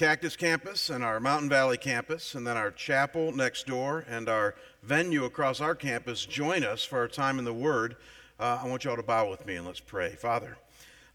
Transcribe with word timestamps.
Cactus 0.00 0.34
campus 0.34 0.88
and 0.88 1.04
our 1.04 1.20
Mountain 1.20 1.50
Valley 1.50 1.76
campus, 1.76 2.34
and 2.34 2.46
then 2.46 2.56
our 2.56 2.70
chapel 2.70 3.32
next 3.32 3.66
door 3.66 4.06
and 4.08 4.30
our 4.30 4.54
venue 4.82 5.26
across 5.26 5.60
our 5.60 5.74
campus 5.74 6.24
join 6.24 6.64
us 6.64 6.82
for 6.82 7.00
our 7.00 7.06
time 7.06 7.38
in 7.38 7.44
the 7.44 7.52
Word, 7.52 7.96
uh, 8.38 8.60
I 8.64 8.66
want 8.66 8.82
you 8.82 8.90
all 8.90 8.96
to 8.96 9.02
bow 9.02 9.28
with 9.28 9.44
me 9.44 9.56
and 9.56 9.66
let's 9.66 9.78
pray. 9.78 10.14
Father, 10.14 10.56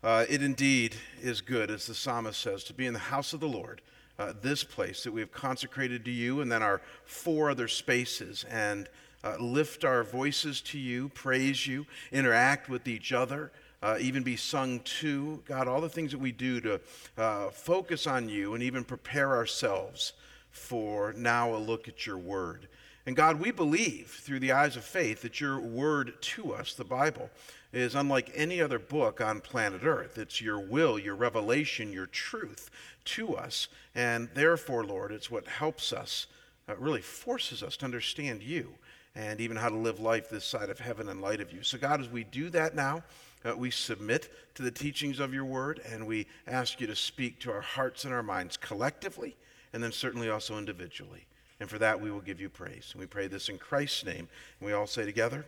uh, 0.04 0.26
it 0.30 0.44
indeed 0.44 0.98
is 1.20 1.42
good, 1.42 1.72
as 1.72 1.88
the 1.88 1.96
psalmist 1.96 2.40
says, 2.40 2.64
to 2.66 2.76
be 2.76 2.86
in 2.86 2.94
the 2.94 3.00
house 3.00 3.34
of 3.34 3.40
the 3.40 3.48
Lord, 3.48 3.82
uh, 4.20 4.34
this 4.40 4.64
place 4.64 5.04
that 5.04 5.12
we 5.12 5.22
have 5.22 5.32
consecrated 5.32 6.06
to 6.06 6.12
you, 6.12 6.42
and 6.42 6.52
then 6.52 6.62
our 6.62 6.80
four 7.06 7.50
other 7.50 7.68
spaces, 7.68 8.46
and 8.52 8.88
uh, 9.24 9.36
lift 9.40 9.84
our 9.84 10.04
voices 10.04 10.62
to 10.62 10.78
you, 10.78 11.10
praise 11.10 11.66
you, 11.66 11.88
interact 12.12 12.70
with 12.70 12.88
each 12.88 13.12
other 13.12 13.52
uh, 13.86 13.98
even 14.00 14.24
be 14.24 14.36
sung 14.36 14.80
to. 14.80 15.44
God, 15.46 15.68
all 15.68 15.80
the 15.80 15.88
things 15.88 16.12
that 16.12 16.18
we 16.18 16.32
do 16.32 16.60
to 16.62 16.82
uh, 17.20 17.50
focus 17.52 18.08
on 18.08 18.28
you 18.28 18.56
and 18.56 18.64
even 18.64 18.84
prepare 18.84 19.36
ourselves 19.36 20.14
for 20.50 21.14
now 21.16 21.56
a 21.56 21.58
look 21.58 21.88
at 21.88 22.08
your 22.08 22.18
word. 22.18 22.68
And 23.06 23.16
God, 23.16 23.40
we 23.40 23.52
believe 23.52 24.08
through 24.08 24.40
the 24.40 24.54
eyes 24.54 24.76
of 24.76 24.84
faith 24.84 25.22
that 25.22 25.40
your 25.40 25.60
word 25.60 26.20
to 26.20 26.52
us, 26.52 26.74
the 26.74 26.84
Bible, 26.84 27.30
is 27.72 27.94
unlike 27.94 28.32
any 28.34 28.60
other 28.60 28.80
book 28.80 29.22
on 29.22 29.40
planet 29.40 29.84
Earth. 29.84 30.18
It's 30.18 30.42
your 30.42 30.60
will, 30.60 30.98
your 30.98 31.14
revelation, 31.14 31.94
your 31.94 32.08
truth 32.08 32.72
to 33.04 33.36
us. 33.36 33.68
And 33.94 34.30
therefore, 34.34 34.84
Lord, 34.84 35.12
it's 35.12 35.30
what 35.30 35.46
helps 35.48 35.94
us, 35.94 36.26
uh, 36.68 36.76
really 36.78 37.02
forces 37.02 37.62
us 37.62 37.78
to 37.78 37.86
understand 37.86 38.42
you 38.42 38.74
and 39.14 39.40
even 39.40 39.58
how 39.58 39.70
to 39.70 39.78
live 39.78 40.00
life 40.00 40.28
this 40.28 40.44
side 40.44 40.72
of 40.72 40.80
heaven 40.80 41.08
in 41.08 41.22
light 41.22 41.40
of 41.40 41.54
you. 41.54 41.62
So, 41.62 41.78
God, 41.78 42.02
as 42.02 42.10
we 42.10 42.24
do 42.24 42.50
that 42.50 42.76
now, 42.76 43.04
uh, 43.46 43.56
we 43.56 43.70
submit 43.70 44.34
to 44.56 44.64
the 44.64 44.72
teachings 44.72 45.20
of 45.20 45.34
your 45.34 45.46
word 45.46 45.80
and 45.90 46.06
we 46.08 46.28
ask 46.48 46.82
you 46.82 46.88
to 46.88 46.96
speak 46.96 47.40
to 47.40 47.52
our 47.52 47.62
hearts 47.62 48.04
and 48.04 48.14
our 48.14 48.24
minds 48.24 48.58
collectively 48.58 49.36
and 49.72 49.84
then 49.84 49.92
certainly 49.92 50.30
also 50.30 50.58
individually. 50.58 51.26
And 51.60 51.70
for 51.70 51.78
that, 51.80 52.02
we 52.02 52.12
will 52.12 52.22
give 52.22 52.42
you 52.42 52.50
praise. 52.50 52.90
And 52.92 53.00
we 53.00 53.06
pray 53.06 53.28
this 53.28 53.48
in 53.48 53.58
Christ's 53.58 54.06
name. 54.06 54.28
And 54.60 54.68
we 54.68 54.74
all 54.74 54.88
say 54.88 55.06
together, 55.06 55.46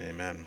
Amen. 0.00 0.46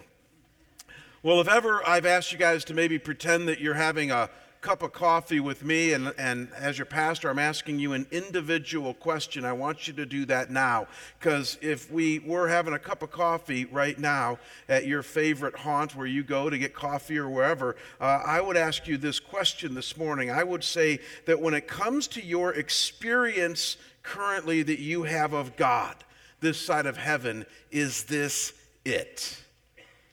Well, 1.24 1.40
if 1.40 1.48
ever 1.48 1.88
I've 1.88 2.06
asked 2.06 2.32
you 2.32 2.38
guys 2.38 2.66
to 2.66 2.74
maybe 2.74 2.98
pretend 2.98 3.48
that 3.48 3.60
you're 3.60 3.74
having 3.74 4.12
a 4.12 4.30
cup 4.62 4.84
of 4.84 4.94
coffee 4.94 5.40
with 5.40 5.66
me, 5.66 5.94
and, 5.94 6.14
and 6.20 6.48
as 6.56 6.78
your 6.78 6.86
pastor, 6.86 7.32
I'm 7.32 7.40
asking 7.40 7.80
you 7.80 7.94
an 7.94 8.06
individual 8.12 8.94
question. 8.94 9.44
I 9.44 9.54
want 9.54 9.88
you 9.88 9.94
to 9.96 10.06
do 10.06 10.24
that 10.26 10.52
now. 10.52 10.88
Because 11.18 11.58
if 11.62 11.92
we 11.92 12.20
were 12.20 12.48
having 12.48 12.74
a 12.74 12.80
cup 12.80 13.02
of 13.02 13.10
coffee 13.10 13.66
right 13.66 13.98
now 13.98 14.38
at 14.70 14.86
your 14.86 15.02
favorite 15.02 15.56
haunt 15.58 15.96
where 15.96 16.06
you 16.06 16.24
go 16.24 16.48
to 16.48 16.60
get 16.60 16.76
coffee 16.76 17.18
or 17.18 17.28
wherever, 17.28 17.76
uh, 18.00 18.22
I 18.24 18.40
would 18.40 18.56
ask 18.56 18.88
you 18.88 18.98
this 18.98 19.20
question 19.20 19.74
this 19.74 19.98
morning. 19.98 20.30
I 20.30 20.44
would 20.44 20.64
say 20.64 21.00
that 21.26 21.42
when 21.42 21.56
it 21.56 21.68
comes 21.68 22.08
to 22.10 22.24
your 22.24 22.54
experience 22.54 23.78
currently 24.04 24.62
that 24.62 24.80
you 24.80 25.04
have 25.04 25.34
of 25.34 25.56
God, 25.56 25.96
this 26.40 26.60
side 26.60 26.86
of 26.86 26.98
heaven, 26.98 27.48
is 27.72 28.04
this 28.04 28.54
it? 28.86 29.41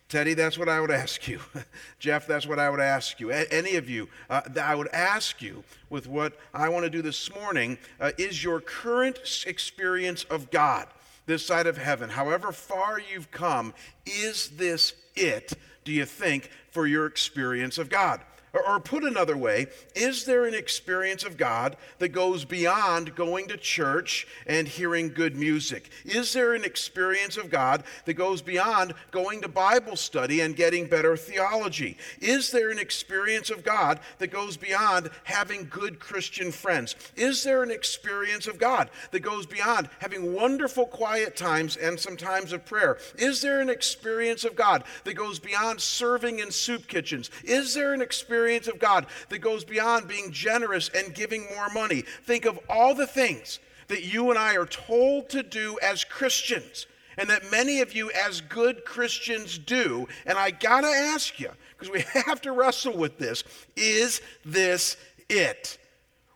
Teddy, 0.09 0.33
that's 0.33 0.57
what 0.57 0.71
I 0.71 0.81
would 0.81 0.91
ask 0.91 1.29
you. 1.29 1.39
Jeff, 1.99 2.27
that's 2.27 2.47
what 2.47 2.59
I 2.59 2.71
would 2.71 2.81
ask 2.81 3.21
you. 3.21 3.31
A- 3.31 3.47
any 3.53 3.77
of 3.77 3.91
you, 3.91 4.09
uh, 4.31 4.41
I 4.61 4.75
would 4.75 4.89
ask 4.89 5.43
you 5.43 5.63
with 5.91 6.07
what 6.07 6.39
I 6.55 6.71
want 6.71 6.85
to 6.85 6.91
do 6.91 7.03
this 7.03 7.33
morning 7.35 7.77
uh, 8.01 8.13
is 8.17 8.43
your 8.43 8.61
current 8.61 9.19
experience 9.47 10.25
of 10.25 10.51
God, 10.51 10.87
this 11.27 11.45
side 11.45 11.67
of 11.67 11.77
heaven, 11.77 12.09
however 12.09 12.53
far 12.53 12.99
you've 12.99 13.31
come, 13.31 13.75
is 14.07 14.49
this 14.51 14.95
it, 15.15 15.53
do 15.85 15.93
you 15.93 16.07
think, 16.07 16.51
for 16.71 16.87
your 16.87 17.05
experience 17.05 17.77
of 17.77 17.91
God? 17.91 18.23
Or, 18.67 18.81
put 18.81 19.05
another 19.05 19.37
way, 19.37 19.67
is 19.95 20.25
there 20.25 20.47
an 20.47 20.55
experience 20.55 21.25
of 21.25 21.37
God 21.37 21.77
that 21.99 22.09
goes 22.09 22.45
beyond 22.45 23.15
going 23.15 23.49
to 23.49 23.57
church 23.57 24.27
and 24.47 24.67
hearing 24.67 25.13
good 25.13 25.37
music? 25.37 25.91
Is 26.05 26.33
there 26.33 26.55
an 26.55 26.65
experience 26.65 27.37
of 27.37 27.51
God 27.51 27.85
that 28.05 28.15
goes 28.15 28.43
beyond 28.43 28.95
going 29.11 29.43
to 29.43 29.49
Bible 29.49 29.97
study 29.97 30.41
and 30.41 30.57
getting 30.57 30.87
better 30.87 31.17
theology? 31.17 31.97
Is 32.21 32.51
there 32.51 32.71
an 32.71 32.79
experience 32.79 33.51
of 33.51 33.65
God 33.65 34.01
that 34.19 34.29
goes 34.29 34.57
beyond 34.57 35.11
having 35.25 35.69
good 35.69 35.99
Christian 35.99 36.51
friends? 36.51 36.97
Is 37.17 37.45
there 37.45 37.63
an 37.63 37.71
experience 37.71 38.47
of 38.47 38.59
God 38.59 38.91
that 39.11 39.21
goes 39.21 39.47
beyond 39.47 39.89
having 40.01 40.33
wonderful 40.35 40.87
quiet 40.87 41.37
times 41.37 41.77
and 41.77 41.99
some 41.99 42.17
times 42.17 42.53
of 42.53 42.65
prayer? 42.65 42.99
Is 43.17 43.41
there 43.41 43.61
an 43.61 43.71
experience 43.71 44.45
of 44.45 44.57
God 44.57 44.85
that 45.05 45.15
goes 45.15 45.39
beyond 45.39 45.81
serving 45.81 46.39
in 46.39 46.51
soup 46.51 46.87
kitchens? 46.87 47.31
Is 47.45 47.75
there 47.75 47.93
an 47.93 48.03
experience 48.03 48.29
experience 48.57 48.69
of 48.69 48.79
God 48.79 49.07
that 49.29 49.39
goes 49.41 49.65
beyond 49.65 50.09
being 50.09 50.31
generous 50.31 50.89
and 50.95 51.15
giving 51.15 51.47
more 51.55 51.69
money. 51.71 52.03
Think 52.25 52.47
of 52.47 52.59
all 52.69 52.95
the 52.95 53.07
things 53.07 53.59
that 53.89 54.05
you 54.05 54.31
and 54.31 54.39
I 54.39 54.57
are 54.57 54.67
told 54.67 55.29
to 55.31 55.43
do 55.43 55.79
as 55.83 56.05
Christians 56.05 56.87
and 57.19 57.29
that 57.29 57.51
many 57.51 57.81
of 57.81 57.95
you 57.95 58.11
as 58.13 58.41
good 58.41 58.85
Christians 58.85 59.59
do. 59.59 60.07
And 60.25 60.39
I 60.39 60.51
got 60.51 60.83
to 60.83 60.87
ask 60.87 61.39
you, 61.39 61.51
because 61.77 61.93
we 61.93 62.01
have 62.23 62.41
to 62.43 62.53
wrestle 62.53 62.97
with 62.97 63.19
this 63.19 63.45
is 63.77 64.23
this 64.45 64.97
it? 65.29 65.79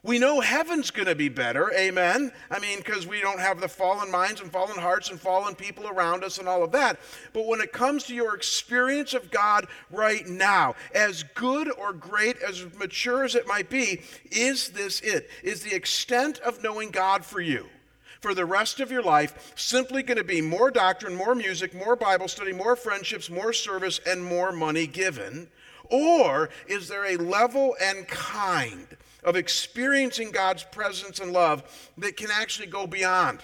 We 0.05 0.19
know 0.19 0.41
heaven's 0.41 0.91
going 0.91 1.07
to 1.07 1.15
be 1.15 1.29
better, 1.29 1.73
amen? 1.75 2.33
I 2.51 2.59
mean, 2.59 2.79
because 2.79 3.07
we 3.07 3.21
don't 3.21 3.39
have 3.39 3.61
the 3.61 3.69
fallen 3.69 4.11
minds 4.11 4.41
and 4.41 4.51
fallen 4.51 4.77
hearts 4.77 5.11
and 5.11 5.21
fallen 5.21 5.55
people 5.55 5.87
around 5.87 6.25
us 6.25 6.39
and 6.39 6.49
all 6.49 6.65
of 6.65 6.73
that. 6.73 6.99
But 7.33 7.47
when 7.47 7.61
it 7.61 7.73
comes 7.73 8.03
to 8.05 8.15
your 8.15 8.35
experience 8.35 9.15
of 9.15 9.31
God 9.31 9.69
right 9.93 10.27
now, 10.27 10.75
as 10.93 11.23
good 11.23 11.71
or 11.79 11.93
great, 11.93 12.37
as 12.43 12.67
mature 12.77 13.23
as 13.23 13.37
it 13.37 13.47
might 13.47 13.71
be, 13.71 14.03
is 14.33 14.71
this 14.71 15.01
it? 15.03 15.31
Is 15.45 15.63
the 15.63 15.73
extent 15.73 16.41
of 16.41 16.65
knowing 16.65 16.91
God 16.91 17.25
for 17.25 17.41
you? 17.41 17.69
For 18.21 18.35
the 18.35 18.45
rest 18.45 18.81
of 18.81 18.91
your 18.91 19.03
life, 19.03 19.53
simply 19.55 20.03
going 20.03 20.19
to 20.19 20.25
be 20.25 20.41
more 20.41 20.73
doctrine, 20.73 21.15
more 21.15 21.37
music, 21.37 21.75
more 21.75 21.95
Bible 21.95 22.27
study, 22.27 22.53
more 22.53 22.75
friendships, 22.75 23.31
more 23.31 23.53
service, 23.53 24.01
and 24.05 24.25
more 24.25 24.51
money 24.51 24.89
given? 24.89 25.47
Or 25.91 26.51
is 26.67 26.89
there 26.89 27.05
a 27.05 27.17
level 27.17 27.77
and 27.81 28.09
kind 28.09 28.89
of 29.23 29.37
experiencing 29.37 30.31
God's 30.31 30.65
presence 30.65 31.21
and 31.21 31.33
love 31.33 31.91
that 31.99 32.17
can 32.17 32.31
actually 32.33 32.69
go 32.69 32.87
beyond 32.87 33.41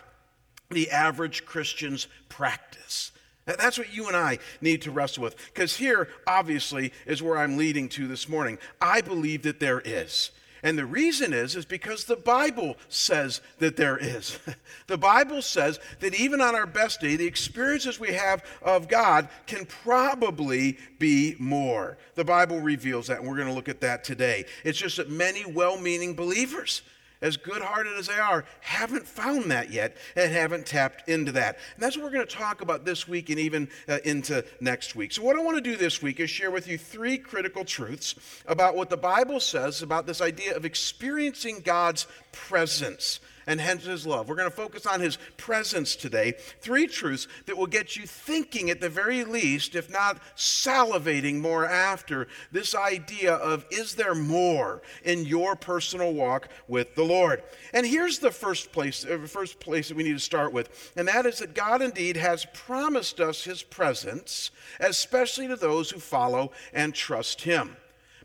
the 0.70 0.90
average 0.90 1.44
Christian's 1.46 2.08
practice. 2.28 3.12
That's 3.46 3.78
what 3.78 3.94
you 3.94 4.08
and 4.08 4.16
I 4.16 4.38
need 4.60 4.82
to 4.82 4.90
wrestle 4.90 5.22
with. 5.22 5.36
Because 5.46 5.76
here, 5.76 6.08
obviously, 6.26 6.92
is 7.06 7.22
where 7.22 7.38
I'm 7.38 7.56
leading 7.56 7.88
to 7.90 8.06
this 8.06 8.28
morning. 8.28 8.58
I 8.80 9.00
believe 9.00 9.42
that 9.44 9.60
there 9.60 9.80
is. 9.82 10.30
And 10.62 10.78
the 10.78 10.86
reason 10.86 11.32
is 11.32 11.56
is 11.56 11.64
because 11.64 12.04
the 12.04 12.16
Bible 12.16 12.76
says 12.88 13.40
that 13.58 13.76
there 13.76 13.96
is. 13.96 14.38
the 14.86 14.98
Bible 14.98 15.42
says 15.42 15.78
that 16.00 16.14
even 16.14 16.40
on 16.40 16.54
our 16.54 16.66
best 16.66 17.00
day, 17.00 17.16
the 17.16 17.26
experiences 17.26 18.00
we 18.00 18.12
have 18.12 18.44
of 18.62 18.88
God 18.88 19.28
can 19.46 19.66
probably 19.66 20.78
be 20.98 21.36
more. 21.38 21.98
The 22.14 22.24
Bible 22.24 22.60
reveals 22.60 23.06
that, 23.06 23.20
and 23.20 23.28
we're 23.28 23.36
going 23.36 23.48
to 23.48 23.54
look 23.54 23.68
at 23.68 23.80
that 23.82 24.04
today. 24.04 24.44
It's 24.64 24.78
just 24.78 24.96
that 24.96 25.10
many 25.10 25.44
well-meaning 25.44 26.14
believers 26.14 26.82
as 27.20 27.36
good 27.36 27.62
hearted 27.62 27.94
as 27.98 28.08
they 28.08 28.18
are, 28.18 28.44
haven't 28.60 29.06
found 29.06 29.50
that 29.50 29.70
yet 29.70 29.96
and 30.16 30.32
haven't 30.32 30.66
tapped 30.66 31.08
into 31.08 31.32
that. 31.32 31.58
And 31.74 31.82
that's 31.82 31.96
what 31.96 32.04
we're 32.04 32.12
going 32.12 32.26
to 32.26 32.34
talk 32.34 32.60
about 32.60 32.84
this 32.84 33.08
week 33.08 33.30
and 33.30 33.38
even 33.38 33.68
uh, 33.88 33.98
into 34.04 34.44
next 34.60 34.94
week. 34.94 35.12
So, 35.12 35.22
what 35.22 35.36
I 35.36 35.42
want 35.42 35.56
to 35.56 35.62
do 35.62 35.76
this 35.76 36.02
week 36.02 36.20
is 36.20 36.30
share 36.30 36.50
with 36.50 36.68
you 36.68 36.78
three 36.78 37.18
critical 37.18 37.64
truths 37.64 38.14
about 38.46 38.76
what 38.76 38.90
the 38.90 38.96
Bible 38.96 39.40
says 39.40 39.82
about 39.82 40.06
this 40.06 40.20
idea 40.20 40.56
of 40.56 40.64
experiencing 40.64 41.60
God's 41.64 42.06
presence 42.32 43.20
and 43.48 43.60
hence 43.60 43.84
his 43.84 44.06
love. 44.06 44.28
We're 44.28 44.36
going 44.36 44.50
to 44.50 44.54
focus 44.54 44.86
on 44.86 45.00
his 45.00 45.18
presence 45.38 45.96
today. 45.96 46.34
Three 46.60 46.86
truths 46.86 47.26
that 47.46 47.56
will 47.56 47.66
get 47.66 47.96
you 47.96 48.06
thinking 48.06 48.68
at 48.70 48.80
the 48.80 48.90
very 48.90 49.24
least, 49.24 49.74
if 49.74 49.90
not 49.90 50.20
salivating 50.36 51.40
more 51.40 51.64
after, 51.64 52.28
this 52.52 52.74
idea 52.74 53.34
of 53.34 53.64
is 53.70 53.94
there 53.94 54.14
more 54.14 54.82
in 55.02 55.24
your 55.24 55.56
personal 55.56 56.12
walk 56.12 56.50
with 56.68 56.94
the 56.94 57.04
Lord? 57.04 57.42
And 57.72 57.86
here's 57.86 58.18
the 58.18 58.30
first 58.30 58.70
place, 58.70 59.06
uh, 59.06 59.18
first 59.26 59.58
place 59.58 59.88
that 59.88 59.96
we 59.96 60.04
need 60.04 60.12
to 60.12 60.18
start 60.18 60.52
with, 60.52 60.92
and 60.94 61.08
that 61.08 61.24
is 61.24 61.38
that 61.38 61.54
God 61.54 61.80
indeed 61.80 62.18
has 62.18 62.46
promised 62.52 63.18
us 63.18 63.44
his 63.44 63.62
presence, 63.62 64.50
especially 64.78 65.48
to 65.48 65.56
those 65.56 65.90
who 65.90 66.00
follow 66.00 66.52
and 66.74 66.94
trust 66.94 67.40
him. 67.40 67.78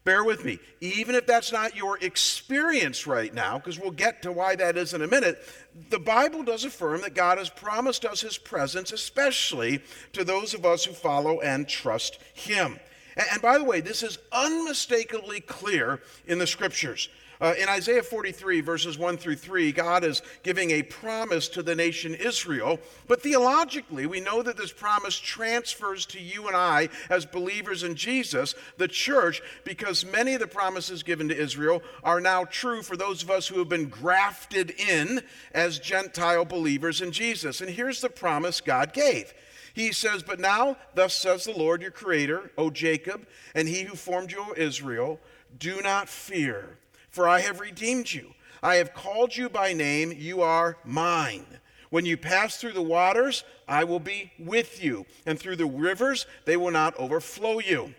Bear 0.03 0.23
with 0.23 0.43
me. 0.43 0.59
Even 0.81 1.15
if 1.15 1.25
that's 1.25 1.53
not 1.53 1.77
your 1.77 1.97
experience 1.99 3.07
right 3.07 3.33
now, 3.33 3.57
because 3.57 3.79
we'll 3.79 3.91
get 3.91 4.21
to 4.23 4.33
why 4.33 4.55
that 4.57 4.75
is 4.75 4.93
in 4.93 5.01
a 5.01 5.07
minute, 5.07 5.41
the 5.89 5.99
Bible 5.99 6.43
does 6.43 6.65
affirm 6.65 7.01
that 7.01 7.15
God 7.15 7.37
has 7.37 7.49
promised 7.49 8.03
us 8.03 8.19
his 8.19 8.37
presence, 8.37 8.91
especially 8.91 9.81
to 10.11 10.25
those 10.25 10.53
of 10.53 10.65
us 10.65 10.83
who 10.83 10.93
follow 10.93 11.39
and 11.39 11.69
trust 11.69 12.19
him. 12.33 12.79
And, 13.15 13.41
by 13.41 13.57
the 13.57 13.63
way, 13.63 13.79
this 13.79 14.03
is 14.03 14.17
unmistakably 14.31 15.39
clear 15.39 16.01
in 16.25 16.39
the 16.39 16.47
scriptures. 16.47 17.09
Uh, 17.43 17.53
in 17.59 17.67
Isaiah 17.67 18.01
43, 18.01 18.61
verses 18.61 18.97
1 18.97 19.17
through 19.17 19.35
3, 19.35 19.73
God 19.73 20.05
is 20.05 20.21
giving 20.43 20.71
a 20.71 20.81
promise 20.81 21.49
to 21.49 21.61
the 21.61 21.75
nation 21.75 22.15
Israel. 22.15 22.79
But 23.05 23.21
theologically, 23.21 24.05
we 24.05 24.21
know 24.21 24.41
that 24.41 24.55
this 24.55 24.71
promise 24.71 25.19
transfers 25.19 26.05
to 26.05 26.21
you 26.21 26.47
and 26.47 26.55
I 26.55 26.87
as 27.09 27.25
believers 27.25 27.83
in 27.83 27.95
Jesus, 27.95 28.55
the 28.77 28.87
church, 28.87 29.41
because 29.65 30.05
many 30.05 30.35
of 30.35 30.39
the 30.39 30.47
promises 30.47 31.03
given 31.03 31.27
to 31.27 31.37
Israel 31.37 31.83
are 32.01 32.21
now 32.21 32.45
true 32.45 32.81
for 32.81 32.95
those 32.95 33.23
of 33.23 33.29
us 33.29 33.45
who 33.45 33.59
have 33.59 33.67
been 33.67 33.89
grafted 33.89 34.71
in 34.79 35.21
as 35.51 35.79
Gentile 35.79 36.45
believers 36.45 37.01
in 37.01 37.11
Jesus. 37.11 37.59
And 37.59 37.69
here's 37.69 37.99
the 37.99 38.09
promise 38.09 38.61
God 38.61 38.93
gave. 38.93 39.33
He 39.73 39.91
says, 39.91 40.23
But 40.23 40.39
now, 40.39 40.77
thus 40.95 41.13
says 41.13 41.43
the 41.43 41.51
Lord 41.51 41.81
your 41.81 41.91
Creator, 41.91 42.51
O 42.57 42.69
Jacob, 42.69 43.27
and 43.53 43.67
he 43.67 43.81
who 43.81 43.97
formed 43.97 44.31
you, 44.31 44.39
O 44.39 44.53
Israel, 44.55 45.19
do 45.59 45.81
not 45.81 46.07
fear 46.07 46.77
for 47.13 47.29
I 47.29 47.41
have 47.41 47.59
redeemed 47.59 48.11
you. 48.11 48.33
I 48.61 48.75
have 48.75 48.93
called 48.93 49.37
you 49.37 49.47
by 49.49 49.71
name, 49.71 50.13
you 50.17 50.41
are 50.41 50.77
mine. 50.83 51.45
When 51.91 52.07
you 52.07 52.17
pass 52.17 52.57
through 52.57 52.73
the 52.73 52.81
waters, 52.81 53.43
I 53.67 53.83
will 53.83 53.99
be 53.99 54.31
with 54.39 54.83
you, 54.83 55.05
and 55.25 55.37
through 55.37 55.57
the 55.57 55.67
rivers, 55.67 56.25
they 56.45 56.57
will 56.57 56.71
not 56.71 56.97
overflow 56.97 57.59
you. 57.59 57.93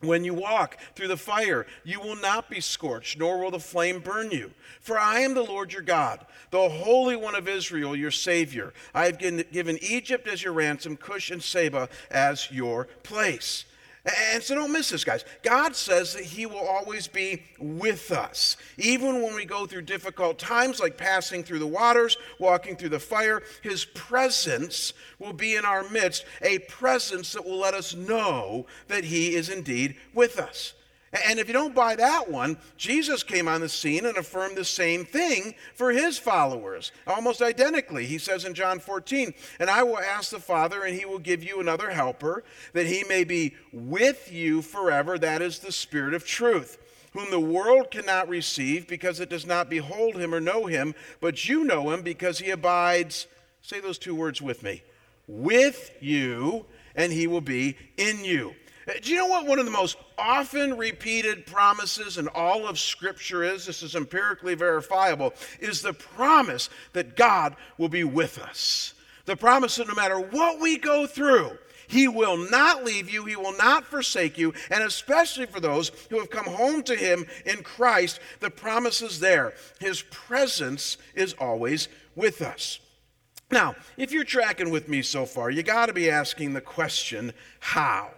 When 0.00 0.24
you 0.24 0.34
walk 0.34 0.78
through 0.96 1.08
the 1.08 1.16
fire, 1.16 1.64
you 1.84 2.00
will 2.00 2.16
not 2.16 2.50
be 2.50 2.60
scorched, 2.60 3.18
nor 3.18 3.38
will 3.38 3.52
the 3.52 3.60
flame 3.60 4.00
burn 4.00 4.32
you. 4.32 4.50
For 4.80 4.98
I 4.98 5.20
am 5.20 5.34
the 5.34 5.44
Lord 5.44 5.72
your 5.72 5.82
God, 5.82 6.26
the 6.50 6.68
Holy 6.68 7.14
One 7.14 7.36
of 7.36 7.48
Israel, 7.48 7.94
your 7.94 8.10
Savior. 8.10 8.74
I 8.92 9.06
have 9.06 9.18
given 9.18 9.78
Egypt 9.80 10.26
as 10.26 10.42
your 10.42 10.52
ransom, 10.52 10.96
Cush 10.96 11.30
and 11.30 11.42
Seba 11.42 11.88
as 12.10 12.50
your 12.50 12.88
place. 13.04 13.64
And 14.04 14.42
so 14.42 14.54
don't 14.54 14.72
miss 14.72 14.90
this, 14.90 15.02
guys. 15.02 15.24
God 15.42 15.74
says 15.74 16.12
that 16.12 16.24
He 16.24 16.44
will 16.44 16.66
always 16.66 17.06
be 17.06 17.42
with 17.58 18.12
us. 18.12 18.58
Even 18.76 19.22
when 19.22 19.34
we 19.34 19.46
go 19.46 19.64
through 19.64 19.82
difficult 19.82 20.38
times, 20.38 20.78
like 20.78 20.98
passing 20.98 21.42
through 21.42 21.60
the 21.60 21.66
waters, 21.66 22.18
walking 22.38 22.76
through 22.76 22.90
the 22.90 23.00
fire, 23.00 23.42
His 23.62 23.86
presence 23.86 24.92
will 25.18 25.32
be 25.32 25.56
in 25.56 25.64
our 25.64 25.88
midst, 25.88 26.26
a 26.42 26.58
presence 26.60 27.32
that 27.32 27.46
will 27.46 27.58
let 27.58 27.72
us 27.72 27.94
know 27.94 28.66
that 28.88 29.04
He 29.04 29.34
is 29.34 29.48
indeed 29.48 29.96
with 30.12 30.38
us. 30.38 30.74
And 31.26 31.38
if 31.38 31.46
you 31.46 31.52
don't 31.54 31.74
buy 31.74 31.94
that 31.96 32.28
one, 32.28 32.58
Jesus 32.76 33.22
came 33.22 33.46
on 33.46 33.60
the 33.60 33.68
scene 33.68 34.04
and 34.04 34.16
affirmed 34.16 34.56
the 34.56 34.64
same 34.64 35.04
thing 35.04 35.54
for 35.74 35.92
his 35.92 36.18
followers, 36.18 36.90
almost 37.06 37.40
identically. 37.40 38.04
He 38.04 38.18
says 38.18 38.44
in 38.44 38.54
John 38.54 38.80
14, 38.80 39.32
And 39.60 39.70
I 39.70 39.84
will 39.84 39.98
ask 39.98 40.30
the 40.30 40.40
Father, 40.40 40.82
and 40.82 40.98
he 40.98 41.04
will 41.04 41.20
give 41.20 41.44
you 41.44 41.60
another 41.60 41.90
helper, 41.90 42.42
that 42.72 42.86
he 42.86 43.04
may 43.04 43.22
be 43.22 43.54
with 43.72 44.32
you 44.32 44.60
forever. 44.60 45.16
That 45.16 45.40
is 45.40 45.60
the 45.60 45.72
Spirit 45.72 46.14
of 46.14 46.26
truth 46.26 46.78
whom 47.12 47.30
the 47.30 47.38
world 47.38 47.92
cannot 47.92 48.28
receive 48.28 48.88
because 48.88 49.20
it 49.20 49.30
does 49.30 49.46
not 49.46 49.70
behold 49.70 50.16
him 50.16 50.34
or 50.34 50.40
know 50.40 50.66
him, 50.66 50.94
but 51.20 51.48
you 51.48 51.62
know 51.62 51.90
him 51.90 52.02
because 52.02 52.40
he 52.40 52.50
abides, 52.50 53.28
say 53.62 53.78
those 53.78 53.98
two 53.98 54.16
words 54.16 54.42
with 54.42 54.64
me, 54.64 54.82
with 55.28 55.92
you, 56.00 56.66
and 56.96 57.12
he 57.12 57.28
will 57.28 57.40
be 57.40 57.76
in 57.96 58.24
you. 58.24 58.52
Do 58.86 59.10
you 59.10 59.16
know 59.16 59.26
what 59.26 59.46
one 59.46 59.58
of 59.58 59.64
the 59.64 59.70
most 59.70 59.96
often 60.18 60.76
repeated 60.76 61.46
promises 61.46 62.18
in 62.18 62.28
all 62.28 62.66
of 62.66 62.78
Scripture 62.78 63.42
is? 63.42 63.64
This 63.64 63.82
is 63.82 63.94
empirically 63.94 64.54
verifiable, 64.54 65.32
is 65.58 65.80
the 65.80 65.94
promise 65.94 66.68
that 66.92 67.16
God 67.16 67.56
will 67.78 67.88
be 67.88 68.04
with 68.04 68.38
us. 68.38 68.92
The 69.24 69.36
promise 69.36 69.76
that 69.76 69.88
no 69.88 69.94
matter 69.94 70.18
what 70.18 70.60
we 70.60 70.76
go 70.76 71.06
through, 71.06 71.56
he 71.86 72.08
will 72.08 72.36
not 72.36 72.84
leave 72.84 73.10
you, 73.10 73.24
He 73.24 73.36
will 73.36 73.56
not 73.56 73.84
forsake 73.84 74.38
you, 74.38 74.54
and 74.70 74.82
especially 74.82 75.46
for 75.46 75.60
those 75.60 75.90
who 76.10 76.18
have 76.18 76.30
come 76.30 76.46
home 76.46 76.82
to 76.84 76.96
Him 76.96 77.26
in 77.44 77.62
Christ, 77.62 78.20
the 78.40 78.50
promise 78.50 79.02
is 79.02 79.20
there. 79.20 79.54
His 79.80 80.02
presence 80.02 80.96
is 81.14 81.34
always 81.34 81.88
with 82.14 82.42
us. 82.42 82.80
Now, 83.50 83.76
if 83.96 84.12
you're 84.12 84.24
tracking 84.24 84.70
with 84.70 84.88
me 84.88 85.02
so 85.02 85.26
far, 85.26 85.50
you 85.50 85.62
got 85.62 85.86
to 85.86 85.92
be 85.92 86.10
asking 86.10 86.54
the 86.54 86.60
question 86.60 87.32
how? 87.60 88.10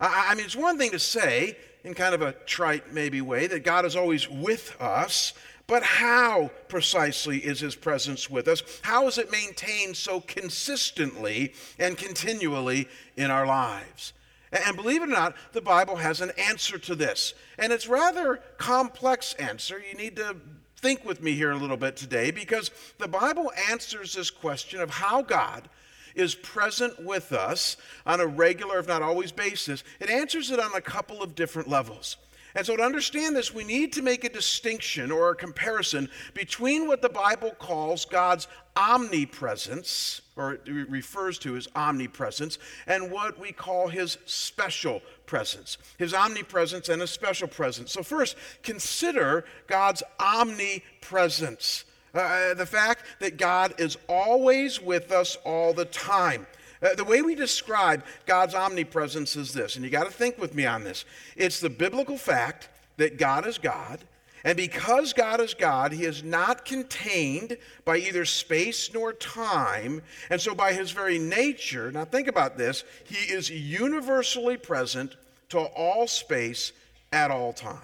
I, 0.00 0.28
I 0.30 0.34
mean, 0.34 0.44
it's 0.44 0.56
one 0.56 0.78
thing 0.78 0.90
to 0.92 0.98
say, 0.98 1.56
in 1.84 1.94
kind 1.94 2.14
of 2.14 2.22
a 2.22 2.32
trite, 2.32 2.92
maybe 2.92 3.20
way, 3.20 3.46
that 3.46 3.64
God 3.64 3.84
is 3.84 3.96
always 3.96 4.28
with 4.28 4.76
us, 4.80 5.32
but 5.66 5.82
how 5.82 6.50
precisely 6.68 7.38
is 7.38 7.60
his 7.60 7.74
presence 7.74 8.30
with 8.30 8.48
us? 8.48 8.62
How 8.82 9.06
is 9.06 9.18
it 9.18 9.30
maintained 9.30 9.96
so 9.96 10.20
consistently 10.20 11.52
and 11.78 11.96
continually 11.96 12.88
in 13.16 13.30
our 13.30 13.46
lives? 13.46 14.14
And 14.50 14.76
believe 14.76 15.02
it 15.02 15.10
or 15.10 15.12
not, 15.12 15.36
the 15.52 15.60
Bible 15.60 15.96
has 15.96 16.22
an 16.22 16.32
answer 16.38 16.78
to 16.78 16.94
this. 16.94 17.34
And 17.58 17.70
it's 17.70 17.86
rather 17.86 18.40
complex 18.56 19.34
answer. 19.34 19.78
You 19.78 19.94
need 19.96 20.16
to 20.16 20.36
think 20.78 21.04
with 21.04 21.22
me 21.22 21.34
here 21.34 21.50
a 21.50 21.56
little 21.56 21.76
bit 21.76 21.96
today 21.96 22.30
because 22.30 22.70
the 22.98 23.08
Bible 23.08 23.52
answers 23.68 24.14
this 24.14 24.30
question 24.30 24.80
of 24.80 24.88
how 24.88 25.20
God 25.20 25.68
is 26.14 26.34
present 26.34 27.04
with 27.04 27.32
us 27.32 27.76
on 28.06 28.20
a 28.20 28.26
regular, 28.26 28.78
if 28.78 28.88
not 28.88 29.02
always, 29.02 29.32
basis, 29.32 29.84
it 30.00 30.10
answers 30.10 30.50
it 30.50 30.60
on 30.60 30.74
a 30.74 30.80
couple 30.80 31.22
of 31.22 31.34
different 31.34 31.68
levels. 31.68 32.16
And 32.54 32.66
so, 32.66 32.76
to 32.76 32.82
understand 32.82 33.36
this, 33.36 33.52
we 33.52 33.64
need 33.64 33.92
to 33.92 34.02
make 34.02 34.24
a 34.24 34.28
distinction 34.28 35.12
or 35.12 35.30
a 35.30 35.36
comparison 35.36 36.08
between 36.34 36.88
what 36.88 37.02
the 37.02 37.08
Bible 37.08 37.52
calls 37.52 38.04
God's 38.04 38.48
omnipresence, 38.76 40.22
or 40.34 40.54
it 40.54 40.88
refers 40.88 41.38
to 41.40 41.56
as 41.56 41.68
omnipresence, 41.76 42.58
and 42.86 43.10
what 43.10 43.38
we 43.38 43.52
call 43.52 43.88
his 43.88 44.18
special 44.24 45.02
presence. 45.26 45.78
His 45.98 46.14
omnipresence 46.14 46.88
and 46.88 47.00
his 47.00 47.10
special 47.10 47.48
presence. 47.48 47.92
So, 47.92 48.02
first, 48.02 48.34
consider 48.62 49.44
God's 49.66 50.02
omnipresence. 50.18 51.84
Uh, 52.14 52.54
the 52.54 52.66
fact 52.66 53.04
that 53.20 53.36
God 53.36 53.74
is 53.78 53.96
always 54.08 54.80
with 54.80 55.12
us 55.12 55.36
all 55.44 55.72
the 55.72 55.84
time. 55.84 56.46
Uh, 56.82 56.94
the 56.94 57.04
way 57.04 57.22
we 57.22 57.34
describe 57.34 58.04
God's 58.26 58.54
omnipresence 58.54 59.36
is 59.36 59.52
this, 59.52 59.76
and 59.76 59.84
you 59.84 59.90
got 59.90 60.04
to 60.04 60.12
think 60.12 60.38
with 60.38 60.54
me 60.54 60.64
on 60.64 60.84
this. 60.84 61.04
It's 61.36 61.60
the 61.60 61.70
biblical 61.70 62.16
fact 62.16 62.68
that 62.96 63.18
God 63.18 63.46
is 63.46 63.58
God, 63.58 64.00
and 64.44 64.56
because 64.56 65.12
God 65.12 65.40
is 65.40 65.54
God, 65.54 65.92
He 65.92 66.04
is 66.04 66.22
not 66.22 66.64
contained 66.64 67.56
by 67.84 67.98
either 67.98 68.24
space 68.24 68.92
nor 68.94 69.12
time, 69.12 70.02
and 70.30 70.40
so 70.40 70.54
by 70.54 70.72
His 70.72 70.92
very 70.92 71.18
nature, 71.18 71.90
now 71.90 72.04
think 72.04 72.28
about 72.28 72.56
this, 72.56 72.84
He 73.04 73.32
is 73.32 73.50
universally 73.50 74.56
present 74.56 75.16
to 75.48 75.58
all 75.58 76.06
space 76.06 76.72
at 77.12 77.30
all 77.30 77.52
time. 77.52 77.80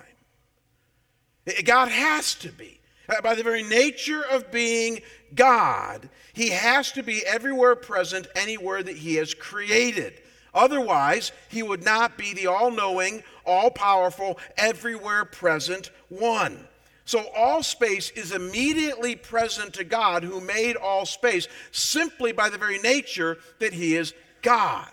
God 1.65 1.89
has 1.89 2.35
to 2.37 2.51
be. 2.51 2.81
Uh, 3.09 3.21
by 3.21 3.35
the 3.35 3.43
very 3.43 3.63
nature 3.63 4.23
of 4.31 4.51
being 4.51 5.01
God, 5.35 6.09
he 6.33 6.51
has 6.51 6.93
to 6.93 7.03
be 7.03 7.25
everywhere 7.27 7.77
present, 7.77 8.27
anywhere 8.35 8.83
that 8.83 8.97
he 8.97 9.17
has 9.17 9.35
created. 9.35 10.21
Otherwise, 10.55 11.33
he 11.49 11.63
would 11.63 11.85
not 11.85 12.17
be 12.17 12.33
the 12.33 12.47
all 12.47 12.71
knowing, 12.71 13.23
all 13.45 13.71
powerful, 13.71 14.39
everywhere 14.57 15.25
present 15.25 15.91
one. 16.09 16.67
So, 17.07 17.27
all 17.37 17.63
space 17.63 18.11
is 18.13 18.33
immediately 18.33 19.15
present 19.15 19.75
to 19.75 19.85
God 19.85 20.23
who 20.23 20.41
made 20.41 20.77
all 20.77 21.05
space 21.05 21.49
simply 21.71 22.33
by 22.33 22.49
the 22.49 22.57
very 22.57 22.79
nature 22.79 23.37
that 23.59 23.75
he 23.75 23.97
is 23.97 24.15
God. 24.41 24.89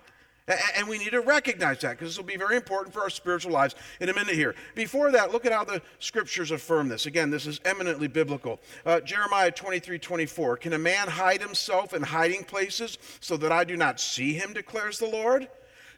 And 0.48 0.88
we 0.88 0.98
need 0.98 1.12
to 1.12 1.22
recognize 1.22 1.80
that 1.82 1.92
because 1.92 2.10
this 2.10 2.18
will 2.18 2.26
be 2.26 2.36
very 2.36 2.56
important 2.56 2.94
for 2.94 3.02
our 3.02 3.10
spiritual 3.10 3.52
lives 3.52 3.76
in 4.00 4.10
a 4.10 4.14
minute 4.14 4.34
here. 4.34 4.56
Before 4.74 5.12
that, 5.12 5.32
look 5.32 5.46
at 5.46 5.52
how 5.52 5.64
the 5.64 5.82
scriptures 6.00 6.52
affirm 6.52 6.90
this. 6.90 7.06
Again, 7.06 7.30
this 7.30 7.46
is 7.46 7.62
eminently 7.64 8.08
biblical. 8.08 8.60
Uh, 8.86 9.00
Jeremiah 9.02 9.52
23 9.52 10.00
24. 10.00 10.58
Can 10.58 10.74
a 10.74 10.80
man 10.80 11.08
hide 11.08 11.42
himself 11.42 11.94
in 11.94 12.02
hiding 12.02 12.44
places 12.44 12.98
so 13.20 13.38
that 13.38 13.52
I 13.52 13.64
do 13.64 13.78
not 13.78 14.00
see 14.00 14.34
him, 14.34 14.54
declares 14.54 14.98
the 14.98 15.08
Lord? 15.08 15.48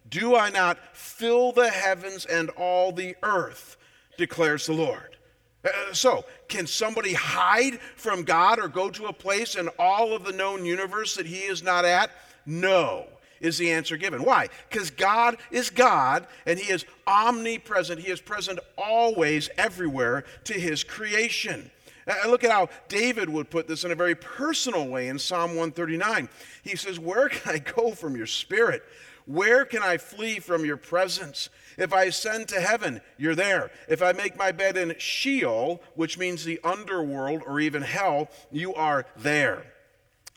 Do 0.09 0.35
I 0.35 0.49
not 0.49 0.77
fill 0.95 1.53
the 1.53 1.69
heavens 1.69 2.25
and 2.25 2.49
all 2.51 2.91
the 2.91 3.15
earth, 3.23 3.77
declares 4.17 4.67
the 4.67 4.73
Lord? 4.73 5.17
Uh, 5.63 5.93
so, 5.93 6.25
can 6.49 6.67
somebody 6.67 7.13
hide 7.13 7.79
from 7.95 8.23
God 8.23 8.59
or 8.59 8.67
go 8.67 8.89
to 8.89 9.05
a 9.05 9.13
place 9.13 9.55
in 9.55 9.69
all 9.79 10.13
of 10.13 10.25
the 10.25 10.33
known 10.33 10.65
universe 10.65 11.15
that 11.15 11.25
he 11.25 11.37
is 11.37 11.63
not 11.63 11.85
at? 11.85 12.11
No 12.45 13.07
is 13.43 13.59
the 13.59 13.71
answer 13.71 13.97
given. 13.97 14.23
Why? 14.23 14.47
Because 14.69 14.89
God 14.89 15.37
is 15.51 15.69
God 15.69 16.25
and 16.47 16.57
He 16.57 16.71
is 16.71 16.85
omnipresent. 17.05 17.99
He 17.99 18.09
is 18.09 18.21
present 18.21 18.57
always, 18.77 19.49
everywhere 19.57 20.23
to 20.45 20.53
His 20.53 20.83
creation. 20.83 21.69
And 22.07 22.31
look 22.31 22.43
at 22.43 22.51
how 22.51 22.69
David 22.87 23.29
would 23.29 23.49
put 23.49 23.67
this 23.67 23.83
in 23.83 23.91
a 23.91 23.95
very 23.95 24.15
personal 24.15 24.87
way 24.87 25.07
in 25.07 25.19
Psalm 25.19 25.51
139. 25.51 26.27
He 26.63 26.75
says, 26.75 26.99
Where 26.99 27.29
can 27.29 27.55
I 27.55 27.59
go 27.59 27.91
from 27.91 28.15
your 28.15 28.25
spirit? 28.25 28.83
Where 29.25 29.63
can 29.63 29.83
I 29.83 29.97
flee 29.97 30.39
from 30.39 30.65
your 30.65 30.75
presence? 30.75 31.49
If 31.77 31.93
I 31.93 32.05
ascend 32.05 32.49
to 32.49 32.59
heaven, 32.59 33.01
you're 33.17 33.35
there. 33.35 33.71
If 33.87 34.01
I 34.01 34.11
make 34.11 34.37
my 34.37 34.51
bed 34.51 34.75
in 34.75 34.95
Sheol, 34.97 35.81
which 35.95 36.17
means 36.17 36.43
the 36.43 36.59
underworld 36.63 37.41
or 37.45 37.59
even 37.59 37.81
hell, 37.81 38.29
you 38.51 38.73
are 38.73 39.05
there. 39.15 39.72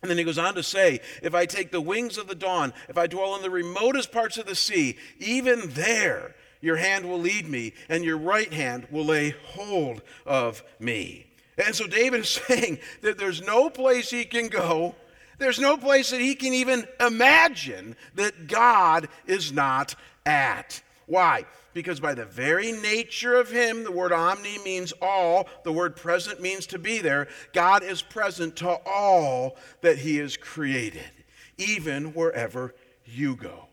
And 0.03 0.11
then 0.11 0.19
he 0.19 0.25
goes 0.25 0.39
on 0.39 0.55
to 0.55 0.63
say, 0.63 1.01
If 1.23 1.35
I 1.35 1.47
take 1.47 1.71
the 1.71 1.81
wings 1.81 2.19
of 2.19 2.29
the 2.29 2.35
dawn, 2.35 2.73
if 2.89 2.99
I 2.99 3.07
dwell 3.07 3.35
in 3.37 3.43
the 3.43 3.51
remotest 3.51 4.13
parts 4.13 4.37
of 4.37 4.47
the 4.47 4.55
sea, 4.55 4.97
even 5.19 5.71
there 5.71 6.35
your 6.61 6.77
hand 6.77 7.09
will 7.09 7.21
lead 7.21 7.49
me, 7.49 7.73
and 7.89 8.05
your 8.05 8.19
right 8.19 8.53
hand 8.53 8.87
will 8.91 9.05
lay 9.05 9.31
hold 9.31 10.03
of 10.25 10.63
me. 10.79 11.27
And 11.65 11.75
so 11.75 11.87
David 11.87 12.21
is 12.21 12.29
saying 12.49 12.79
that 13.03 13.19
there's 13.19 13.43
no 13.43 13.71
place 13.71 14.11
he 14.11 14.25
can 14.25 14.49
go, 14.49 14.95
there's 15.39 15.59
no 15.59 15.77
place 15.77 16.11
that 16.11 16.21
he 16.21 16.35
can 16.35 16.55
even 16.55 16.87
imagine 16.99 17.95
that 18.15 18.47
God 18.47 19.09
is 19.27 19.53
not 19.53 19.95
at. 20.25 20.81
Why? 21.07 21.45
Because 21.73 22.01
by 22.01 22.15
the 22.15 22.25
very 22.25 22.73
nature 22.73 23.37
of 23.37 23.51
him, 23.51 23.85
the 23.85 23.93
word 23.93 24.13
omni 24.13 24.59
means 24.65 24.93
all, 25.01 25.49
the 25.63 25.73
word 25.73 25.95
present 25.95 26.41
means 26.41 26.67
to 26.67 26.79
be 26.79 26.99
there. 26.99 27.29
God 27.53 27.83
is 27.85 28.03
present 28.03 28.57
to 28.57 28.81
all 28.85 29.57
that 29.83 29.99
he 29.99 30.17
has 30.17 30.37
created, 30.37 31.11
even 31.59 32.07
wherever 32.13 32.75
you 33.05 33.37
go. 33.37 33.67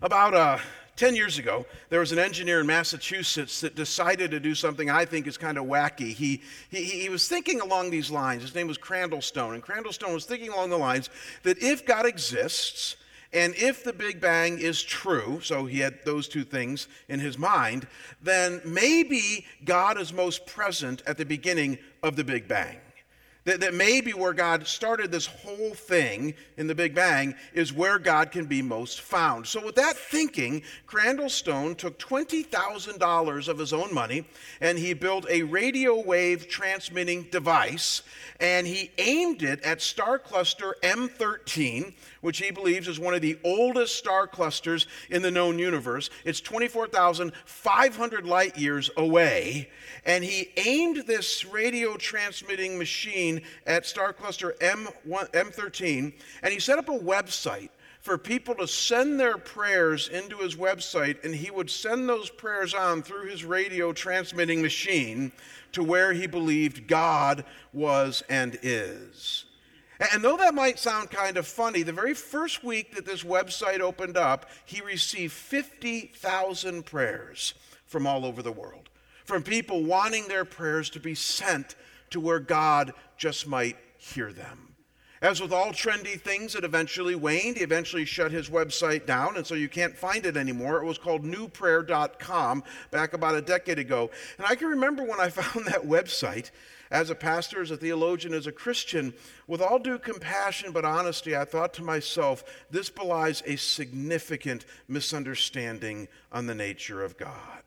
About 0.00 0.34
uh, 0.34 0.58
10 0.94 1.16
years 1.16 1.38
ago, 1.38 1.66
there 1.90 1.98
was 1.98 2.12
an 2.12 2.20
engineer 2.20 2.60
in 2.60 2.66
Massachusetts 2.66 3.60
that 3.62 3.74
decided 3.74 4.30
to 4.30 4.38
do 4.38 4.54
something 4.54 4.90
I 4.90 5.04
think 5.04 5.26
is 5.26 5.36
kind 5.36 5.58
of 5.58 5.64
wacky. 5.64 6.12
He, 6.12 6.42
he, 6.70 6.84
he 6.84 7.08
was 7.08 7.26
thinking 7.26 7.60
along 7.60 7.90
these 7.90 8.10
lines. 8.10 8.42
His 8.42 8.54
name 8.54 8.68
was 8.68 8.78
Crandall 8.78 9.22
Stone. 9.22 9.54
And 9.54 9.62
Crandall 9.62 9.92
Stone 9.92 10.12
was 10.14 10.24
thinking 10.24 10.50
along 10.50 10.70
the 10.70 10.76
lines 10.76 11.10
that 11.42 11.60
if 11.62 11.84
God 11.84 12.06
exists, 12.06 12.96
and 13.32 13.54
if 13.56 13.84
the 13.84 13.92
Big 13.92 14.20
Bang 14.20 14.58
is 14.58 14.82
true, 14.82 15.40
so 15.42 15.66
he 15.66 15.80
had 15.80 16.04
those 16.04 16.28
two 16.28 16.44
things 16.44 16.88
in 17.08 17.20
his 17.20 17.36
mind, 17.36 17.86
then 18.22 18.60
maybe 18.64 19.46
God 19.64 20.00
is 20.00 20.12
most 20.12 20.46
present 20.46 21.02
at 21.06 21.18
the 21.18 21.26
beginning 21.26 21.78
of 22.02 22.16
the 22.16 22.24
Big 22.24 22.48
Bang. 22.48 22.78
That, 23.48 23.60
that 23.60 23.72
maybe 23.72 24.12
where 24.12 24.34
God 24.34 24.66
started 24.66 25.10
this 25.10 25.24
whole 25.24 25.72
thing 25.72 26.34
in 26.58 26.66
the 26.66 26.74
Big 26.74 26.94
Bang 26.94 27.34
is 27.54 27.72
where 27.72 27.98
God 27.98 28.30
can 28.30 28.44
be 28.44 28.60
most 28.60 29.00
found. 29.00 29.46
So, 29.46 29.64
with 29.64 29.74
that 29.76 29.96
thinking, 29.96 30.62
Crandall 30.86 31.30
Stone 31.30 31.76
took 31.76 31.98
$20,000 31.98 33.48
of 33.48 33.58
his 33.58 33.72
own 33.72 33.94
money 33.94 34.26
and 34.60 34.76
he 34.76 34.92
built 34.92 35.24
a 35.30 35.44
radio 35.44 35.98
wave 35.98 36.46
transmitting 36.46 37.22
device 37.30 38.02
and 38.38 38.66
he 38.66 38.90
aimed 38.98 39.42
it 39.42 39.62
at 39.62 39.80
star 39.80 40.18
cluster 40.18 40.76
M13, 40.82 41.94
which 42.20 42.38
he 42.38 42.50
believes 42.50 42.86
is 42.86 43.00
one 43.00 43.14
of 43.14 43.22
the 43.22 43.38
oldest 43.44 43.96
star 43.96 44.26
clusters 44.26 44.86
in 45.08 45.22
the 45.22 45.30
known 45.30 45.58
universe. 45.58 46.10
It's 46.26 46.42
24,500 46.42 48.26
light 48.26 48.58
years 48.58 48.90
away. 48.98 49.70
And 50.04 50.22
he 50.22 50.50
aimed 50.58 51.06
this 51.06 51.46
radio 51.46 51.96
transmitting 51.96 52.76
machine 52.76 53.37
at 53.66 53.86
star 53.86 54.12
cluster 54.12 54.54
M1, 54.60 54.92
M13, 55.06 56.12
and 56.42 56.52
he 56.52 56.60
set 56.60 56.78
up 56.78 56.88
a 56.88 56.98
website 56.98 57.70
for 58.00 58.16
people 58.16 58.54
to 58.54 58.66
send 58.66 59.18
their 59.18 59.36
prayers 59.36 60.08
into 60.08 60.38
his 60.38 60.56
website, 60.56 61.22
and 61.24 61.34
he 61.34 61.50
would 61.50 61.68
send 61.68 62.08
those 62.08 62.30
prayers 62.30 62.72
on 62.72 63.02
through 63.02 63.26
his 63.26 63.44
radio 63.44 63.92
transmitting 63.92 64.62
machine 64.62 65.32
to 65.72 65.82
where 65.82 66.12
he 66.12 66.26
believed 66.26 66.86
God 66.86 67.44
was 67.72 68.22
and 68.28 68.58
is. 68.62 69.44
And 70.12 70.22
though 70.22 70.36
that 70.36 70.54
might 70.54 70.78
sound 70.78 71.10
kind 71.10 71.36
of 71.36 71.46
funny, 71.46 71.82
the 71.82 71.92
very 71.92 72.14
first 72.14 72.62
week 72.62 72.94
that 72.94 73.04
this 73.04 73.24
website 73.24 73.80
opened 73.80 74.16
up, 74.16 74.48
he 74.64 74.80
received 74.80 75.32
50,000 75.32 76.86
prayers 76.86 77.54
from 77.86 78.06
all 78.06 78.24
over 78.24 78.40
the 78.40 78.52
world, 78.52 78.88
from 79.24 79.42
people 79.42 79.82
wanting 79.82 80.28
their 80.28 80.44
prayers 80.44 80.88
to 80.90 81.00
be 81.00 81.16
sent 81.16 81.74
to 82.10 82.20
where 82.20 82.40
God 82.40 82.92
just 83.16 83.46
might 83.46 83.76
hear 83.96 84.32
them. 84.32 84.68
As 85.20 85.40
with 85.40 85.52
all 85.52 85.72
trendy 85.72 86.20
things, 86.20 86.54
it 86.54 86.62
eventually 86.62 87.16
waned. 87.16 87.56
He 87.56 87.64
eventually 87.64 88.04
shut 88.04 88.30
his 88.30 88.48
website 88.48 89.04
down, 89.04 89.36
and 89.36 89.44
so 89.44 89.54
you 89.54 89.68
can't 89.68 89.96
find 89.96 90.24
it 90.24 90.36
anymore. 90.36 90.80
It 90.80 90.84
was 90.84 90.98
called 90.98 91.24
newprayer.com 91.24 92.62
back 92.92 93.14
about 93.14 93.34
a 93.34 93.42
decade 93.42 93.80
ago. 93.80 94.10
And 94.36 94.46
I 94.46 94.54
can 94.54 94.68
remember 94.68 95.02
when 95.02 95.18
I 95.18 95.28
found 95.28 95.66
that 95.66 95.82
website 95.82 96.52
as 96.90 97.10
a 97.10 97.16
pastor, 97.16 97.60
as 97.60 97.72
a 97.72 97.76
theologian, 97.76 98.32
as 98.32 98.46
a 98.46 98.52
Christian, 98.52 99.12
with 99.48 99.60
all 99.60 99.80
due 99.80 99.98
compassion 99.98 100.70
but 100.70 100.84
honesty, 100.84 101.36
I 101.36 101.44
thought 101.44 101.74
to 101.74 101.82
myself, 101.82 102.44
this 102.70 102.88
belies 102.88 103.42
a 103.44 103.56
significant 103.56 104.66
misunderstanding 104.86 106.06
on 106.30 106.46
the 106.46 106.54
nature 106.54 107.02
of 107.02 107.18
God. 107.18 107.62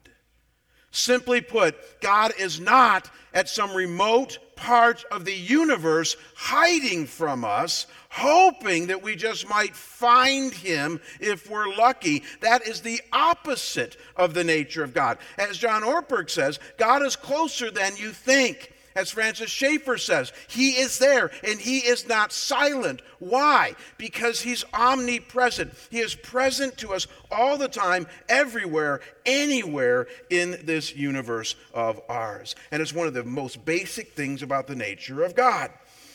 Simply 0.91 1.41
put, 1.41 2.01
God 2.01 2.33
is 2.37 2.59
not 2.59 3.09
at 3.33 3.47
some 3.47 3.73
remote 3.73 4.39
part 4.57 5.05
of 5.09 5.25
the 5.25 5.33
universe 5.33 6.17
hiding 6.35 7.05
from 7.05 7.43
us, 7.45 7.87
hoping 8.09 8.87
that 8.87 9.01
we 9.01 9.15
just 9.15 9.49
might 9.49 9.75
find 9.75 10.53
him 10.53 10.99
if 11.19 11.49
we're 11.49 11.73
lucky. 11.75 12.23
That 12.41 12.67
is 12.67 12.81
the 12.81 13.01
opposite 13.13 13.97
of 14.17 14.33
the 14.33 14.43
nature 14.43 14.83
of 14.83 14.93
God. 14.93 15.17
As 15.37 15.57
John 15.57 15.81
Ortberg 15.81 16.29
says, 16.29 16.59
God 16.77 17.01
is 17.03 17.15
closer 17.15 17.71
than 17.71 17.95
you 17.95 18.09
think. 18.11 18.73
As 18.95 19.11
Francis 19.11 19.49
Schaeffer 19.49 19.97
says, 19.97 20.33
He 20.47 20.71
is 20.71 20.99
there 20.99 21.31
and 21.43 21.59
He 21.59 21.79
is 21.79 22.07
not 22.07 22.31
silent. 22.31 23.01
Why? 23.19 23.75
Because 23.97 24.41
He's 24.41 24.63
omnipresent. 24.73 25.73
He 25.89 25.99
is 25.99 26.15
present 26.15 26.77
to 26.77 26.93
us 26.93 27.07
all 27.31 27.57
the 27.57 27.67
time, 27.67 28.07
everywhere, 28.29 29.01
anywhere 29.25 30.07
in 30.29 30.59
this 30.63 30.95
universe 30.95 31.55
of 31.73 32.01
ours. 32.09 32.55
And 32.71 32.81
it's 32.81 32.93
one 32.93 33.07
of 33.07 33.13
the 33.13 33.23
most 33.23 33.63
basic 33.65 34.13
things 34.13 34.41
about 34.41 34.67
the 34.67 34.75
nature 34.75 35.23
of 35.23 35.35
God. 35.35 35.71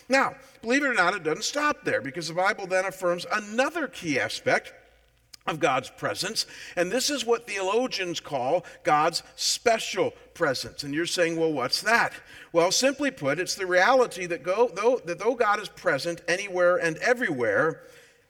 Now, 0.08 0.34
believe 0.62 0.84
it 0.84 0.88
or 0.88 0.94
not, 0.94 1.14
it 1.14 1.24
doesn't 1.24 1.44
stop 1.44 1.84
there 1.84 2.00
because 2.00 2.28
the 2.28 2.34
Bible 2.34 2.66
then 2.66 2.84
affirms 2.84 3.26
another 3.32 3.88
key 3.88 4.20
aspect 4.20 4.72
of 5.46 5.60
God's 5.60 5.90
presence. 5.90 6.46
And 6.76 6.90
this 6.90 7.10
is 7.10 7.24
what 7.24 7.46
theologians 7.46 8.20
call 8.20 8.64
God's 8.82 9.22
special 9.36 10.12
presence. 10.34 10.82
And 10.82 10.94
you're 10.94 11.06
saying, 11.06 11.38
well, 11.38 11.52
what's 11.52 11.82
that? 11.82 12.12
Well, 12.52 12.72
simply 12.72 13.10
put, 13.10 13.38
it's 13.38 13.54
the 13.54 13.66
reality 13.66 14.26
that, 14.26 14.42
go, 14.42 14.70
though, 14.74 15.00
that 15.04 15.18
though 15.18 15.34
God 15.34 15.60
is 15.60 15.68
present 15.68 16.22
anywhere 16.28 16.76
and 16.76 16.96
everywhere, 16.98 17.82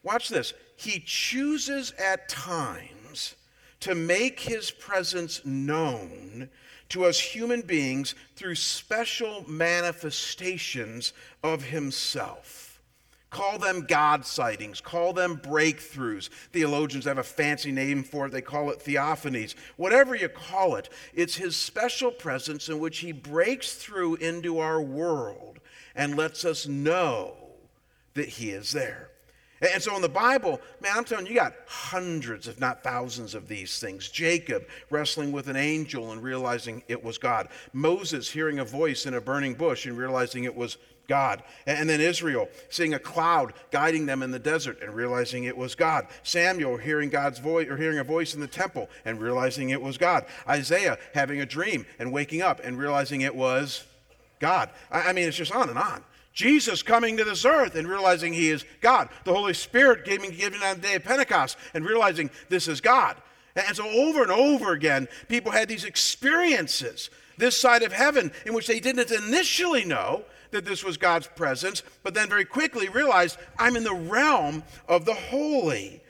watch 0.02 0.28
this, 0.28 0.52
he 0.76 1.02
chooses 1.04 1.92
at 1.92 2.28
times 2.28 3.34
to 3.80 3.94
make 3.94 4.40
his 4.40 4.70
presence 4.70 5.44
known 5.44 6.48
to 6.88 7.04
us 7.04 7.18
human 7.18 7.62
beings 7.62 8.14
through 8.36 8.54
special 8.54 9.44
manifestations 9.48 11.12
of 11.42 11.64
himself. 11.64 12.65
Call 13.30 13.58
them 13.58 13.86
God 13.88 14.24
sightings. 14.24 14.80
Call 14.80 15.12
them 15.12 15.38
breakthroughs. 15.38 16.28
Theologians 16.52 17.04
have 17.06 17.18
a 17.18 17.24
fancy 17.24 17.72
name 17.72 18.02
for 18.02 18.26
it. 18.26 18.32
They 18.32 18.40
call 18.40 18.70
it 18.70 18.80
theophanies. 18.80 19.54
Whatever 19.76 20.14
you 20.14 20.28
call 20.28 20.76
it, 20.76 20.88
it's 21.12 21.36
His 21.36 21.56
special 21.56 22.10
presence 22.10 22.68
in 22.68 22.78
which 22.78 22.98
He 22.98 23.12
breaks 23.12 23.74
through 23.74 24.16
into 24.16 24.58
our 24.58 24.80
world 24.80 25.58
and 25.94 26.16
lets 26.16 26.44
us 26.44 26.66
know 26.66 27.34
that 28.14 28.28
He 28.28 28.50
is 28.50 28.70
there. 28.72 29.10
And 29.60 29.82
so 29.82 29.96
in 29.96 30.02
the 30.02 30.08
Bible, 30.08 30.60
man, 30.82 30.92
I'm 30.96 31.04
telling 31.04 31.26
you, 31.26 31.32
you 31.32 31.40
got 31.40 31.54
hundreds, 31.66 32.46
if 32.46 32.60
not 32.60 32.82
thousands, 32.82 33.34
of 33.34 33.48
these 33.48 33.78
things. 33.78 34.08
Jacob 34.08 34.66
wrestling 34.90 35.32
with 35.32 35.48
an 35.48 35.56
angel 35.56 36.12
and 36.12 36.22
realizing 36.22 36.82
it 36.88 37.02
was 37.02 37.16
God. 37.16 37.48
Moses 37.72 38.30
hearing 38.30 38.58
a 38.58 38.64
voice 38.64 39.06
in 39.06 39.14
a 39.14 39.20
burning 39.20 39.54
bush 39.54 39.86
and 39.86 39.96
realizing 39.96 40.44
it 40.44 40.54
was 40.54 40.76
God. 41.08 41.42
And 41.66 41.88
then 41.88 42.00
Israel 42.00 42.48
seeing 42.68 42.94
a 42.94 42.98
cloud 42.98 43.54
guiding 43.70 44.06
them 44.06 44.22
in 44.22 44.30
the 44.30 44.38
desert 44.38 44.82
and 44.82 44.94
realizing 44.94 45.44
it 45.44 45.56
was 45.56 45.74
God. 45.74 46.06
Samuel 46.22 46.76
hearing 46.76 47.10
God's 47.10 47.38
voice 47.38 47.68
or 47.68 47.76
hearing 47.76 47.98
a 47.98 48.04
voice 48.04 48.34
in 48.34 48.40
the 48.40 48.46
temple 48.46 48.90
and 49.04 49.20
realizing 49.20 49.70
it 49.70 49.80
was 49.80 49.96
God. 49.96 50.26
Isaiah 50.48 50.98
having 51.14 51.40
a 51.40 51.46
dream 51.46 51.86
and 51.98 52.12
waking 52.12 52.42
up 52.42 52.60
and 52.62 52.78
realizing 52.78 53.22
it 53.22 53.34
was 53.34 53.84
God. 54.38 54.70
I 54.90 55.12
mean, 55.12 55.28
it's 55.28 55.36
just 55.36 55.54
on 55.54 55.70
and 55.70 55.78
on. 55.78 56.04
Jesus 56.36 56.82
coming 56.82 57.16
to 57.16 57.24
this 57.24 57.46
earth 57.46 57.74
and 57.74 57.88
realizing 57.88 58.34
he 58.34 58.50
is 58.50 58.64
God. 58.82 59.08
The 59.24 59.32
Holy 59.32 59.54
Spirit 59.54 60.04
giving, 60.04 60.30
given 60.30 60.62
on 60.62 60.76
the 60.76 60.82
day 60.82 60.94
of 60.94 61.02
Pentecost 61.02 61.56
and 61.72 61.84
realizing 61.84 62.30
this 62.50 62.68
is 62.68 62.82
God. 62.82 63.16
And 63.56 63.74
so 63.74 63.88
over 63.88 64.22
and 64.22 64.30
over 64.30 64.72
again, 64.72 65.08
people 65.28 65.50
had 65.50 65.66
these 65.66 65.84
experiences 65.84 67.08
this 67.38 67.58
side 67.58 67.82
of 67.82 67.92
heaven 67.92 68.30
in 68.44 68.52
which 68.52 68.66
they 68.66 68.80
didn't 68.80 69.10
initially 69.10 69.84
know 69.84 70.24
that 70.50 70.66
this 70.66 70.84
was 70.84 70.98
God's 70.98 71.26
presence, 71.26 71.82
but 72.02 72.12
then 72.12 72.28
very 72.28 72.44
quickly 72.44 72.90
realized 72.90 73.38
I'm 73.58 73.76
in 73.76 73.84
the 73.84 73.94
realm 73.94 74.62
of 74.88 75.06
the 75.06 75.14
holy. 75.14 76.02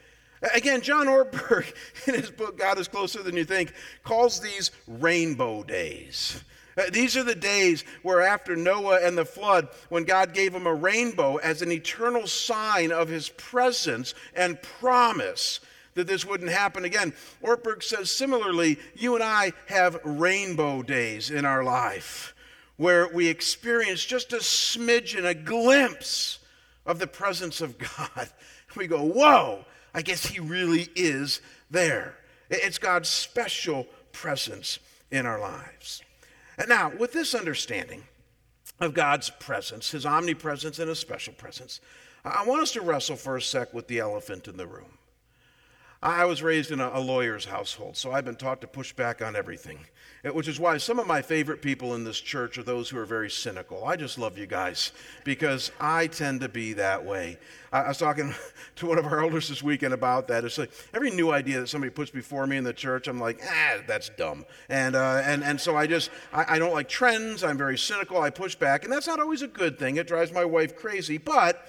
Again, 0.54 0.82
John 0.82 1.06
Ortberg, 1.06 1.72
in 2.08 2.14
his 2.14 2.30
book, 2.30 2.58
God 2.58 2.78
is 2.78 2.88
Closer 2.88 3.22
Than 3.22 3.36
You 3.36 3.44
Think, 3.44 3.72
calls 4.02 4.40
these 4.40 4.72
rainbow 4.88 5.62
days. 5.62 6.42
Uh, 6.76 6.82
these 6.92 7.16
are 7.16 7.24
the 7.24 7.34
days 7.34 7.84
where, 8.02 8.20
after 8.20 8.54
Noah 8.54 9.00
and 9.02 9.16
the 9.16 9.24
flood, 9.24 9.68
when 9.88 10.04
God 10.04 10.34
gave 10.34 10.54
him 10.54 10.66
a 10.66 10.74
rainbow 10.74 11.36
as 11.36 11.62
an 11.62 11.72
eternal 11.72 12.26
sign 12.26 12.92
of 12.92 13.08
his 13.08 13.30
presence 13.30 14.14
and 14.34 14.60
promise 14.60 15.60
that 15.94 16.06
this 16.06 16.26
wouldn't 16.26 16.50
happen 16.50 16.84
again. 16.84 17.14
Ortberg 17.42 17.82
says 17.82 18.10
similarly, 18.10 18.78
you 18.94 19.14
and 19.14 19.24
I 19.24 19.52
have 19.66 19.98
rainbow 20.04 20.82
days 20.82 21.30
in 21.30 21.44
our 21.44 21.64
life 21.64 22.34
where 22.76 23.08
we 23.08 23.26
experience 23.28 24.04
just 24.04 24.32
a 24.32 24.36
smidgen, 24.36 25.24
a 25.24 25.34
glimpse 25.34 26.38
of 26.84 26.98
the 26.98 27.06
presence 27.06 27.60
of 27.60 27.78
God. 27.78 28.28
We 28.76 28.86
go, 28.86 29.02
whoa, 29.02 29.64
I 29.94 30.02
guess 30.02 30.26
He 30.26 30.38
really 30.38 30.88
is 30.94 31.40
there. 31.70 32.14
It's 32.50 32.76
God's 32.76 33.08
special 33.08 33.86
presence 34.12 34.78
in 35.10 35.24
our 35.24 35.40
lives. 35.40 36.02
Now, 36.68 36.92
with 36.98 37.12
this 37.12 37.34
understanding 37.34 38.02
of 38.80 38.94
God's 38.94 39.30
presence, 39.30 39.90
His 39.90 40.06
omnipresence 40.06 40.78
and 40.78 40.88
His 40.88 40.98
special 40.98 41.34
presence, 41.34 41.80
I 42.24 42.44
want 42.44 42.62
us 42.62 42.72
to 42.72 42.80
wrestle 42.80 43.16
for 43.16 43.36
a 43.36 43.42
sec 43.42 43.72
with 43.72 43.86
the 43.88 44.00
elephant 44.00 44.48
in 44.48 44.56
the 44.56 44.66
room. 44.66 44.95
I 46.02 46.26
was 46.26 46.42
raised 46.42 46.70
in 46.72 46.80
a, 46.80 47.00
lawyer's 47.00 47.46
household, 47.46 47.96
so 47.96 48.12
I've 48.12 48.24
been 48.24 48.36
taught 48.36 48.60
to 48.60 48.66
push 48.66 48.92
back 48.92 49.22
on 49.22 49.34
everything, 49.34 49.78
eh, 50.24 50.30
which 50.30 50.46
is 50.46 50.60
why 50.60 50.76
some 50.76 50.98
of 50.98 51.06
my 51.06 51.22
favorite 51.22 51.62
people 51.62 51.94
in 51.94 52.04
this 52.04 52.20
church 52.20 52.58
are 52.58 52.62
those 52.62 52.90
who 52.90 52.98
are 52.98 53.06
very 53.06 53.30
cynical. 53.30 53.84
I 53.84 53.96
just 53.96 54.18
love 54.18 54.36
you 54.36 54.46
guys 54.46 54.92
because 55.24 55.72
I 55.80 56.08
tend 56.08 56.42
to 56.42 56.50
be 56.50 56.74
that 56.74 57.04
way. 57.04 57.38
I, 57.72 57.88
was 57.88 57.98
talking 57.98 58.34
to 58.76 58.86
one 58.86 58.98
of 58.98 59.06
our 59.06 59.22
elders 59.22 59.48
this 59.48 59.62
weekend 59.62 59.94
about 59.94 60.28
that. 60.28 60.44
It's 60.44 60.58
like 60.58 60.70
every 60.92 61.10
new 61.10 61.30
idea 61.30 61.60
that 61.60 61.68
somebody 61.68 61.90
puts 61.90 62.10
before 62.10 62.46
me 62.46 62.58
in 62.58 62.64
the 62.64 62.74
church, 62.74 63.08
I'm 63.08 63.18
like, 63.18 63.40
ah, 63.42 63.78
that's 63.86 64.10
dumb. 64.10 64.44
And, 64.68 64.96
uh, 64.96 65.22
and, 65.24 65.42
and 65.42 65.58
so 65.58 65.76
I 65.76 65.86
just, 65.86 66.10
I, 66.32 66.56
I 66.56 66.58
don't 66.58 66.74
like 66.74 66.88
trends. 66.90 67.42
I'm 67.42 67.56
very 67.56 67.78
cynical. 67.78 68.20
I 68.20 68.28
push 68.28 68.54
back. 68.54 68.84
And 68.84 68.92
that's 68.92 69.06
not 69.06 69.18
always 69.18 69.40
a 69.40 69.48
good 69.48 69.78
thing. 69.78 69.96
It 69.96 70.06
drives 70.06 70.30
my 70.30 70.44
wife 70.44 70.76
crazy. 70.76 71.16
But 71.16 71.66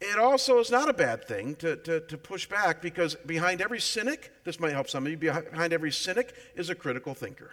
it 0.00 0.18
also 0.18 0.58
is 0.58 0.70
not 0.70 0.88
a 0.88 0.92
bad 0.92 1.24
thing 1.26 1.56
to, 1.56 1.76
to, 1.76 2.00
to, 2.00 2.16
push 2.16 2.46
back 2.46 2.80
because 2.80 3.16
behind 3.26 3.60
every 3.60 3.80
cynic, 3.80 4.32
this 4.44 4.60
might 4.60 4.72
help 4.72 4.88
some 4.88 5.04
of 5.04 5.10
you, 5.10 5.18
behind 5.18 5.72
every 5.72 5.90
cynic 5.90 6.34
is 6.54 6.70
a 6.70 6.74
critical 6.74 7.14
thinker. 7.14 7.52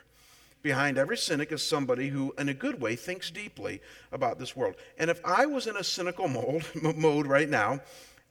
Behind 0.61 0.97
every 0.97 1.17
cynic 1.17 1.51
is 1.51 1.61
somebody 1.61 2.09
who, 2.09 2.33
in 2.37 2.49
a 2.49 2.53
good 2.53 2.81
way, 2.81 2.95
thinks 2.95 3.31
deeply 3.31 3.81
about 4.11 4.39
this 4.39 4.55
world. 4.55 4.75
And 4.97 5.09
if 5.09 5.21
I 5.25 5.45
was 5.45 5.67
in 5.67 5.77
a 5.77 5.83
cynical 5.83 6.27
mode, 6.27 6.65
mode 6.95 7.27
right 7.27 7.49
now, 7.49 7.81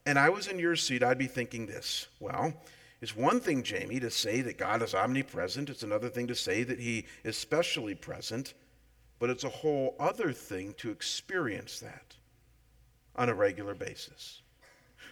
and 0.06 0.18
I 0.18 0.28
was 0.28 0.46
in 0.46 0.58
your 0.58 0.76
seat, 0.76 1.02
I'd 1.02 1.18
be 1.18 1.26
thinking 1.26 1.66
this 1.66 2.06
well, 2.20 2.52
it's 3.00 3.16
one 3.16 3.40
thing, 3.40 3.62
Jamie, 3.62 4.00
to 4.00 4.10
say 4.10 4.40
that 4.42 4.58
God 4.58 4.80
is 4.82 4.94
omnipresent, 4.94 5.70
it's 5.70 5.82
another 5.82 6.08
thing 6.08 6.26
to 6.28 6.34
say 6.34 6.62
that 6.62 6.78
He 6.78 7.06
is 7.24 7.36
specially 7.36 7.94
present, 7.94 8.54
but 9.18 9.28
it's 9.28 9.44
a 9.44 9.48
whole 9.48 9.96
other 9.98 10.32
thing 10.32 10.74
to 10.78 10.90
experience 10.90 11.80
that 11.80 12.14
on 13.16 13.28
a 13.28 13.34
regular 13.34 13.74
basis. 13.74 14.42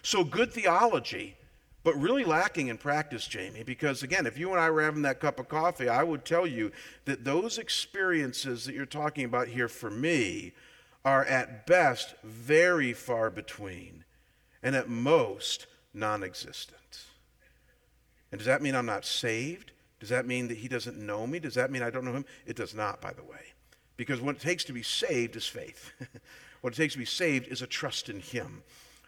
So, 0.01 0.23
good 0.23 0.51
theology, 0.51 1.37
but 1.83 1.95
really 1.95 2.25
lacking 2.25 2.67
in 2.67 2.77
practice, 2.77 3.27
Jamie, 3.27 3.63
because 3.63 4.03
again, 4.03 4.25
if 4.25 4.37
you 4.37 4.51
and 4.51 4.59
I 4.59 4.69
were 4.69 4.83
having 4.83 5.01
that 5.03 5.19
cup 5.19 5.39
of 5.39 5.47
coffee, 5.47 5.89
I 5.89 6.03
would 6.03 6.25
tell 6.25 6.47
you 6.47 6.71
that 7.05 7.23
those 7.23 7.57
experiences 7.57 8.65
that 8.65 8.75
you're 8.75 8.85
talking 8.85 9.25
about 9.25 9.47
here 9.47 9.67
for 9.67 9.89
me 9.89 10.53
are 11.05 11.25
at 11.25 11.67
best 11.67 12.15
very 12.23 12.93
far 12.93 13.29
between 13.29 14.05
and 14.61 14.75
at 14.75 14.89
most 14.89 15.67
non 15.93 16.23
existent. 16.23 17.05
And 18.31 18.39
does 18.39 18.47
that 18.47 18.61
mean 18.61 18.75
I'm 18.75 18.85
not 18.85 19.05
saved? 19.05 19.71
Does 19.99 20.09
that 20.09 20.25
mean 20.25 20.47
that 20.47 20.57
he 20.57 20.67
doesn't 20.67 20.97
know 20.97 21.27
me? 21.27 21.39
Does 21.39 21.53
that 21.55 21.71
mean 21.71 21.83
I 21.83 21.89
don't 21.89 22.03
know 22.03 22.13
him? 22.13 22.25
It 22.45 22.55
does 22.55 22.73
not, 22.73 22.99
by 22.99 23.13
the 23.13 23.23
way. 23.23 23.53
Because 23.95 24.19
what 24.19 24.35
it 24.35 24.41
takes 24.41 24.63
to 24.65 24.73
be 24.73 24.83
saved 24.83 25.35
is 25.35 25.45
faith. 25.45 25.91
What 26.63 26.71
it 26.71 26.77
takes 26.77 26.93
to 26.93 26.99
be 26.99 27.03
saved 27.03 27.49
is 27.49 27.61
a 27.61 27.67
trust 27.67 28.07
in 28.07 28.21
Him. 28.21 28.63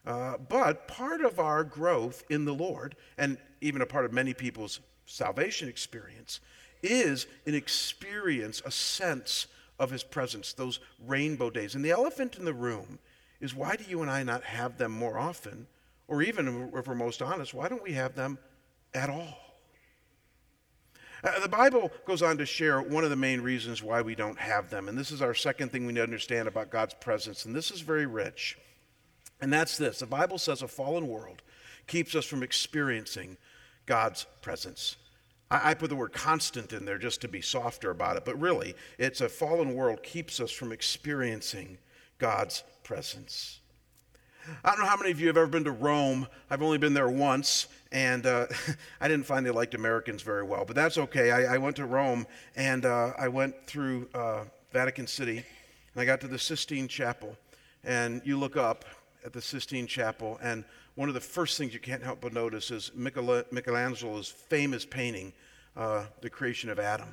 Uh, 0.06 0.36
but 0.50 0.90
part 0.90 1.22
of 1.22 1.40
our 1.40 1.64
growth 1.64 2.22
in 2.30 2.44
the 2.44 2.54
Lord, 2.54 2.98
and 3.18 3.38
even 3.62 3.82
a 3.82 3.86
part 3.86 4.04
of 4.04 4.12
many 4.12 4.34
people's 4.34 4.82
salvation 5.06 5.70
experience, 5.70 6.42
is 6.84 7.28
an 7.46 7.56
experience, 7.56 8.62
a 8.66 8.72
sense 8.72 9.48
of 9.80 9.90
His 9.90 10.04
presence, 10.04 10.52
those 10.52 10.82
rainbow 11.08 11.50
days. 11.50 11.76
And 11.76 11.86
the 11.86 11.92
elephant 11.92 12.36
in 12.38 12.44
the 12.44 12.54
room 12.54 13.00
is 13.40 13.56
why 13.56 13.78
do 13.78 13.86
you 13.88 14.02
and 14.02 14.12
I 14.12 14.24
not 14.24 14.44
have 14.44 14.78
them 14.78 14.92
more 14.92 15.18
often? 15.18 15.66
Or 16.10 16.22
even, 16.22 16.72
if 16.76 16.88
we're 16.88 16.94
most 16.94 17.22
honest, 17.22 17.54
why 17.54 17.70
don't 17.70 17.82
we 17.82 17.94
have 17.94 18.16
them 18.16 18.38
at 18.94 19.10
all? 19.10 19.45
Uh, 21.26 21.40
the 21.40 21.50
Bible 21.50 21.92
goes 22.06 22.22
on 22.22 22.38
to 22.38 22.46
share 22.46 22.82
one 22.82 23.04
of 23.04 23.10
the 23.10 23.16
main 23.16 23.42
reasons 23.42 23.82
why 23.82 24.02
we 24.02 24.14
don't 24.14 24.38
have 24.38 24.70
them. 24.70 24.88
And 24.88 24.98
this 24.98 25.10
is 25.10 25.22
our 25.24 25.34
second 25.34 25.72
thing 25.72 25.86
we 25.86 25.94
need 25.94 26.00
to 26.00 26.04
understand 26.04 26.48
about 26.48 26.70
God's 26.70 26.94
presence. 26.94 27.46
And 27.46 27.56
this 27.56 27.72
is 27.72 27.82
very 27.82 28.06
rich. 28.06 28.58
And 29.42 29.52
that's 29.52 29.78
this 29.78 30.00
the 30.00 30.06
Bible 30.06 30.38
says 30.38 30.62
a 30.62 30.68
fallen 30.68 31.08
world 31.08 31.42
keeps 31.88 32.16
us 32.16 32.26
from 32.26 32.44
experiencing 32.44 33.38
God's 33.86 34.26
presence. 34.42 34.98
I, 35.50 35.72
I 35.72 35.74
put 35.74 35.90
the 35.90 35.96
word 35.96 36.14
constant 36.14 36.74
in 36.74 36.86
there 36.86 37.00
just 37.00 37.22
to 37.22 37.28
be 37.28 37.42
softer 37.42 37.90
about 37.90 38.18
it, 38.18 38.26
but 38.26 38.40
really, 38.40 38.76
it's 38.98 39.22
a 39.22 39.30
fallen 39.30 39.74
world 39.74 40.04
keeps 40.04 40.40
us 40.40 40.52
from 40.52 40.72
experiencing 40.72 41.78
God's 42.20 42.64
presence. 42.84 43.60
I 44.64 44.70
don't 44.72 44.80
know 44.80 44.86
how 44.86 44.98
many 44.98 45.12
of 45.12 45.20
you 45.20 45.28
have 45.28 45.38
ever 45.38 45.48
been 45.48 45.64
to 45.64 45.72
Rome. 45.72 46.28
I've 46.50 46.62
only 46.62 46.78
been 46.78 46.94
there 46.94 47.10
once, 47.10 47.68
and 47.92 48.26
uh, 48.26 48.48
I 49.02 49.08
didn't 49.08 49.26
find 49.26 49.46
they 49.46 49.52
liked 49.52 49.74
Americans 49.74 50.22
very 50.22 50.44
well, 50.44 50.66
but 50.66 50.76
that's 50.76 50.98
okay. 50.98 51.32
I, 51.32 51.56
I 51.56 51.58
went 51.58 51.76
to 51.78 51.86
Rome, 51.86 52.28
and 52.56 52.86
uh, 52.86 53.14
I 53.18 53.28
went 53.28 53.56
through 53.66 54.08
uh, 54.14 54.44
Vatican 54.72 55.08
City, 55.08 55.38
and 55.38 56.02
I 56.02 56.06
got 56.06 56.22
to 56.22 56.28
the 56.28 56.38
Sistine 56.38 56.88
Chapel. 56.88 57.36
And 57.84 58.22
you 58.26 58.38
look 58.38 58.58
up 58.58 58.86
at 59.26 59.34
the 59.34 59.42
Sistine 59.42 59.88
Chapel, 59.88 60.40
and 60.42 60.64
one 60.96 61.10
of 61.10 61.16
the 61.16 61.22
first 61.22 61.58
things 61.58 61.74
you 61.74 61.80
can't 61.80 62.04
help 62.04 62.22
but 62.22 62.34
notice 62.34 62.72
is 62.72 62.92
Michelangelo's 62.96 64.30
famous 64.30 64.86
painting, 64.86 65.34
uh, 65.76 66.06
The 66.22 66.30
Creation 66.30 66.70
of 66.70 66.80
Adam. 66.80 67.10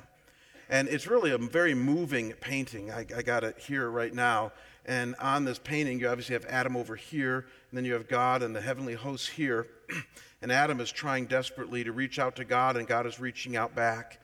And 0.69 0.87
it's 0.87 1.07
really 1.07 1.31
a 1.31 1.37
very 1.37 1.73
moving 1.73 2.31
painting. 2.33 2.91
I, 2.91 3.05
I 3.15 3.21
got 3.21 3.43
it 3.43 3.57
here 3.59 3.89
right 3.89 4.13
now. 4.13 4.51
And 4.85 5.15
on 5.15 5.45
this 5.45 5.59
painting, 5.59 5.99
you 5.99 6.09
obviously 6.09 6.33
have 6.33 6.45
Adam 6.45 6.75
over 6.75 6.95
here, 6.95 7.45
and 7.69 7.77
then 7.77 7.85
you 7.85 7.93
have 7.93 8.07
God 8.07 8.43
and 8.43 8.55
the 8.55 8.61
heavenly 8.61 8.95
hosts 8.95 9.27
here. 9.27 9.67
and 10.41 10.51
Adam 10.51 10.81
is 10.81 10.91
trying 10.91 11.25
desperately 11.25 11.83
to 11.83 11.91
reach 11.93 12.19
out 12.19 12.35
to 12.35 12.45
God, 12.45 12.75
and 12.75 12.87
God 12.87 13.05
is 13.05 13.19
reaching 13.19 13.55
out 13.55 13.75
back. 13.75 14.19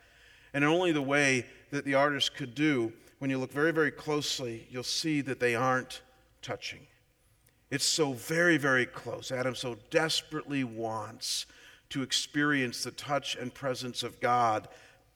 And 0.52 0.64
only 0.64 0.92
the 0.92 1.02
way 1.02 1.46
that 1.70 1.84
the 1.84 1.94
artist 1.94 2.34
could 2.34 2.54
do, 2.54 2.92
when 3.18 3.30
you 3.30 3.38
look 3.38 3.52
very, 3.52 3.72
very 3.72 3.90
closely, 3.90 4.66
you'll 4.70 4.82
see 4.82 5.20
that 5.22 5.40
they 5.40 5.54
aren't 5.54 6.02
touching. 6.42 6.86
It's 7.70 7.84
so 7.84 8.12
very, 8.12 8.56
very 8.56 8.84
close. 8.84 9.30
Adam 9.30 9.54
so 9.54 9.76
desperately 9.90 10.64
wants 10.64 11.46
to 11.90 12.02
experience 12.02 12.84
the 12.84 12.90
touch 12.90 13.36
and 13.36 13.52
presence 13.54 14.02
of 14.02 14.20
God, 14.20 14.68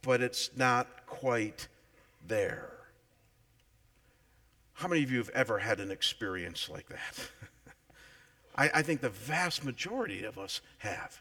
but 0.03 0.21
it's 0.21 0.51
not 0.57 1.07
quite 1.07 1.69
there. 2.27 2.74
How 4.75 4.89
many 4.89 5.03
of 5.03 5.11
you 5.11 5.19
have 5.19 5.31
ever 5.31 5.59
had 5.59 5.81
an 5.81 5.91
experience 5.91 6.69
like 6.69 6.89
that? 6.89 7.31
I, 8.57 8.71
I 8.81 8.83
think 8.83 9.01
the 9.01 9.09
vast 9.09 9.65
majority 9.65 10.25
of 10.25 10.39
us 10.39 10.61
have. 10.79 11.21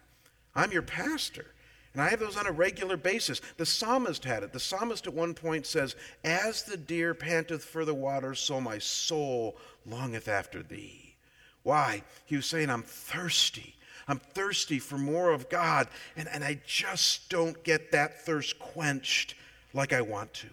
I'm 0.56 0.72
your 0.72 0.82
pastor. 0.82 1.48
And 1.94 2.02
I 2.02 2.10
have 2.10 2.20
those 2.20 2.38
on 2.38 2.48
a 2.48 2.52
regular 2.52 2.98
basis. 2.98 3.40
The 3.58 3.66
psalmist 3.66 4.26
had 4.26 4.42
it. 4.42 4.52
The 4.52 4.60
psalmist 4.60 5.06
at 5.06 5.14
one 5.14 5.36
point 5.36 5.68
says, 5.68 5.96
As 6.24 6.64
the 6.64 6.78
deer 6.78 7.14
panteth 7.14 7.64
for 7.64 7.86
the 7.86 7.94
water, 7.94 8.34
so 8.34 8.60
my 8.60 8.80
soul 8.80 9.58
longeth 9.86 10.28
after 10.28 10.64
thee. 10.64 11.16
Why? 11.62 12.02
He 12.26 12.36
was 12.36 12.48
saying, 12.48 12.72
I'm 12.72 12.82
thirsty. 12.82 13.76
I'm 14.08 14.20
thirsty 14.20 14.80
for 14.80 14.98
more 14.98 15.32
of 15.32 15.50
God, 15.50 15.88
and, 16.18 16.28
and 16.28 16.44
I 16.44 16.60
just 16.66 17.30
don't 17.30 17.64
get 17.64 17.92
that 17.92 18.26
thirst 18.26 18.60
quenched 18.60 19.36
like 19.74 19.94
I 19.94 20.02
want 20.02 20.34
to. 20.36 20.50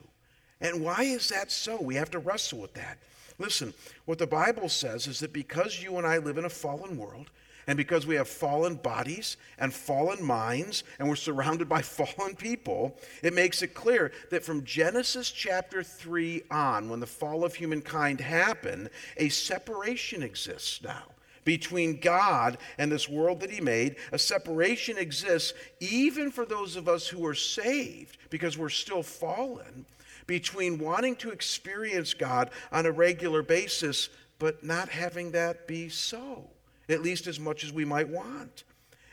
And 0.60 0.82
why 0.82 1.02
is 1.02 1.28
that 1.28 1.50
so? 1.50 1.80
We 1.80 1.94
have 1.94 2.10
to 2.10 2.18
wrestle 2.18 2.60
with 2.60 2.74
that. 2.74 2.98
Listen, 3.38 3.72
what 4.04 4.18
the 4.18 4.26
Bible 4.26 4.68
says 4.68 5.06
is 5.06 5.20
that 5.20 5.32
because 5.32 5.82
you 5.82 5.96
and 5.96 6.06
I 6.06 6.18
live 6.18 6.36
in 6.36 6.44
a 6.44 6.50
fallen 6.50 6.98
world, 6.98 7.30
and 7.66 7.76
because 7.76 8.06
we 8.06 8.16
have 8.16 8.28
fallen 8.28 8.74
bodies 8.74 9.36
and 9.58 9.72
fallen 9.72 10.22
minds, 10.22 10.84
and 10.98 11.08
we're 11.08 11.16
surrounded 11.16 11.68
by 11.68 11.82
fallen 11.82 12.34
people, 12.34 12.96
it 13.22 13.32
makes 13.32 13.62
it 13.62 13.74
clear 13.74 14.12
that 14.30 14.44
from 14.44 14.64
Genesis 14.64 15.30
chapter 15.30 15.82
3 15.82 16.42
on, 16.50 16.88
when 16.88 17.00
the 17.00 17.06
fall 17.06 17.44
of 17.44 17.54
humankind 17.54 18.20
happened, 18.20 18.90
a 19.16 19.28
separation 19.28 20.22
exists 20.22 20.82
now 20.82 21.04
between 21.44 22.00
God 22.00 22.58
and 22.76 22.92
this 22.92 23.08
world 23.08 23.40
that 23.40 23.50
He 23.50 23.60
made. 23.60 23.96
A 24.12 24.18
separation 24.18 24.98
exists 24.98 25.54
even 25.80 26.30
for 26.30 26.44
those 26.44 26.76
of 26.76 26.88
us 26.88 27.06
who 27.08 27.24
are 27.24 27.34
saved 27.34 28.18
because 28.28 28.58
we're 28.58 28.68
still 28.68 29.02
fallen 29.02 29.86
between 30.30 30.78
wanting 30.78 31.16
to 31.16 31.30
experience 31.30 32.14
God 32.14 32.50
on 32.70 32.86
a 32.86 32.92
regular 32.92 33.42
basis, 33.42 34.08
but 34.38 34.62
not 34.62 34.88
having 34.88 35.32
that 35.32 35.66
be 35.66 35.88
so, 35.88 36.48
at 36.88 37.02
least 37.02 37.26
as 37.26 37.40
much 37.40 37.64
as 37.64 37.72
we 37.72 37.84
might 37.84 38.08
want. 38.08 38.62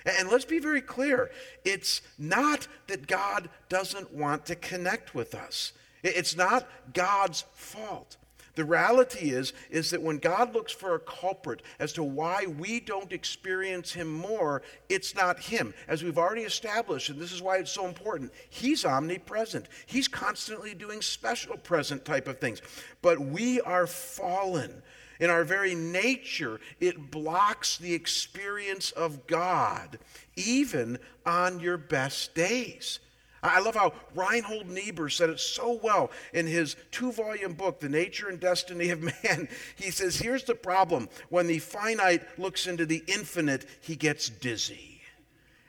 And 0.05 0.29
let's 0.29 0.45
be 0.45 0.59
very 0.59 0.79
clear 0.79 1.31
it's 1.65 2.03
not 2.19 2.67
that 2.85 3.07
God 3.07 3.49
doesn't 3.67 4.13
want 4.13 4.45
to 4.45 4.55
connect 4.55 5.15
with 5.15 5.33
us, 5.33 5.73
it's 6.03 6.37
not 6.37 6.69
God's 6.93 7.45
fault. 7.55 8.17
The 8.57 8.65
reality 8.65 9.29
is, 9.29 9.53
is 9.69 9.91
that 9.91 10.01
when 10.01 10.17
God 10.17 10.55
looks 10.55 10.73
for 10.73 10.95
a 10.95 10.99
culprit 10.99 11.61
as 11.77 11.93
to 11.93 12.03
why 12.03 12.47
we 12.47 12.79
don't 12.79 13.13
experience 13.13 13.93
Him 13.93 14.11
more, 14.11 14.63
it's 14.89 15.13
not 15.13 15.39
Him. 15.39 15.75
As 15.87 16.03
we've 16.03 16.17
already 16.17 16.41
established, 16.41 17.09
and 17.09 17.21
this 17.21 17.31
is 17.31 17.39
why 17.39 17.57
it's 17.57 17.71
so 17.71 17.85
important, 17.85 18.33
He's 18.49 18.83
omnipresent. 18.83 19.67
He's 19.85 20.07
constantly 20.07 20.73
doing 20.73 21.03
special 21.03 21.55
present 21.55 22.03
type 22.03 22.27
of 22.27 22.39
things. 22.39 22.63
But 23.03 23.19
we 23.19 23.61
are 23.61 23.85
fallen. 23.85 24.81
In 25.19 25.29
our 25.29 25.43
very 25.43 25.75
nature, 25.75 26.59
it 26.79 27.11
blocks 27.11 27.77
the 27.77 27.93
experience 27.93 28.89
of 28.89 29.27
God, 29.27 29.99
even 30.35 30.97
on 31.27 31.59
your 31.59 31.77
best 31.77 32.33
days. 32.33 33.01
I 33.43 33.59
love 33.59 33.75
how 33.75 33.93
Reinhold 34.15 34.67
Niebuhr 34.67 35.09
said 35.09 35.29
it 35.29 35.39
so 35.39 35.79
well 35.83 36.11
in 36.33 36.47
his 36.47 36.75
two 36.91 37.11
volume 37.11 37.53
book, 37.53 37.79
The 37.79 37.89
Nature 37.89 38.29
and 38.29 38.39
Destiny 38.39 38.89
of 38.89 39.01
Man. 39.23 39.47
He 39.75 39.91
says, 39.91 40.17
Here's 40.17 40.43
the 40.43 40.55
problem 40.55 41.09
when 41.29 41.47
the 41.47 41.59
finite 41.59 42.23
looks 42.39 42.67
into 42.67 42.85
the 42.85 43.03
infinite, 43.07 43.65
he 43.81 43.95
gets 43.95 44.29
dizzy. 44.29 45.01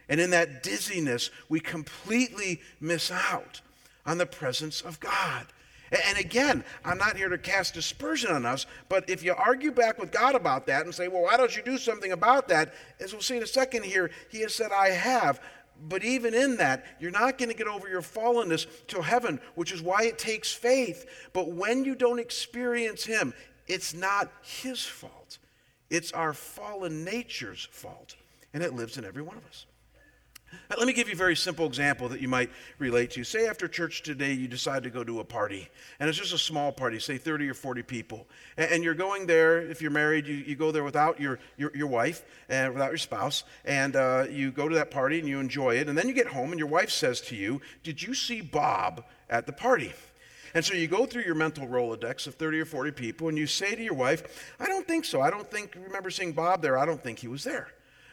And 0.09 0.20
in 0.20 0.31
that 0.31 0.62
dizziness, 0.62 1.31
we 1.48 1.61
completely 1.61 2.62
miss 2.81 3.11
out 3.11 3.61
on 4.07 4.16
the 4.16 4.26
presence 4.26 4.81
of 4.81 4.98
God. 5.00 5.46
And 5.90 6.18
again, 6.18 6.64
I'm 6.85 6.98
not 6.98 7.16
here 7.16 7.28
to 7.28 7.38
cast 7.38 7.74
dispersion 7.74 8.31
on 8.31 8.44
us, 8.44 8.66
but 8.88 9.09
if 9.09 9.22
you 9.22 9.35
argue 9.35 9.70
back 9.70 9.98
with 9.98 10.11
God 10.11 10.35
about 10.35 10.66
that 10.66 10.85
and 10.85 10.94
say, 10.94 11.09
well, 11.09 11.22
why 11.22 11.37
don't 11.37 11.57
you 11.57 11.62
do 11.62 11.78
something 11.78 12.12
about 12.12 12.48
that? 12.48 12.74
As 13.00 13.12
we'll 13.12 13.22
see 13.22 13.37
in 13.37 13.42
a 13.42 13.46
second 13.46 13.85
here, 13.85 14.11
He 14.31 14.40
has 14.40 14.54
said, 14.54 14.70
I 14.70 14.90
have. 14.90 15.40
But 15.80 16.04
even 16.04 16.34
in 16.34 16.56
that, 16.56 16.84
you're 16.98 17.10
not 17.10 17.38
going 17.38 17.50
to 17.50 17.54
get 17.54 17.68
over 17.68 17.88
your 17.88 18.02
fallenness 18.02 18.66
till 18.88 19.02
heaven, 19.02 19.40
which 19.54 19.72
is 19.72 19.80
why 19.80 20.04
it 20.04 20.18
takes 20.18 20.52
faith. 20.52 21.06
But 21.32 21.52
when 21.52 21.84
you 21.84 21.94
don't 21.94 22.18
experience 22.18 23.04
Him, 23.04 23.32
it's 23.66 23.94
not 23.94 24.30
His 24.42 24.84
fault, 24.84 25.38
it's 25.90 26.12
our 26.12 26.32
fallen 26.32 27.04
nature's 27.04 27.68
fault. 27.70 28.16
And 28.54 28.62
it 28.62 28.74
lives 28.74 28.96
in 28.96 29.04
every 29.04 29.22
one 29.22 29.36
of 29.36 29.46
us. 29.46 29.66
Let 30.76 30.87
me 30.87 30.92
give 30.92 31.08
you 31.08 31.14
a 31.14 31.16
very 31.16 31.37
simple 31.37 31.66
example 31.66 32.08
that 32.11 32.20
you 32.20 32.28
might 32.28 32.50
relate 32.78 33.11
to. 33.12 33.24
Say 33.24 33.46
after 33.46 33.68
church 33.68 34.02
today, 34.02 34.32
you 34.32 34.48
decide 34.48 34.82
to 34.82 34.90
go 34.90 35.02
to 35.02 35.20
a 35.20 35.24
party, 35.24 35.68
and 35.98 36.08
it's 36.08 36.18
just 36.18 36.32
a 36.32 36.38
small 36.38 36.72
party, 36.72 36.98
say 36.98 37.16
30 37.16 37.48
or 37.48 37.54
40 37.54 37.82
people. 37.82 38.26
And 38.56 38.84
you're 38.84 38.94
going 38.94 39.26
there, 39.26 39.61
if 39.61 39.80
you're 39.80 39.90
married, 39.90 40.26
you, 40.26 40.37
you 40.37 40.56
go 40.56 40.70
there 40.70 40.84
without 40.84 41.20
your, 41.20 41.38
your, 41.56 41.74
your 41.74 41.87
wife 41.87 42.22
and 42.48 42.74
without 42.74 42.90
your 42.90 42.98
spouse, 42.98 43.44
and 43.64 43.96
uh, 43.96 44.26
you 44.30 44.50
go 44.50 44.68
to 44.68 44.74
that 44.74 44.90
party 44.90 45.18
and 45.18 45.26
you 45.26 45.40
enjoy 45.40 45.76
it. 45.76 45.88
And 45.88 45.96
then 45.96 46.06
you 46.06 46.14
get 46.14 46.28
home, 46.28 46.50
and 46.50 46.58
your 46.58 46.68
wife 46.68 46.90
says 46.90 47.20
to 47.22 47.37
you, 47.37 47.61
Did 47.82 48.02
you 48.02 48.12
see 48.12 48.40
Bob 48.42 49.04
at 49.30 49.46
the 49.46 49.52
party? 49.52 49.92
And 50.54 50.64
so 50.64 50.74
you 50.74 50.87
go 50.87 51.06
through 51.06 51.22
your 51.22 51.34
mental 51.34 51.66
Rolodex 51.66 52.26
of 52.26 52.34
30 52.34 52.61
or 52.61 52.64
40 52.64 52.90
people, 52.92 53.28
and 53.28 53.38
you 53.38 53.46
say 53.46 53.74
to 53.74 53.82
your 53.82 53.94
wife, 53.94 54.54
I 54.58 54.66
don't 54.66 54.87
think 54.87 55.04
so. 55.04 55.20
I 55.20 55.30
don't 55.30 55.50
think, 55.50 55.76
remember 55.76 56.11
seeing 56.11 56.32
Bob 56.32 56.62
there. 56.62 56.78
I 56.78 56.87
don't 56.87 57.02
think 57.02 57.18
he 57.18 57.28
was 57.28 57.44
there. 57.44 57.68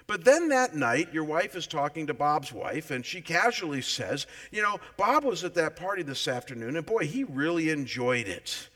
But 0.08 0.24
then 0.24 0.50
that 0.50 0.76
night, 0.76 1.14
your 1.14 1.24
wife 1.24 1.56
is 1.56 1.66
talking 1.66 2.08
to 2.08 2.14
Bob's 2.14 2.54
wife, 2.54 2.92
and 2.92 3.06
she 3.06 3.22
casually 3.22 3.82
says, 3.82 4.28
You 4.52 4.62
know, 4.62 4.80
Bob 4.98 5.24
was 5.24 5.44
at 5.44 5.56
that 5.56 5.76
party 5.76 6.04
this 6.04 6.28
afternoon, 6.28 6.76
and 6.76 6.86
boy, 6.86 7.08
he 7.08 7.24
really 7.24 7.72
enjoyed 7.72 8.28
it. 8.28 8.70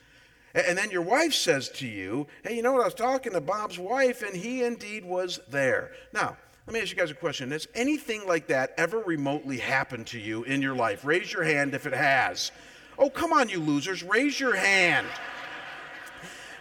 And 0.56 0.76
then 0.76 0.90
your 0.90 1.04
wife 1.04 1.34
says 1.34 1.70
to 1.70 1.88
you, 1.88 2.26
Hey, 2.44 2.56
you 2.56 2.64
know 2.64 2.74
what? 2.74 2.82
I 2.82 2.86
was 2.86 2.96
talking 2.96 3.34
to 3.34 3.42
Bob's 3.42 3.78
wife, 3.78 4.24
and 4.24 4.36
he 4.36 4.64
indeed 4.64 5.06
was 5.06 5.40
there. 5.48 5.92
Now, 6.14 6.36
let 6.66 6.74
me 6.74 6.82
ask 6.82 6.90
you 6.90 6.96
guys 6.98 7.12
a 7.12 7.16
question. 7.16 7.52
Has 7.52 7.68
anything 7.76 8.28
like 8.28 8.48
that 8.48 8.74
ever 8.78 9.00
remotely 9.00 9.58
happened 9.58 10.08
to 10.08 10.20
you 10.20 10.44
in 10.44 10.62
your 10.62 10.76
life? 10.76 11.06
Raise 11.06 11.32
your 11.32 11.44
hand 11.44 11.76
if 11.76 11.86
it 11.86 11.94
has. 11.94 12.52
Oh, 12.98 13.10
come 13.10 13.34
on, 13.34 13.50
you 13.50 13.60
losers, 13.60 14.04
raise 14.04 14.40
your 14.40 14.56
hand. 14.56 15.08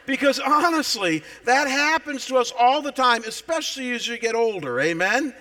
Because 0.09 0.41
honestly, 0.41 1.23
that 1.45 1.69
happens 1.69 2.25
to 2.27 2.39
us 2.39 2.51
all 2.59 2.81
the 2.81 2.91
time, 2.91 3.25
especially 3.25 3.93
as 3.93 4.09
you 4.09 4.17
get 4.17 4.35
older. 4.35 4.81
Amen? 4.81 5.35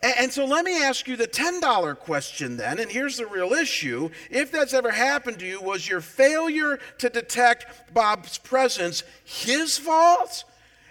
And 0.00 0.32
so 0.32 0.44
let 0.44 0.64
me 0.64 0.80
ask 0.80 1.08
you 1.08 1.16
the 1.16 1.26
$10 1.26 1.98
question 1.98 2.56
then, 2.56 2.78
and 2.78 2.88
here's 2.88 3.16
the 3.16 3.26
real 3.26 3.52
issue. 3.52 4.10
If 4.30 4.52
that's 4.52 4.72
ever 4.72 4.92
happened 4.92 5.40
to 5.40 5.46
you, 5.46 5.60
was 5.60 5.88
your 5.88 6.00
failure 6.00 6.78
to 6.98 7.08
detect 7.08 7.92
Bob's 7.92 8.38
presence 8.38 9.02
his 9.24 9.78
fault? 9.78 10.44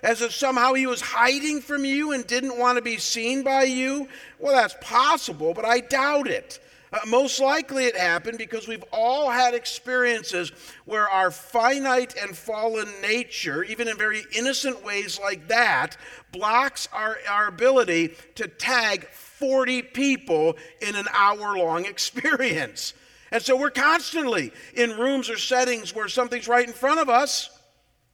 As 0.03 0.21
if 0.21 0.33
somehow 0.33 0.73
he 0.73 0.85
was 0.85 0.99
hiding 0.99 1.61
from 1.61 1.85
you 1.85 2.11
and 2.11 2.27
didn't 2.27 2.57
want 2.57 2.75
to 2.75 2.81
be 2.81 2.97
seen 2.97 3.41
by 3.41 3.63
you? 3.63 4.09
Well, 4.37 4.53
that's 4.53 4.75
possible, 4.81 5.53
but 5.53 5.63
I 5.63 5.79
doubt 5.79 6.27
it. 6.27 6.59
Uh, 6.93 6.99
most 7.07 7.39
likely 7.39 7.85
it 7.85 7.95
happened 7.95 8.37
because 8.37 8.67
we've 8.67 8.83
all 8.91 9.29
had 9.29 9.53
experiences 9.53 10.51
where 10.83 11.07
our 11.07 11.31
finite 11.31 12.15
and 12.21 12.35
fallen 12.35 12.87
nature, 13.01 13.63
even 13.63 13.87
in 13.87 13.97
very 13.97 14.23
innocent 14.35 14.83
ways 14.83 15.17
like 15.17 15.47
that, 15.47 15.95
blocks 16.33 16.89
our, 16.91 17.17
our 17.29 17.47
ability 17.47 18.13
to 18.35 18.47
tag 18.47 19.05
40 19.05 19.83
people 19.83 20.57
in 20.81 20.95
an 20.95 21.07
hour 21.13 21.57
long 21.57 21.85
experience. 21.85 22.93
And 23.31 23.41
so 23.41 23.55
we're 23.55 23.69
constantly 23.69 24.51
in 24.73 24.97
rooms 24.97 25.29
or 25.29 25.37
settings 25.37 25.95
where 25.95 26.09
something's 26.09 26.49
right 26.49 26.67
in 26.67 26.73
front 26.73 26.99
of 26.99 27.07
us 27.07 27.49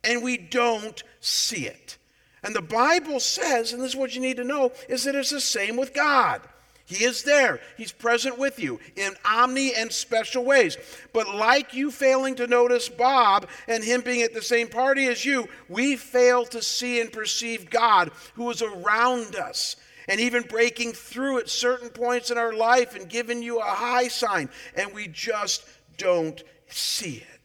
and 0.03 0.23
we 0.23 0.37
don't 0.37 1.01
see 1.19 1.65
it. 1.65 1.97
And 2.43 2.55
the 2.55 2.61
Bible 2.61 3.19
says, 3.19 3.73
and 3.73 3.81
this 3.81 3.89
is 3.89 3.95
what 3.95 4.13
you 4.13 4.21
need 4.21 4.37
to 4.37 4.43
know, 4.43 4.71
is 4.87 5.03
that 5.05 5.15
it's 5.15 5.31
the 5.31 5.41
same 5.41 5.75
with 5.75 5.95
God. 5.95 6.41
He 6.87 7.03
is 7.03 7.23
there. 7.23 7.59
He's 7.75 7.91
present 7.91 8.39
with 8.39 8.59
you 8.59 8.79
in 8.95 9.13
omni 9.25 9.75
and 9.75 9.91
special 9.91 10.45
ways. 10.45 10.77
But 11.11 11.35
like 11.35 11.73
you 11.73 11.91
failing 11.91 12.35
to 12.35 12.47
notice 12.47 12.87
Bob 12.87 13.47
and 13.67 13.83
him 13.83 14.01
being 14.01 14.21
at 14.21 14.33
the 14.33 14.41
same 14.41 14.69
party 14.69 15.05
as 15.07 15.25
you, 15.25 15.49
we 15.67 15.97
fail 15.97 16.45
to 16.45 16.61
see 16.61 17.01
and 17.01 17.11
perceive 17.11 17.69
God 17.69 18.11
who 18.35 18.49
is 18.49 18.61
around 18.61 19.35
us 19.35 19.75
and 20.07 20.21
even 20.21 20.43
breaking 20.43 20.93
through 20.93 21.39
at 21.39 21.49
certain 21.49 21.89
points 21.89 22.31
in 22.31 22.37
our 22.37 22.53
life 22.53 22.95
and 22.95 23.09
giving 23.09 23.43
you 23.43 23.59
a 23.59 23.63
high 23.63 24.07
sign, 24.07 24.49
and 24.75 24.93
we 24.93 25.09
just 25.09 25.65
don't 25.97 26.41
see 26.69 27.17
it. 27.17 27.36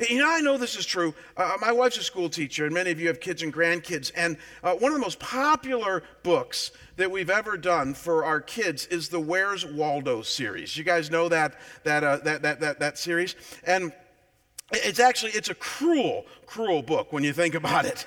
You 0.00 0.18
know, 0.18 0.28
I 0.28 0.40
know 0.40 0.58
this 0.58 0.76
is 0.76 0.84
true. 0.84 1.14
Uh, 1.36 1.56
my 1.60 1.72
wife's 1.72 1.96
a 1.98 2.02
school 2.02 2.28
teacher, 2.28 2.64
and 2.66 2.74
many 2.74 2.90
of 2.90 3.00
you 3.00 3.08
have 3.08 3.20
kids 3.20 3.42
and 3.42 3.52
grandkids. 3.52 4.12
And 4.14 4.36
uh, 4.62 4.74
one 4.74 4.92
of 4.92 4.98
the 4.98 5.02
most 5.02 5.18
popular 5.18 6.02
books 6.22 6.72
that 6.96 7.10
we've 7.10 7.30
ever 7.30 7.56
done 7.56 7.94
for 7.94 8.24
our 8.24 8.40
kids 8.40 8.86
is 8.86 9.08
the 9.08 9.20
Where's 9.20 9.64
Waldo 9.64 10.22
series. 10.22 10.76
You 10.76 10.84
guys 10.84 11.10
know 11.10 11.28
that 11.28 11.54
that 11.84 12.04
uh, 12.04 12.18
that, 12.18 12.42
that 12.42 12.60
that 12.60 12.80
that 12.80 12.98
series, 12.98 13.36
and 13.64 13.92
it's 14.72 15.00
actually 15.00 15.32
it's 15.32 15.50
a 15.50 15.54
cruel, 15.54 16.26
cruel 16.46 16.82
book 16.82 17.12
when 17.12 17.24
you 17.24 17.32
think 17.32 17.54
about 17.54 17.84
it. 17.84 18.06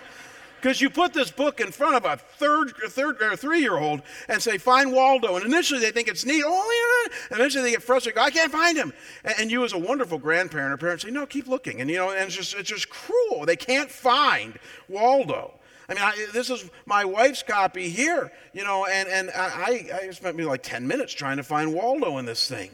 Because 0.61 0.81
you 0.81 0.89
put 0.89 1.13
this 1.13 1.31
book 1.31 1.59
in 1.61 1.71
front 1.71 1.95
of 1.95 2.05
a 2.05 2.17
third, 2.17 2.73
third 2.89 3.21
or 3.21 3.35
three 3.35 3.61
year 3.61 3.77
old 3.77 4.01
and 4.27 4.41
say, 4.41 4.57
Find 4.57 4.91
Waldo. 4.91 5.35
And 5.35 5.45
initially 5.45 5.79
they 5.79 5.91
think 5.91 6.07
it's 6.07 6.25
neat. 6.25 6.43
Oh, 6.45 7.07
yeah. 7.09 7.15
And 7.29 7.39
eventually 7.39 7.63
they 7.63 7.71
get 7.71 7.83
frustrated. 7.83 8.19
I 8.19 8.29
can't 8.29 8.51
find 8.51 8.77
him. 8.77 8.93
And, 9.23 9.35
and, 9.39 9.51
you, 9.51 9.63
as 9.63 9.73
a 9.73 9.77
wonderful 9.77 10.17
grandparent 10.17 10.73
or 10.73 10.77
parent, 10.77 11.01
say, 11.01 11.11
No, 11.11 11.25
keep 11.25 11.47
looking. 11.47 11.81
And, 11.81 11.89
you 11.89 11.97
know, 11.97 12.11
and 12.11 12.25
it's 12.25 12.35
just, 12.35 12.55
it's 12.55 12.69
just 12.69 12.89
cruel. 12.89 13.45
They 13.45 13.55
can't 13.55 13.89
find 13.89 14.59
Waldo. 14.87 15.53
I 15.87 15.93
mean, 15.93 16.03
I, 16.03 16.27
this 16.33 16.51
is 16.51 16.69
my 16.85 17.03
wife's 17.03 17.41
copy 17.41 17.89
here, 17.89 18.31
you 18.53 18.63
know, 18.63 18.85
and, 18.85 19.09
and 19.09 19.31
I, 19.35 19.89
I 20.03 20.11
spent 20.11 20.37
me 20.37 20.45
like 20.45 20.61
10 20.61 20.87
minutes 20.87 21.13
trying 21.13 21.37
to 21.37 21.43
find 21.43 21.73
Waldo 21.73 22.19
in 22.19 22.25
this 22.25 22.47
thing. 22.47 22.69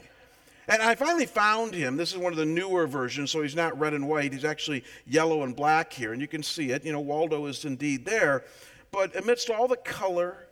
And 0.68 0.82
I 0.82 0.96
finally 0.96 1.26
found 1.26 1.74
him. 1.74 1.96
This 1.96 2.12
is 2.12 2.18
one 2.18 2.34
of 2.34 2.38
the 2.38 2.46
newer 2.46 2.88
versions, 2.88 3.32
so 3.32 3.42
he's 3.42 3.56
not 3.56 3.78
red 3.80 3.94
and 3.94 4.08
white. 4.08 4.34
He's 4.34 4.46
actually 4.46 4.84
yellow 5.06 5.44
and 5.44 5.56
black 5.56 5.94
here, 5.94 6.12
and 6.12 6.22
you 6.22 6.28
can 6.28 6.42
see 6.42 6.72
it. 6.72 6.84
You 6.84 6.92
know, 6.92 7.00
Waldo 7.00 7.46
is 7.46 7.66
indeed 7.66 8.06
there. 8.06 8.44
But 8.92 9.16
amidst 9.16 9.50
all 9.50 9.68
the 9.68 9.78
color, 9.78 10.48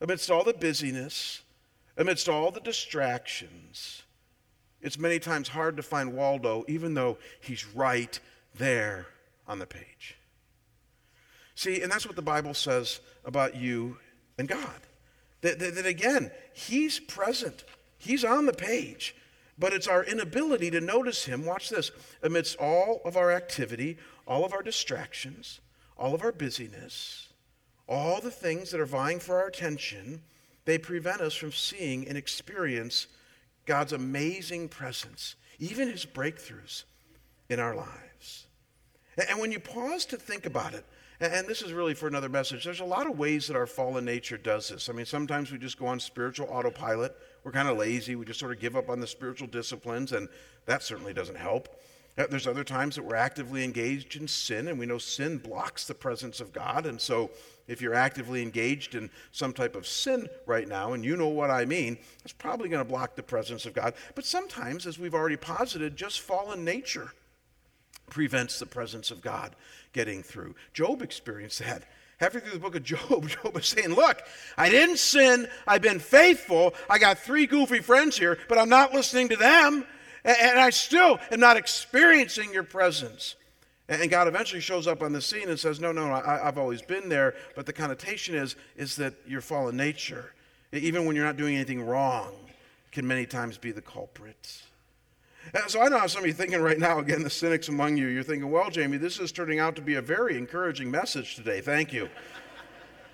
amidst 0.00 0.30
all 0.30 0.44
the 0.44 0.52
busyness, 0.52 1.42
amidst 1.96 2.28
all 2.28 2.50
the 2.50 2.60
distractions, 2.60 4.02
it's 4.82 4.98
many 4.98 5.18
times 5.18 5.48
hard 5.48 5.76
to 5.76 5.82
find 5.82 6.14
Waldo, 6.14 6.64
even 6.68 6.94
though 6.94 7.18
he's 7.40 7.66
right 7.66 8.18
there 8.56 9.06
on 9.46 9.58
the 9.58 9.66
page. 9.66 10.16
See, 11.54 11.82
and 11.82 11.90
that's 11.90 12.06
what 12.06 12.16
the 12.16 12.22
Bible 12.22 12.54
says 12.54 13.00
about 13.24 13.56
you 13.56 13.96
and 14.38 14.46
God. 14.46 14.80
That, 15.40 15.58
that, 15.58 15.74
that 15.74 15.86
again, 15.86 16.30
he's 16.52 17.00
present, 17.00 17.64
he's 17.96 18.24
on 18.24 18.46
the 18.46 18.52
page. 18.52 19.14
But 19.58 19.72
it's 19.72 19.88
our 19.88 20.04
inability 20.04 20.70
to 20.70 20.80
notice 20.80 21.24
Him, 21.24 21.44
watch 21.44 21.68
this, 21.68 21.90
amidst 22.22 22.56
all 22.58 23.00
of 23.04 23.16
our 23.16 23.32
activity, 23.32 23.98
all 24.26 24.44
of 24.44 24.52
our 24.52 24.62
distractions, 24.62 25.60
all 25.96 26.14
of 26.14 26.22
our 26.22 26.32
busyness, 26.32 27.28
all 27.88 28.20
the 28.20 28.30
things 28.30 28.70
that 28.70 28.80
are 28.80 28.86
vying 28.86 29.18
for 29.18 29.40
our 29.40 29.48
attention, 29.48 30.22
they 30.64 30.78
prevent 30.78 31.20
us 31.20 31.34
from 31.34 31.50
seeing 31.50 32.06
and 32.06 32.16
experience 32.16 33.08
God's 33.66 33.92
amazing 33.92 34.68
presence, 34.68 35.34
even 35.58 35.90
His 35.90 36.06
breakthroughs 36.06 36.84
in 37.48 37.58
our 37.58 37.74
lives. 37.74 38.46
And 39.28 39.40
when 39.40 39.50
you 39.50 39.58
pause 39.58 40.04
to 40.06 40.16
think 40.16 40.46
about 40.46 40.74
it, 40.74 40.84
and 41.20 41.48
this 41.48 41.62
is 41.62 41.72
really 41.72 41.94
for 41.94 42.06
another 42.06 42.28
message. 42.28 42.64
There's 42.64 42.78
a 42.78 42.84
lot 42.84 43.08
of 43.08 43.18
ways 43.18 43.48
that 43.48 43.56
our 43.56 43.66
fallen 43.66 44.04
nature 44.04 44.38
does 44.38 44.68
this. 44.68 44.88
I 44.88 44.92
mean, 44.92 45.06
sometimes 45.06 45.50
we 45.50 45.58
just 45.58 45.78
go 45.78 45.86
on 45.86 45.98
spiritual 45.98 46.46
autopilot. 46.48 47.16
We're 47.44 47.52
kind 47.52 47.68
of 47.68 47.78
lazy. 47.78 48.16
We 48.16 48.24
just 48.24 48.40
sort 48.40 48.52
of 48.52 48.60
give 48.60 48.76
up 48.76 48.88
on 48.88 49.00
the 49.00 49.06
spiritual 49.06 49.48
disciplines, 49.48 50.12
and 50.12 50.28
that 50.66 50.82
certainly 50.82 51.12
doesn't 51.12 51.36
help. 51.36 51.68
Uh, 52.18 52.26
There's 52.28 52.46
other 52.46 52.64
times 52.64 52.96
that 52.96 53.04
we're 53.04 53.14
actively 53.14 53.62
engaged 53.62 54.16
in 54.16 54.26
sin, 54.26 54.68
and 54.68 54.78
we 54.78 54.86
know 54.86 54.98
sin 54.98 55.38
blocks 55.38 55.86
the 55.86 55.94
presence 55.94 56.40
of 56.40 56.52
God. 56.52 56.84
And 56.86 57.00
so, 57.00 57.30
if 57.68 57.80
you're 57.80 57.94
actively 57.94 58.42
engaged 58.42 58.94
in 58.94 59.10
some 59.30 59.52
type 59.52 59.76
of 59.76 59.86
sin 59.86 60.28
right 60.46 60.66
now, 60.66 60.94
and 60.94 61.04
you 61.04 61.16
know 61.16 61.28
what 61.28 61.50
I 61.50 61.64
mean, 61.64 61.98
it's 62.24 62.32
probably 62.32 62.68
going 62.68 62.84
to 62.84 62.88
block 62.88 63.14
the 63.14 63.22
presence 63.22 63.66
of 63.66 63.74
God. 63.74 63.94
But 64.14 64.24
sometimes, 64.24 64.86
as 64.86 64.98
we've 64.98 65.14
already 65.14 65.36
posited, 65.36 65.96
just 65.96 66.20
fallen 66.20 66.64
nature 66.64 67.12
prevents 68.10 68.58
the 68.58 68.66
presence 68.66 69.10
of 69.10 69.20
God 69.20 69.54
getting 69.92 70.22
through. 70.22 70.54
Job 70.72 71.02
experienced 71.02 71.60
that. 71.60 71.84
Halfway 72.18 72.40
through 72.40 72.52
the 72.52 72.58
book 72.58 72.74
of 72.74 72.82
Job, 72.82 73.28
Job 73.42 73.56
is 73.56 73.66
saying, 73.66 73.94
Look, 73.94 74.22
I 74.56 74.68
didn't 74.68 74.98
sin. 74.98 75.48
I've 75.66 75.82
been 75.82 76.00
faithful. 76.00 76.74
I 76.90 76.98
got 76.98 77.18
three 77.18 77.46
goofy 77.46 77.80
friends 77.80 78.18
here, 78.18 78.38
but 78.48 78.58
I'm 78.58 78.68
not 78.68 78.92
listening 78.92 79.28
to 79.30 79.36
them. 79.36 79.86
And, 80.24 80.58
I 80.58 80.70
still 80.70 81.20
am 81.30 81.40
not 81.40 81.56
experiencing 81.56 82.52
your 82.52 82.64
presence. 82.64 83.36
And, 83.88 84.10
God 84.10 84.26
eventually 84.28 84.60
shows 84.60 84.86
up 84.86 85.00
on 85.00 85.12
the 85.12 85.22
scene 85.22 85.48
and 85.48 85.58
says, 85.58 85.80
No, 85.80 85.92
no, 85.92 86.10
I, 86.10 86.48
I've 86.48 86.58
always 86.58 86.82
been 86.82 87.08
there. 87.08 87.34
But 87.54 87.66
the 87.66 87.72
connotation 87.72 88.34
is, 88.34 88.56
is 88.76 88.96
that 88.96 89.14
your 89.26 89.40
fallen 89.40 89.76
nature, 89.76 90.34
even 90.72 91.04
when 91.04 91.14
you're 91.14 91.24
not 91.24 91.36
doing 91.36 91.54
anything 91.54 91.82
wrong, 91.82 92.32
can 92.90 93.06
many 93.06 93.26
times 93.26 93.58
be 93.58 93.70
the 93.70 93.80
culprit. 93.80 94.62
And 95.54 95.64
so 95.68 95.80
I 95.80 95.88
know 95.88 96.06
some 96.06 96.22
of 96.22 96.26
you 96.26 96.32
thinking 96.32 96.60
right 96.60 96.78
now, 96.78 96.98
again, 96.98 97.22
the 97.22 97.30
cynics 97.30 97.68
among 97.68 97.96
you, 97.96 98.06
you're 98.08 98.22
thinking, 98.22 98.50
well, 98.50 98.70
Jamie, 98.70 98.98
this 98.98 99.18
is 99.18 99.32
turning 99.32 99.58
out 99.58 99.76
to 99.76 99.82
be 99.82 99.94
a 99.94 100.02
very 100.02 100.36
encouraging 100.36 100.90
message 100.90 101.36
today. 101.36 101.60
Thank 101.60 101.92
you. 101.92 102.08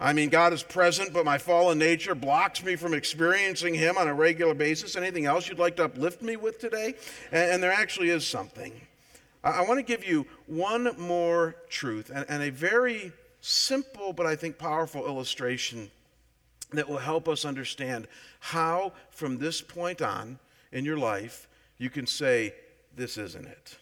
I 0.00 0.12
mean, 0.12 0.28
God 0.28 0.52
is 0.52 0.62
present, 0.62 1.12
but 1.12 1.24
my 1.24 1.38
fallen 1.38 1.78
nature 1.78 2.14
blocks 2.14 2.64
me 2.64 2.76
from 2.76 2.94
experiencing 2.94 3.74
Him 3.74 3.96
on 3.96 4.08
a 4.08 4.14
regular 4.14 4.54
basis. 4.54 4.96
Anything 4.96 5.26
else 5.26 5.48
you'd 5.48 5.58
like 5.58 5.76
to 5.76 5.84
uplift 5.84 6.20
me 6.20 6.36
with 6.36 6.58
today? 6.58 6.94
And, 7.30 7.52
and 7.52 7.62
there 7.62 7.72
actually 7.72 8.10
is 8.10 8.26
something. 8.26 8.72
I, 9.44 9.50
I 9.50 9.60
want 9.62 9.78
to 9.78 9.84
give 9.84 10.04
you 10.04 10.26
one 10.46 10.90
more 10.98 11.54
truth 11.68 12.10
and, 12.12 12.26
and 12.28 12.42
a 12.42 12.50
very 12.50 13.12
simple, 13.40 14.12
but 14.12 14.26
I 14.26 14.34
think 14.34 14.58
powerful 14.58 15.06
illustration 15.06 15.90
that 16.72 16.88
will 16.88 16.98
help 16.98 17.28
us 17.28 17.44
understand 17.44 18.08
how, 18.40 18.92
from 19.10 19.38
this 19.38 19.60
point 19.60 20.02
on 20.02 20.40
in 20.72 20.84
your 20.84 20.98
life, 20.98 21.46
you 21.84 21.90
can 21.90 22.06
say, 22.06 22.54
This 22.96 23.18
isn't 23.18 23.46
it. 23.46 23.76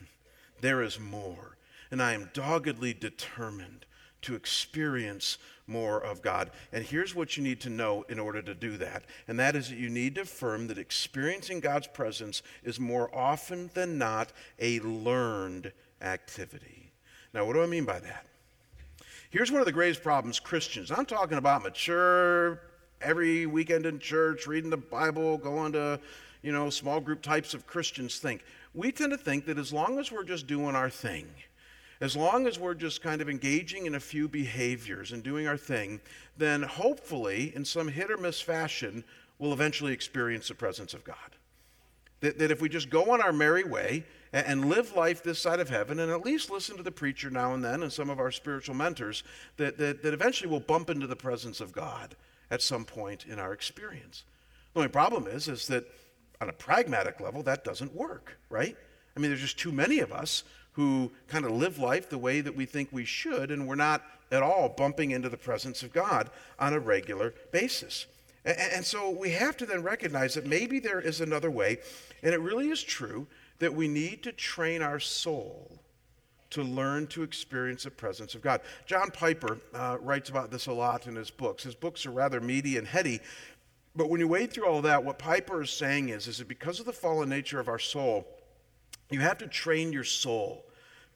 There 0.60 0.82
is 0.82 0.98
more. 0.98 1.56
And 1.90 2.02
I 2.02 2.12
am 2.14 2.30
doggedly 2.32 2.94
determined 2.94 3.84
to 4.22 4.34
experience 4.34 5.38
more 5.66 6.02
of 6.02 6.22
God. 6.22 6.50
And 6.72 6.84
here's 6.84 7.14
what 7.14 7.36
you 7.36 7.42
need 7.42 7.60
to 7.60 7.70
know 7.70 8.04
in 8.08 8.18
order 8.18 8.42
to 8.42 8.54
do 8.54 8.76
that. 8.78 9.04
And 9.26 9.38
that 9.38 9.54
is 9.54 9.68
that 9.68 9.78
you 9.78 9.88
need 9.88 10.16
to 10.16 10.22
affirm 10.22 10.66
that 10.68 10.78
experiencing 10.78 11.60
God's 11.60 11.86
presence 11.86 12.42
is 12.64 12.80
more 12.80 13.14
often 13.14 13.70
than 13.74 13.98
not 13.98 14.32
a 14.58 14.80
learned 14.80 15.72
activity. 16.02 16.90
Now, 17.32 17.44
what 17.44 17.52
do 17.52 17.62
I 17.62 17.66
mean 17.66 17.84
by 17.84 18.00
that? 18.00 18.26
Here's 19.30 19.52
one 19.52 19.60
of 19.60 19.66
the 19.66 19.72
greatest 19.72 20.02
problems 20.02 20.40
Christians, 20.40 20.90
I'm 20.90 21.06
talking 21.06 21.38
about 21.38 21.62
mature, 21.62 22.60
every 23.00 23.46
weekend 23.46 23.86
in 23.86 23.98
church, 23.98 24.46
reading 24.46 24.70
the 24.70 24.76
Bible, 24.76 25.38
going 25.38 25.72
to 25.72 26.00
you 26.42 26.52
know, 26.52 26.70
small 26.70 27.00
group 27.00 27.22
types 27.22 27.54
of 27.54 27.66
Christians 27.66 28.18
think. 28.18 28.44
We 28.74 28.92
tend 28.92 29.12
to 29.12 29.18
think 29.18 29.46
that 29.46 29.58
as 29.58 29.72
long 29.72 29.98
as 29.98 30.12
we're 30.12 30.24
just 30.24 30.46
doing 30.46 30.74
our 30.74 30.90
thing, 30.90 31.26
as 32.00 32.16
long 32.16 32.46
as 32.46 32.58
we're 32.58 32.74
just 32.74 33.02
kind 33.02 33.20
of 33.20 33.28
engaging 33.28 33.86
in 33.86 33.94
a 33.96 34.00
few 34.00 34.28
behaviors 34.28 35.12
and 35.12 35.22
doing 35.22 35.48
our 35.48 35.56
thing, 35.56 36.00
then 36.36 36.62
hopefully, 36.62 37.52
in 37.56 37.64
some 37.64 37.88
hit 37.88 38.10
or 38.10 38.16
miss 38.16 38.40
fashion, 38.40 39.02
we'll 39.38 39.52
eventually 39.52 39.92
experience 39.92 40.48
the 40.48 40.54
presence 40.54 40.94
of 40.94 41.02
God. 41.04 41.16
That, 42.20 42.38
that 42.38 42.50
if 42.50 42.60
we 42.60 42.68
just 42.68 42.90
go 42.90 43.12
on 43.12 43.20
our 43.20 43.32
merry 43.32 43.64
way 43.64 44.04
and, 44.32 44.46
and 44.46 44.64
live 44.66 44.94
life 44.94 45.22
this 45.22 45.40
side 45.40 45.60
of 45.60 45.70
heaven 45.70 45.98
and 46.00 46.10
at 46.10 46.24
least 46.24 46.50
listen 46.50 46.76
to 46.76 46.82
the 46.82 46.90
preacher 46.90 47.30
now 47.30 47.54
and 47.54 47.64
then 47.64 47.82
and 47.82 47.92
some 47.92 48.10
of 48.10 48.20
our 48.20 48.30
spiritual 48.30 48.74
mentors, 48.74 49.22
that, 49.56 49.78
that, 49.78 50.02
that 50.02 50.14
eventually 50.14 50.50
we'll 50.50 50.60
bump 50.60 50.90
into 50.90 51.06
the 51.06 51.16
presence 51.16 51.60
of 51.60 51.72
God 51.72 52.16
at 52.50 52.62
some 52.62 52.84
point 52.84 53.26
in 53.26 53.38
our 53.38 53.52
experience. 53.52 54.24
The 54.74 54.80
only 54.80 54.88
problem 54.90 55.26
is, 55.26 55.48
is 55.48 55.66
that 55.68 55.84
on 56.40 56.48
a 56.48 56.52
pragmatic 56.52 57.20
level, 57.20 57.42
that 57.42 57.64
doesn't 57.64 57.94
work, 57.94 58.38
right? 58.50 58.76
I 59.16 59.20
mean, 59.20 59.30
there's 59.30 59.40
just 59.40 59.58
too 59.58 59.72
many 59.72 59.98
of 59.98 60.12
us 60.12 60.44
who 60.72 61.10
kind 61.26 61.44
of 61.44 61.50
live 61.50 61.78
life 61.78 62.08
the 62.08 62.18
way 62.18 62.40
that 62.40 62.54
we 62.54 62.64
think 62.64 62.88
we 62.92 63.04
should, 63.04 63.50
and 63.50 63.66
we're 63.66 63.74
not 63.74 64.04
at 64.30 64.42
all 64.42 64.68
bumping 64.68 65.10
into 65.10 65.28
the 65.28 65.36
presence 65.36 65.82
of 65.82 65.92
God 65.92 66.30
on 66.58 66.72
a 66.72 66.78
regular 66.78 67.34
basis. 67.50 68.06
And, 68.44 68.56
and 68.58 68.84
so 68.84 69.10
we 69.10 69.30
have 69.30 69.56
to 69.56 69.66
then 69.66 69.82
recognize 69.82 70.34
that 70.34 70.46
maybe 70.46 70.78
there 70.78 71.00
is 71.00 71.20
another 71.20 71.50
way, 71.50 71.78
and 72.22 72.32
it 72.32 72.40
really 72.40 72.68
is 72.68 72.82
true 72.82 73.26
that 73.58 73.74
we 73.74 73.88
need 73.88 74.22
to 74.22 74.32
train 74.32 74.82
our 74.82 75.00
soul 75.00 75.80
to 76.50 76.62
learn 76.62 77.06
to 77.08 77.22
experience 77.22 77.84
the 77.84 77.90
presence 77.90 78.34
of 78.34 78.40
God. 78.40 78.60
John 78.86 79.10
Piper 79.10 79.58
uh, 79.74 79.98
writes 80.00 80.30
about 80.30 80.50
this 80.50 80.66
a 80.66 80.72
lot 80.72 81.06
in 81.06 81.16
his 81.16 81.30
books. 81.30 81.64
His 81.64 81.74
books 81.74 82.06
are 82.06 82.10
rather 82.10 82.40
meaty 82.40 82.78
and 82.78 82.86
heady, 82.86 83.20
but 83.98 84.08
when 84.08 84.20
you 84.20 84.28
wade 84.28 84.52
through 84.52 84.66
all 84.66 84.80
that, 84.82 85.04
what 85.04 85.18
Piper 85.18 85.60
is 85.60 85.70
saying 85.70 86.10
is, 86.10 86.28
is 86.28 86.38
that 86.38 86.46
because 86.46 86.78
of 86.78 86.86
the 86.86 86.92
fallen 86.92 87.28
nature 87.28 87.58
of 87.58 87.66
our 87.68 87.80
soul, 87.80 88.28
you 89.10 89.18
have 89.18 89.38
to 89.38 89.48
train 89.48 89.92
your 89.92 90.04
soul 90.04 90.64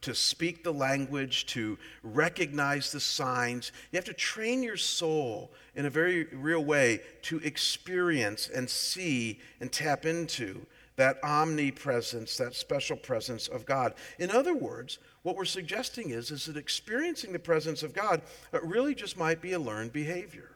to 0.01 0.13
speak 0.13 0.65
the 0.65 0.73
language, 0.73 1.45
to 1.45 1.77
recognize 2.03 2.91
the 2.91 2.99
signs. 2.99 3.71
You 3.91 3.97
have 3.97 4.05
to 4.05 4.13
train 4.13 4.61
your 4.61 4.75
soul 4.75 5.53
in 5.75 5.85
a 5.85 5.89
very 5.89 6.25
real 6.25 6.65
way 6.65 6.99
to 7.21 7.37
experience 7.39 8.49
and 8.53 8.69
see 8.69 9.39
and 9.61 9.71
tap 9.71 10.05
into 10.05 10.65
that 10.97 11.23
omnipresence, 11.23 12.35
that 12.35 12.53
special 12.53 12.97
presence 12.97 13.47
of 13.47 13.65
God. 13.65 13.93
In 14.19 14.29
other 14.29 14.53
words, 14.53 14.99
what 15.21 15.37
we're 15.37 15.45
suggesting 15.45 16.09
is, 16.09 16.31
is 16.31 16.47
that 16.47 16.57
experiencing 16.57 17.31
the 17.31 17.39
presence 17.39 17.81
of 17.81 17.93
God 17.93 18.21
really 18.61 18.93
just 18.93 19.17
might 19.17 19.41
be 19.41 19.53
a 19.53 19.59
learned 19.59 19.93
behavior. 19.93 20.52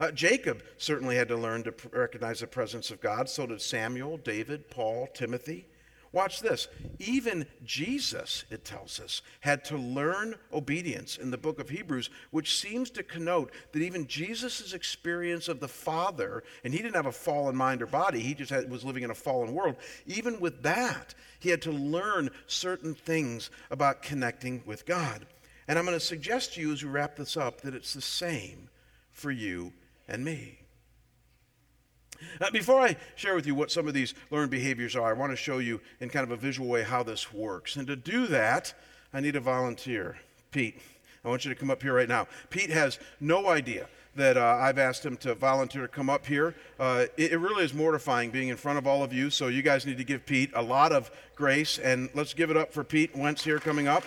Uh, 0.00 0.10
Jacob 0.12 0.62
certainly 0.76 1.16
had 1.16 1.28
to 1.28 1.36
learn 1.36 1.64
to 1.64 1.72
pr- 1.72 1.98
recognize 1.98 2.40
the 2.40 2.46
presence 2.46 2.90
of 2.90 3.00
God. 3.00 3.28
So 3.28 3.46
did 3.46 3.60
Samuel, 3.60 4.18
David, 4.18 4.70
Paul, 4.70 5.08
Timothy. 5.12 5.66
Watch 6.12 6.40
this. 6.40 6.68
Even 6.98 7.46
Jesus, 7.64 8.44
it 8.50 8.64
tells 8.64 8.98
us, 8.98 9.20
had 9.40 9.62
to 9.66 9.76
learn 9.76 10.36
obedience 10.52 11.18
in 11.18 11.30
the 11.30 11.36
book 11.36 11.60
of 11.60 11.68
Hebrews, 11.68 12.08
which 12.30 12.58
seems 12.58 12.88
to 12.90 13.02
connote 13.02 13.52
that 13.72 13.82
even 13.82 14.06
Jesus' 14.06 14.72
experience 14.72 15.48
of 15.48 15.60
the 15.60 15.68
Father, 15.68 16.44
and 16.64 16.72
he 16.72 16.80
didn't 16.80 16.96
have 16.96 17.06
a 17.06 17.12
fallen 17.12 17.54
mind 17.54 17.82
or 17.82 17.86
body, 17.86 18.20
he 18.20 18.34
just 18.34 18.50
had, 18.50 18.70
was 18.70 18.84
living 18.84 19.02
in 19.02 19.10
a 19.10 19.14
fallen 19.14 19.52
world. 19.52 19.76
Even 20.06 20.40
with 20.40 20.62
that, 20.62 21.14
he 21.40 21.50
had 21.50 21.60
to 21.62 21.72
learn 21.72 22.30
certain 22.46 22.94
things 22.94 23.50
about 23.70 24.02
connecting 24.02 24.62
with 24.64 24.86
God. 24.86 25.26
And 25.66 25.78
I'm 25.78 25.84
going 25.84 25.98
to 25.98 26.04
suggest 26.04 26.54
to 26.54 26.62
you 26.62 26.72
as 26.72 26.82
we 26.82 26.88
wrap 26.88 27.16
this 27.16 27.36
up 27.36 27.60
that 27.60 27.74
it's 27.74 27.92
the 27.92 28.00
same 28.00 28.70
for 29.10 29.30
you 29.30 29.74
and 30.08 30.24
me. 30.24 30.58
Now, 32.40 32.50
before 32.50 32.80
I 32.80 32.96
share 33.14 33.34
with 33.34 33.46
you 33.46 33.54
what 33.54 33.70
some 33.70 33.86
of 33.86 33.94
these 33.94 34.14
learned 34.30 34.50
behaviors 34.50 34.96
are, 34.96 35.08
I 35.08 35.12
want 35.12 35.32
to 35.32 35.36
show 35.36 35.58
you 35.58 35.80
in 36.00 36.08
kind 36.08 36.24
of 36.24 36.30
a 36.30 36.36
visual 36.36 36.68
way 36.68 36.82
how 36.82 37.02
this 37.02 37.32
works. 37.32 37.76
And 37.76 37.86
to 37.86 37.96
do 37.96 38.26
that, 38.26 38.74
I 39.12 39.20
need 39.20 39.36
a 39.36 39.40
volunteer. 39.40 40.18
Pete, 40.50 40.80
I 41.24 41.28
want 41.28 41.44
you 41.44 41.52
to 41.52 41.58
come 41.58 41.70
up 41.70 41.82
here 41.82 41.94
right 41.94 42.08
now. 42.08 42.26
Pete 42.50 42.70
has 42.70 42.98
no 43.20 43.48
idea 43.48 43.88
that 44.16 44.36
uh, 44.36 44.58
I've 44.60 44.78
asked 44.78 45.04
him 45.04 45.16
to 45.18 45.34
volunteer 45.34 45.82
to 45.82 45.88
come 45.88 46.10
up 46.10 46.26
here. 46.26 46.54
Uh, 46.80 47.06
it, 47.16 47.32
it, 47.32 47.38
really 47.38 47.64
is 47.64 47.72
mortifying 47.72 48.30
being 48.30 48.48
in 48.48 48.56
front 48.56 48.78
of 48.78 48.86
all 48.86 49.04
of 49.04 49.12
you, 49.12 49.30
so 49.30 49.46
you 49.46 49.62
guys 49.62 49.86
need 49.86 49.98
to 49.98 50.04
give 50.04 50.26
Pete 50.26 50.50
a 50.54 50.62
lot 50.62 50.92
of 50.92 51.10
grace. 51.36 51.78
And 51.78 52.10
let's 52.14 52.34
give 52.34 52.50
it 52.50 52.56
up 52.56 52.72
for 52.72 52.82
Pete 52.82 53.16
Wentz 53.16 53.44
here 53.44 53.58
coming 53.58 53.86
up. 53.86 54.04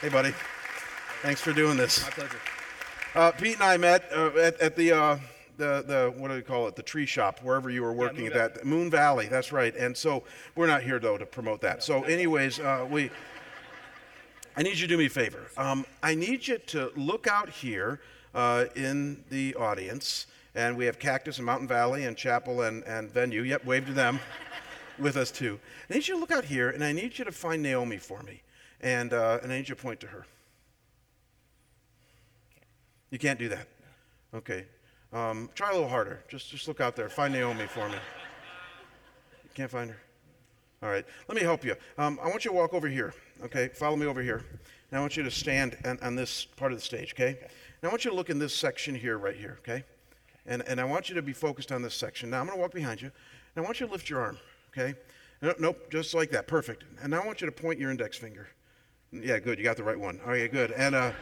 Hey, 0.00 0.08
buddy. 0.08 0.32
Thanks 1.22 1.40
for 1.40 1.52
doing 1.52 1.76
this. 1.76 2.02
My 2.04 2.10
pleasure. 2.10 2.49
Uh, 3.12 3.32
Pete 3.32 3.54
and 3.54 3.64
I 3.64 3.76
met 3.76 4.04
uh, 4.14 4.30
at, 4.38 4.60
at, 4.60 4.76
the, 4.76 4.92
uh, 4.92 5.18
the, 5.56 5.84
the, 5.84 6.14
what 6.16 6.28
do 6.28 6.34
they 6.34 6.42
call 6.42 6.68
it, 6.68 6.76
the 6.76 6.82
tree 6.82 7.06
shop, 7.06 7.40
wherever 7.42 7.68
you 7.68 7.82
were 7.82 7.92
working 7.92 8.26
yeah, 8.26 8.38
at 8.38 8.54
that. 8.54 8.64
Moon 8.64 8.88
Valley, 8.88 9.26
that's 9.26 9.50
right. 9.50 9.74
And 9.74 9.96
so 9.96 10.22
we're 10.54 10.68
not 10.68 10.82
here, 10.82 11.00
though, 11.00 11.18
to 11.18 11.26
promote 11.26 11.60
that. 11.62 11.82
So, 11.82 12.04
anyways, 12.04 12.60
uh, 12.60 12.86
we, 12.88 13.10
I 14.56 14.62
need 14.62 14.76
you 14.76 14.82
to 14.82 14.86
do 14.86 14.96
me 14.96 15.06
a 15.06 15.10
favor. 15.10 15.50
Um, 15.56 15.84
I 16.04 16.14
need 16.14 16.46
you 16.46 16.58
to 16.58 16.92
look 16.94 17.26
out 17.26 17.48
here 17.48 18.00
uh, 18.32 18.66
in 18.76 19.24
the 19.28 19.56
audience, 19.56 20.28
and 20.54 20.76
we 20.76 20.84
have 20.84 21.00
Cactus 21.00 21.38
and 21.38 21.46
Mountain 21.46 21.66
Valley 21.66 22.04
and 22.04 22.16
Chapel 22.16 22.62
and, 22.62 22.84
and 22.84 23.10
Venue. 23.10 23.42
Yep, 23.42 23.64
wave 23.64 23.86
to 23.86 23.92
them 23.92 24.20
with 25.00 25.16
us, 25.16 25.32
too. 25.32 25.58
I 25.90 25.94
need 25.94 26.06
you 26.06 26.14
to 26.14 26.20
look 26.20 26.30
out 26.30 26.44
here, 26.44 26.70
and 26.70 26.84
I 26.84 26.92
need 26.92 27.18
you 27.18 27.24
to 27.24 27.32
find 27.32 27.60
Naomi 27.60 27.96
for 27.96 28.22
me. 28.22 28.42
And, 28.80 29.12
uh, 29.12 29.40
and 29.42 29.52
I 29.52 29.56
need 29.56 29.68
you 29.68 29.74
to 29.74 29.82
point 29.82 29.98
to 30.00 30.06
her. 30.06 30.26
You 33.10 33.18
can't 33.18 33.38
do 33.38 33.48
that. 33.48 33.66
Okay. 34.34 34.66
Um, 35.12 35.50
try 35.54 35.70
a 35.70 35.72
little 35.72 35.88
harder. 35.88 36.22
Just, 36.28 36.50
just 36.50 36.68
look 36.68 36.80
out 36.80 36.94
there. 36.94 37.08
Find 37.08 37.34
Naomi 37.34 37.66
for 37.66 37.88
me. 37.88 37.96
You 39.44 39.50
can't 39.54 39.70
find 39.70 39.90
her? 39.90 39.96
All 40.82 40.88
right. 40.88 41.04
Let 41.28 41.36
me 41.36 41.42
help 41.42 41.64
you. 41.64 41.74
Um, 41.98 42.18
I 42.22 42.28
want 42.28 42.44
you 42.44 42.52
to 42.52 42.56
walk 42.56 42.72
over 42.72 42.88
here. 42.88 43.12
Okay. 43.44 43.68
Follow 43.74 43.96
me 43.96 44.06
over 44.06 44.22
here. 44.22 44.44
Now 44.92 44.98
I 44.98 45.00
want 45.00 45.16
you 45.16 45.22
to 45.24 45.30
stand 45.30 45.76
on, 45.84 45.98
on 46.02 46.14
this 46.14 46.44
part 46.44 46.72
of 46.72 46.78
the 46.78 46.84
stage. 46.84 47.12
Okay. 47.14 47.38
Now 47.82 47.88
I 47.88 47.92
want 47.92 48.04
you 48.04 48.10
to 48.10 48.16
look 48.16 48.30
in 48.30 48.38
this 48.38 48.54
section 48.54 48.94
here, 48.94 49.18
right 49.18 49.36
here. 49.36 49.58
Okay. 49.60 49.84
And, 50.46 50.62
and 50.68 50.80
I 50.80 50.84
want 50.84 51.08
you 51.08 51.14
to 51.16 51.22
be 51.22 51.32
focused 51.32 51.72
on 51.72 51.82
this 51.82 51.94
section. 51.94 52.30
Now 52.30 52.40
I'm 52.40 52.46
going 52.46 52.56
to 52.56 52.62
walk 52.62 52.72
behind 52.72 53.02
you. 53.02 53.10
And 53.54 53.64
I 53.64 53.66
want 53.66 53.80
you 53.80 53.86
to 53.86 53.92
lift 53.92 54.08
your 54.08 54.20
arm. 54.20 54.38
Okay. 54.72 54.94
No, 55.42 55.54
nope, 55.58 55.90
just 55.90 56.14
like 56.14 56.30
that. 56.30 56.46
Perfect. 56.46 56.84
And 57.02 57.10
now 57.10 57.22
I 57.22 57.26
want 57.26 57.40
you 57.40 57.46
to 57.46 57.52
point 57.52 57.78
your 57.78 57.90
index 57.90 58.16
finger. 58.16 58.48
Yeah, 59.10 59.38
good. 59.38 59.58
You 59.58 59.64
got 59.64 59.76
the 59.76 59.82
right 59.82 59.98
one. 59.98 60.20
Okay, 60.24 60.48
good. 60.48 60.70
And, 60.72 60.94
uh, 60.94 61.12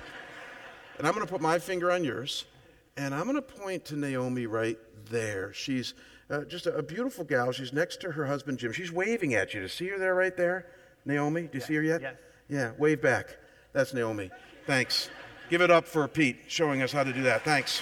and 0.98 1.06
I'm 1.06 1.14
going 1.14 1.24
to 1.24 1.32
put 1.32 1.40
my 1.40 1.58
finger 1.58 1.90
on 1.90 2.04
yours, 2.04 2.44
and 2.96 3.14
I'm 3.14 3.24
going 3.24 3.37
to 3.37 3.42
point 3.42 3.84
to 3.87 3.96
Naomi 3.96 4.46
right 4.46 4.78
there. 5.08 5.52
She's 5.52 5.94
uh, 6.28 6.42
just 6.42 6.66
a, 6.66 6.74
a, 6.74 6.82
beautiful 6.82 7.24
gal. 7.24 7.52
She's 7.52 7.72
next 7.72 8.00
to 8.02 8.11
her 8.11 8.26
husband, 8.26 8.58
Jim. 8.58 8.72
She's 8.72 8.92
waving 8.92 9.34
at 9.34 9.54
you. 9.54 9.61
Do 9.61 9.62
you 9.62 9.68
see 9.68 9.88
her 9.88 9.98
there 9.98 10.14
right 10.14 10.37
there? 10.37 10.66
Naomi, 11.04 11.42
do 11.42 11.50
you 11.54 11.61
yeah. 11.61 11.66
see 11.66 11.74
her 11.76 11.82
yet? 11.82 12.02
Yes. 12.02 12.14
Yeah, 12.48 12.72
wave 12.78 13.00
back. 13.00 13.37
That's 13.72 13.94
Naomi. 13.94 14.30
Thanks. 14.66 15.08
Give 15.48 15.62
it 15.62 15.70
up 15.70 15.87
for 15.87 16.06
Pete 16.08 16.40
showing 16.48 16.82
us 16.82 16.92
how 16.92 17.04
to 17.04 17.12
do 17.12 17.22
that. 17.22 17.42
Thanks. 17.42 17.80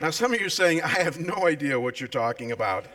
Now, 0.00 0.10
some 0.10 0.32
of 0.32 0.40
you 0.40 0.46
are 0.46 0.50
saying, 0.50 0.82
I 0.82 0.88
have 0.88 1.18
no 1.18 1.46
idea 1.46 1.78
what 1.78 2.00
you're 2.00 2.08
talking 2.08 2.52
about. 2.52 2.86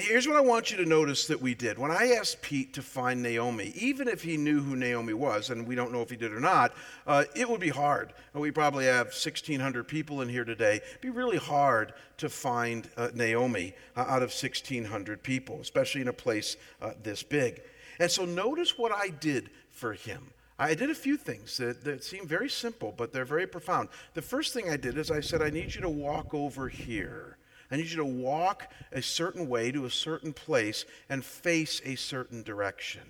Here's 0.00 0.28
what 0.28 0.36
I 0.36 0.40
want 0.42 0.70
you 0.70 0.76
to 0.76 0.84
notice 0.84 1.26
that 1.26 1.42
we 1.42 1.56
did. 1.56 1.76
When 1.76 1.90
I 1.90 2.12
asked 2.12 2.40
Pete 2.40 2.72
to 2.74 2.82
find 2.82 3.20
Naomi, 3.20 3.72
even 3.74 4.06
if 4.06 4.22
he 4.22 4.36
knew 4.36 4.62
who 4.62 4.76
Naomi 4.76 5.12
was, 5.12 5.50
and 5.50 5.66
we 5.66 5.74
don't 5.74 5.92
know 5.92 6.02
if 6.02 6.10
he 6.10 6.16
did 6.16 6.32
or 6.32 6.38
not, 6.38 6.72
uh, 7.04 7.24
it 7.34 7.50
would 7.50 7.58
be 7.58 7.70
hard. 7.70 8.12
We 8.32 8.52
probably 8.52 8.84
have 8.84 9.06
1,600 9.06 9.88
people 9.88 10.20
in 10.20 10.28
here 10.28 10.44
today. 10.44 10.76
It'd 10.76 11.00
be 11.00 11.10
really 11.10 11.36
hard 11.36 11.94
to 12.18 12.28
find 12.28 12.88
uh, 12.96 13.08
Naomi 13.12 13.74
uh, 13.96 14.02
out 14.02 14.22
of 14.22 14.30
1,600 14.30 15.20
people, 15.24 15.60
especially 15.60 16.02
in 16.02 16.08
a 16.08 16.12
place 16.12 16.56
uh, 16.80 16.92
this 17.02 17.24
big. 17.24 17.60
And 17.98 18.08
so 18.08 18.24
notice 18.24 18.78
what 18.78 18.92
I 18.92 19.08
did 19.08 19.50
for 19.72 19.94
him. 19.94 20.30
I 20.60 20.74
did 20.74 20.90
a 20.90 20.94
few 20.94 21.16
things 21.16 21.56
that, 21.56 21.82
that 21.82 22.04
seem 22.04 22.24
very 22.24 22.48
simple, 22.48 22.94
but 22.96 23.12
they're 23.12 23.24
very 23.24 23.48
profound. 23.48 23.88
The 24.14 24.22
first 24.22 24.54
thing 24.54 24.70
I 24.70 24.76
did 24.76 24.96
is 24.96 25.10
I 25.10 25.18
said, 25.18 25.42
I 25.42 25.50
need 25.50 25.74
you 25.74 25.80
to 25.80 25.88
walk 25.88 26.34
over 26.34 26.68
here. 26.68 27.37
I 27.70 27.76
need 27.76 27.90
you 27.90 27.96
to 27.98 28.04
walk 28.04 28.70
a 28.92 29.02
certain 29.02 29.48
way 29.48 29.70
to 29.72 29.84
a 29.84 29.90
certain 29.90 30.32
place 30.32 30.84
and 31.08 31.24
face 31.24 31.80
a 31.84 31.96
certain 31.96 32.42
direction. 32.42 33.02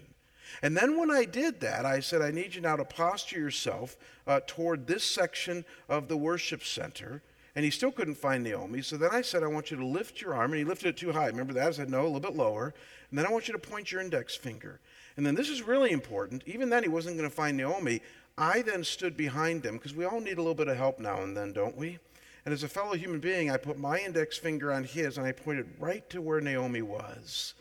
And 0.63 0.77
then 0.77 0.97
when 0.97 1.11
I 1.11 1.25
did 1.25 1.61
that, 1.61 1.85
I 1.85 2.01
said, 2.01 2.23
I 2.23 2.31
need 2.31 2.55
you 2.55 2.61
now 2.61 2.77
to 2.77 2.85
posture 2.85 3.39
yourself 3.39 3.97
uh, 4.27 4.41
toward 4.47 4.87
this 4.87 5.05
section 5.05 5.65
of 5.89 6.09
the 6.09 6.17
worship 6.17 6.65
center. 6.65 7.23
And 7.55 7.65
he 7.65 7.71
still 7.71 7.91
couldn't 7.91 8.15
find 8.15 8.45
Naomi. 8.45 8.83
So 8.83 8.97
then 8.97 9.11
I 9.13 9.21
said, 9.21 9.43
I 9.43 9.49
want 9.49 9.71
you 9.71 9.77
to 9.77 9.87
lift 9.87 10.21
your 10.21 10.35
arm. 10.35 10.53
And 10.53 10.59
he 10.59 10.65
lifted 10.65 10.89
it 10.89 10.97
too 10.97 11.13
high. 11.13 11.27
Remember 11.27 11.53
that? 11.55 11.69
I 11.69 11.71
said, 11.73 11.91
no, 11.91 12.03
a 12.03 12.05
little 12.05 12.21
bit 12.21 12.37
lower. 12.37 12.73
And 13.11 13.19
then 13.19 13.27
I 13.27 13.33
want 13.33 13.49
you 13.49 13.53
to 13.53 13.59
point 13.59 13.91
your 13.91 14.01
index 14.01 14.37
finger. 14.37 14.81
And 15.17 15.27
then 15.27 15.35
this 15.35 15.49
is 15.49 15.63
really 15.63 15.91
important. 15.91 16.45
Even 16.47 16.71
then, 16.71 16.83
he 16.83 16.89
wasn't 16.89 17.17
going 17.17 17.29
to 17.29 17.35
find 17.35 17.57
Naomi. 17.57 18.01
I 18.37 18.63
then 18.63 18.85
stood 18.85 19.17
behind 19.17 19.67
him 19.67 19.75
because 19.75 19.95
we 19.95 20.05
all 20.05 20.21
need 20.21 20.39
a 20.39 20.43
little 20.43 20.55
bit 20.55 20.69
of 20.69 20.77
help 20.77 21.01
now 21.01 21.23
and 21.23 21.37
then, 21.37 21.53
don't 21.53 21.77
we? 21.77 21.99
And 22.49 22.55
as 22.55 22.63
a 22.63 22.69
fellow 22.69 22.95
human 22.95 23.21
being, 23.21 23.51
I 23.51 23.59
put 23.59 23.79
my 23.79 23.99
index 23.99 24.39
finger 24.39 24.73
on 24.73 24.83
his 24.83 25.19
and 25.19 25.27
I 25.27 25.33
pointed 25.33 25.69
right 25.79 26.09
to 26.09 26.23
where 26.23 26.41
Naomi 26.41 26.81
was. 26.81 27.53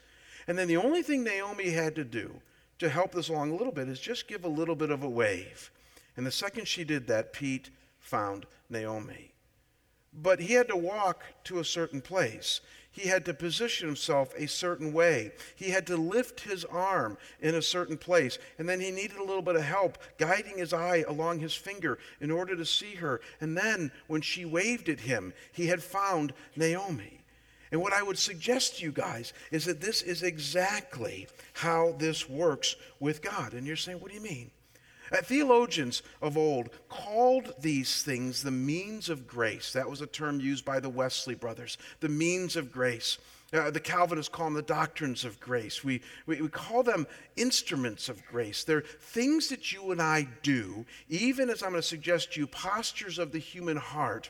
And 0.48 0.58
then 0.58 0.70
the 0.70 0.78
only 0.78 1.04
thing 1.04 1.26
Naomi 1.26 1.72
had 1.72 1.94
to 1.96 2.06
do 2.06 2.40
to 2.80 2.88
help 2.88 3.12
this 3.12 3.28
along 3.28 3.52
a 3.52 3.56
little 3.58 3.74
bit 3.74 3.90
is 3.90 4.00
just 4.00 4.30
give 4.30 4.46
a 4.46 4.48
little 4.48 4.78
bit 4.78 4.90
of 4.90 5.04
a 5.04 5.10
wave. 5.10 5.72
And 6.16 6.26
the 6.26 6.32
second 6.32 6.70
she 6.70 6.86
did 6.86 7.06
that, 7.08 7.34
Pete 7.34 7.70
found 8.00 8.46
Naomi. 8.70 9.34
But 10.14 10.40
he 10.40 10.54
had 10.54 10.70
to 10.70 10.78
walk 10.78 11.22
to 11.44 11.60
a 11.60 11.66
certain 11.66 12.00
place. 12.00 12.62
He 12.98 13.10
had 13.10 13.26
to 13.26 13.34
position 13.36 13.88
himself 13.88 14.34
a 14.36 14.48
certain 14.48 14.92
way. 14.92 15.32
He 15.56 15.70
had 15.70 15.86
to 15.86 15.98
lift 15.98 16.40
his 16.40 16.66
arm 16.66 17.20
in 17.40 17.54
a 17.54 17.62
certain 17.62 17.96
place. 17.96 18.40
And 18.58 18.68
then 18.68 18.80
he 18.80 18.90
needed 18.90 19.18
a 19.18 19.24
little 19.24 19.44
bit 19.44 19.56
of 19.56 19.62
help 19.62 20.00
guiding 20.18 20.58
his 20.58 20.74
eye 20.74 21.06
along 21.08 21.40
his 21.40 21.54
finger 21.54 22.00
in 22.20 22.32
order 22.32 22.56
to 22.56 22.66
see 22.66 22.96
her. 22.96 23.22
And 23.40 23.56
then 23.56 23.92
when 24.08 24.22
she 24.22 24.46
waved 24.46 24.90
at 24.90 25.02
him, 25.02 25.34
he 25.52 25.68
had 25.68 25.84
found 25.84 26.34
Naomi. 26.56 27.22
And 27.72 27.82
what 27.82 27.94
I 27.94 28.02
would 28.02 28.18
suggest 28.18 28.78
to 28.78 28.86
you 28.86 28.92
guys 28.92 29.32
is 29.52 29.66
that 29.66 29.80
this 29.80 30.02
is 30.02 30.24
exactly 30.24 31.28
how 31.54 31.94
this 32.00 32.28
works 32.28 32.78
with 33.00 33.22
God. 33.22 33.54
And 33.54 33.68
you're 33.68 33.76
saying, 33.76 34.00
what 34.00 34.10
do 34.10 34.16
you 34.16 34.24
mean? 34.24 34.50
Uh, 35.12 35.18
theologians 35.18 36.04
of 36.22 36.38
old 36.38 36.70
called 36.90 37.54
these 37.60 38.04
things 38.04 38.44
the 38.44 38.52
means 38.52 39.10
of 39.10 39.28
grace. 39.28 39.74
That 39.74 39.90
was 39.90 40.02
a 40.02 40.08
term 40.08 40.40
used 40.40 40.66
by 40.66 40.80
the 40.80 40.90
Wesley 40.90 41.36
brothers, 41.36 41.78
the 42.00 42.10
means 42.10 42.56
of 42.56 42.72
grace. 42.72 43.18
Uh, 43.54 43.72
the 43.72 43.80
Calvinists 43.80 44.30
call 44.30 44.48
them 44.48 44.56
the 44.56 44.62
doctrines 44.62 45.24
of 45.24 45.40
grace. 45.40 45.82
We, 45.82 46.02
we, 46.26 46.42
we 46.42 46.50
call 46.50 46.84
them 46.84 47.08
instruments 47.38 48.10
of 48.10 48.26
grace. 48.26 48.66
They're 48.66 48.82
things 48.82 49.48
that 49.50 49.72
you 49.72 49.92
and 49.92 50.02
I 50.02 50.28
do, 50.44 50.86
even 51.08 51.50
as 51.50 51.64
I'm 51.64 51.70
going 51.70 51.82
to 51.82 51.88
suggest 51.88 52.34
to 52.34 52.42
you, 52.42 52.48
postures 52.48 53.20
of 53.20 53.32
the 53.32 53.40
human 53.40 53.78
heart 53.78 54.30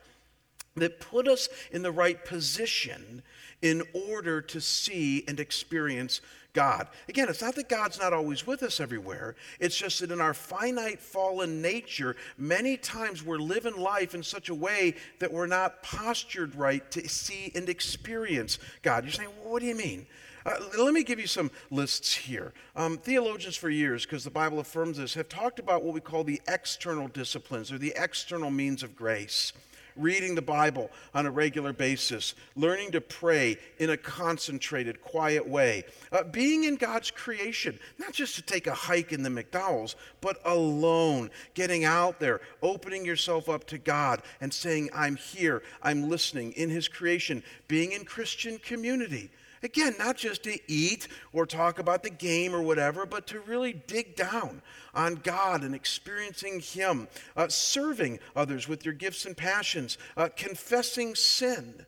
that 0.76 1.00
put 1.00 1.28
us 1.28 1.50
in 1.72 1.82
the 1.82 1.92
right 1.92 2.24
position 2.24 3.24
in 3.64 3.82
order 3.94 4.40
to 4.40 4.62
see 4.62 5.24
and 5.28 5.40
experience 5.40 6.22
God. 6.58 6.88
Again, 7.08 7.30
it's 7.30 7.44
not 7.44 7.54
that 7.54 7.70
God's 7.70 8.00
not 8.00 8.14
always 8.14 8.48
with 8.48 8.64
us 8.64 8.80
everywhere. 8.80 9.36
It's 9.60 9.78
just 9.78 10.00
that 10.00 10.10
in 10.10 10.20
our 10.20 10.34
finite 10.34 11.00
fallen 11.00 11.62
nature, 11.62 12.16
many 12.36 12.78
times 12.78 13.24
we're 13.24 13.38
living 13.38 13.78
life 13.78 14.16
in 14.16 14.24
such 14.24 14.50
a 14.50 14.56
way 14.56 14.96
that 15.20 15.32
we're 15.32 15.46
not 15.46 15.84
postured 15.84 16.56
right 16.56 16.90
to 16.90 17.08
see 17.08 17.52
and 17.54 17.70
experience 17.70 18.58
God. 18.82 19.04
You're 19.04 19.14
saying, 19.14 19.30
well, 19.40 19.54
what 19.54 19.60
do 19.60 19.68
you 19.68 19.76
mean? 19.76 20.08
Uh, 20.48 20.56
let 20.80 20.96
me 20.96 21.04
give 21.04 21.20
you 21.20 21.28
some 21.28 21.52
lists 21.70 22.12
here. 22.12 22.54
Um, 22.76 22.98
theologians, 22.98 23.56
for 23.56 23.70
years, 23.70 24.08
because 24.08 24.24
the 24.24 24.32
Bible 24.32 24.58
affirms 24.58 24.98
this, 24.98 25.14
have 25.14 25.30
talked 25.30 25.60
about 25.60 25.84
what 25.84 25.94
we 25.94 26.00
call 26.00 26.24
the 26.24 26.42
external 26.48 27.08
disciplines 27.08 27.72
or 27.72 27.78
the 27.78 27.94
external 27.96 28.50
means 28.50 28.82
of 28.82 28.96
grace 28.96 29.54
reading 29.98 30.36
the 30.36 30.42
Bible 30.42 30.90
on 31.14 31.26
a 31.26 31.32
regular 31.32 31.74
basis, 31.74 32.36
learning 32.56 32.92
to 32.92 33.02
pray 33.02 33.58
in 33.80 33.90
a 33.90 33.98
concentrated, 33.98 35.02
quiet 35.02 35.48
way, 35.48 35.84
uh, 36.12 36.24
being 36.24 36.64
in 36.64 36.76
God's 36.76 37.12
creation, 37.12 37.80
not 37.98 38.14
just 38.14 38.36
to 38.36 38.42
take 38.42 38.68
a 38.68 38.74
hike 38.74 39.12
in 39.12 39.24
the 39.24 39.30
McDowell's, 39.30 39.96
but 40.22 40.40
alone, 40.46 41.30
getting 41.54 41.86
out 41.86 42.20
there, 42.20 42.42
opening 42.62 43.06
yourself 43.06 43.50
up 43.50 43.66
to 43.68 43.78
God 43.78 44.22
and 44.42 44.54
saying, 44.54 44.90
I'm 44.94 45.16
here, 45.16 45.64
I'm 45.82 46.10
listening 46.10 46.54
in 46.54 46.70
His 46.70 46.88
creation, 46.88 47.44
being 47.68 47.92
in 47.92 48.06
Christian 48.06 48.58
community. 48.60 49.32
Again, 49.64 49.96
not 49.98 50.18
just 50.18 50.44
to 50.44 50.60
eat 50.72 51.08
or 51.34 51.46
talk 51.46 51.80
about 51.80 52.04
the 52.04 52.10
game 52.10 52.54
or 52.54 52.62
whatever, 52.62 53.06
but 53.06 53.28
to 53.28 53.40
really 53.40 53.74
dig 53.74 54.16
down 54.16 54.62
on 54.94 55.16
God 55.16 55.64
and 55.64 55.74
experiencing 55.74 56.60
Him, 56.60 57.08
uh, 57.36 57.48
serving 57.48 58.20
others 58.36 58.68
with 58.68 58.86
your 58.86 58.94
gifts 58.94 59.26
and 59.26 59.36
passions, 59.36 59.98
uh, 60.16 60.30
confessing 60.36 61.16
sin. 61.16 61.86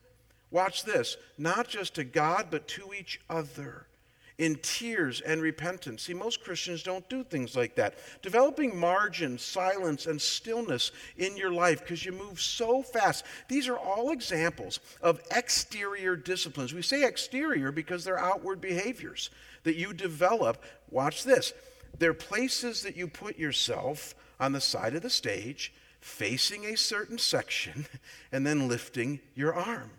Watch 0.51 0.83
this, 0.83 1.17
not 1.37 1.67
just 1.67 1.95
to 1.95 2.03
God, 2.03 2.47
but 2.49 2.67
to 2.69 2.93
each 2.93 3.21
other 3.29 3.85
in 4.39 4.55
tears 4.61 5.19
and 5.19 5.41
repentance. 5.41 6.03
See, 6.03 6.13
most 6.13 6.41
Christians 6.41 6.81
don't 6.81 7.07
do 7.09 7.23
things 7.23 7.57
like 7.57 7.75
that. 7.75 7.95
Developing 8.21 8.75
margin, 8.75 9.37
silence, 9.37 10.07
and 10.07 10.19
stillness 10.19 10.91
in 11.17 11.35
your 11.35 11.51
life 11.51 11.81
because 11.81 12.05
you 12.05 12.13
move 12.13 12.41
so 12.41 12.81
fast. 12.81 13.25
These 13.49 13.67
are 13.67 13.77
all 13.77 14.11
examples 14.11 14.79
of 15.01 15.21
exterior 15.29 16.15
disciplines. 16.15 16.73
We 16.73 16.81
say 16.81 17.03
exterior 17.03 17.73
because 17.73 18.05
they're 18.05 18.17
outward 18.17 18.61
behaviors 18.61 19.29
that 19.63 19.75
you 19.75 19.93
develop. 19.93 20.63
Watch 20.89 21.25
this. 21.25 21.53
They're 21.97 22.13
places 22.13 22.81
that 22.83 22.95
you 22.95 23.09
put 23.09 23.37
yourself 23.37 24.15
on 24.39 24.53
the 24.53 24.61
side 24.61 24.95
of 24.95 25.01
the 25.01 25.09
stage, 25.09 25.73
facing 25.99 26.65
a 26.65 26.77
certain 26.77 27.17
section, 27.17 27.87
and 28.31 28.47
then 28.47 28.69
lifting 28.69 29.19
your 29.35 29.53
arm. 29.53 29.91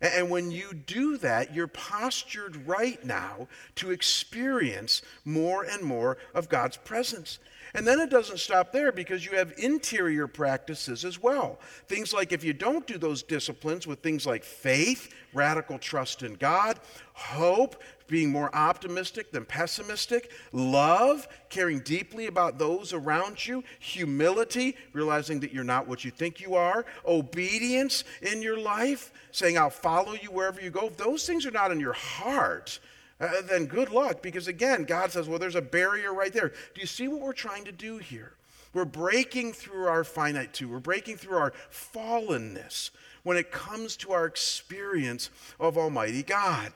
And 0.00 0.30
when 0.30 0.50
you 0.50 0.74
do 0.74 1.16
that, 1.18 1.54
you're 1.54 1.66
postured 1.66 2.66
right 2.66 3.02
now 3.04 3.48
to 3.76 3.90
experience 3.90 5.02
more 5.24 5.64
and 5.64 5.82
more 5.82 6.18
of 6.34 6.48
God's 6.48 6.76
presence. 6.76 7.38
And 7.74 7.86
then 7.86 8.00
it 8.00 8.10
doesn't 8.10 8.38
stop 8.38 8.72
there 8.72 8.92
because 8.92 9.26
you 9.26 9.36
have 9.36 9.52
interior 9.58 10.26
practices 10.26 11.04
as 11.04 11.20
well. 11.22 11.58
Things 11.88 12.12
like 12.12 12.32
if 12.32 12.44
you 12.44 12.52
don't 12.52 12.86
do 12.86 12.96
those 12.96 13.22
disciplines 13.22 13.86
with 13.86 14.00
things 14.00 14.26
like 14.26 14.44
faith, 14.44 15.12
radical 15.34 15.78
trust 15.78 16.22
in 16.22 16.34
God, 16.34 16.80
hope, 17.12 17.82
being 18.06 18.30
more 18.30 18.54
optimistic 18.54 19.32
than 19.32 19.44
pessimistic, 19.44 20.30
love, 20.52 21.28
caring 21.50 21.80
deeply 21.80 22.26
about 22.26 22.58
those 22.58 22.92
around 22.92 23.46
you, 23.46 23.64
humility, 23.78 24.76
realizing 24.92 25.40
that 25.40 25.52
you're 25.52 25.64
not 25.64 25.88
what 25.88 26.04
you 26.04 26.10
think 26.10 26.40
you 26.40 26.54
are, 26.54 26.84
obedience 27.06 28.04
in 28.22 28.42
your 28.42 28.58
life, 28.58 29.12
saying, 29.32 29.58
I'll 29.58 29.70
follow 29.70 30.12
you 30.12 30.30
wherever 30.30 30.60
you 30.60 30.70
go. 30.70 30.86
If 30.86 30.96
those 30.96 31.26
things 31.26 31.46
are 31.46 31.50
not 31.50 31.72
in 31.72 31.80
your 31.80 31.92
heart, 31.92 32.78
uh, 33.20 33.42
then 33.48 33.66
good 33.66 33.90
luck 33.90 34.22
because 34.22 34.46
again, 34.46 34.84
God 34.84 35.10
says, 35.10 35.28
well, 35.28 35.38
there's 35.38 35.54
a 35.54 35.62
barrier 35.62 36.12
right 36.12 36.32
there. 36.32 36.48
Do 36.74 36.80
you 36.80 36.86
see 36.86 37.08
what 37.08 37.20
we're 37.20 37.32
trying 37.32 37.64
to 37.64 37.72
do 37.72 37.98
here? 37.98 38.34
We're 38.74 38.84
breaking 38.84 39.54
through 39.54 39.86
our 39.86 40.04
finite 40.04 40.48
finitude, 40.48 40.70
we're 40.70 40.80
breaking 40.80 41.16
through 41.16 41.38
our 41.38 41.54
fallenness 41.72 42.90
when 43.22 43.36
it 43.36 43.50
comes 43.50 43.96
to 43.96 44.12
our 44.12 44.26
experience 44.26 45.30
of 45.58 45.78
Almighty 45.78 46.22
God. 46.22 46.72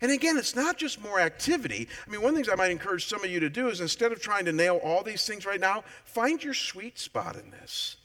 And 0.00 0.12
again, 0.12 0.38
it's 0.38 0.56
not 0.56 0.78
just 0.78 1.02
more 1.02 1.20
activity. 1.20 1.88
I 2.06 2.10
mean, 2.10 2.22
one 2.22 2.30
of 2.30 2.36
the 2.36 2.42
things 2.42 2.52
I 2.52 2.56
might 2.56 2.70
encourage 2.70 3.06
some 3.06 3.22
of 3.22 3.30
you 3.30 3.40
to 3.40 3.50
do 3.50 3.68
is 3.68 3.80
instead 3.80 4.12
of 4.12 4.20
trying 4.20 4.46
to 4.46 4.52
nail 4.52 4.80
all 4.82 5.02
these 5.02 5.26
things 5.26 5.44
right 5.44 5.60
now, 5.60 5.84
find 6.04 6.42
your 6.42 6.54
sweet 6.54 6.98
spot 6.98 7.36
in 7.36 7.50
this. 7.50 7.96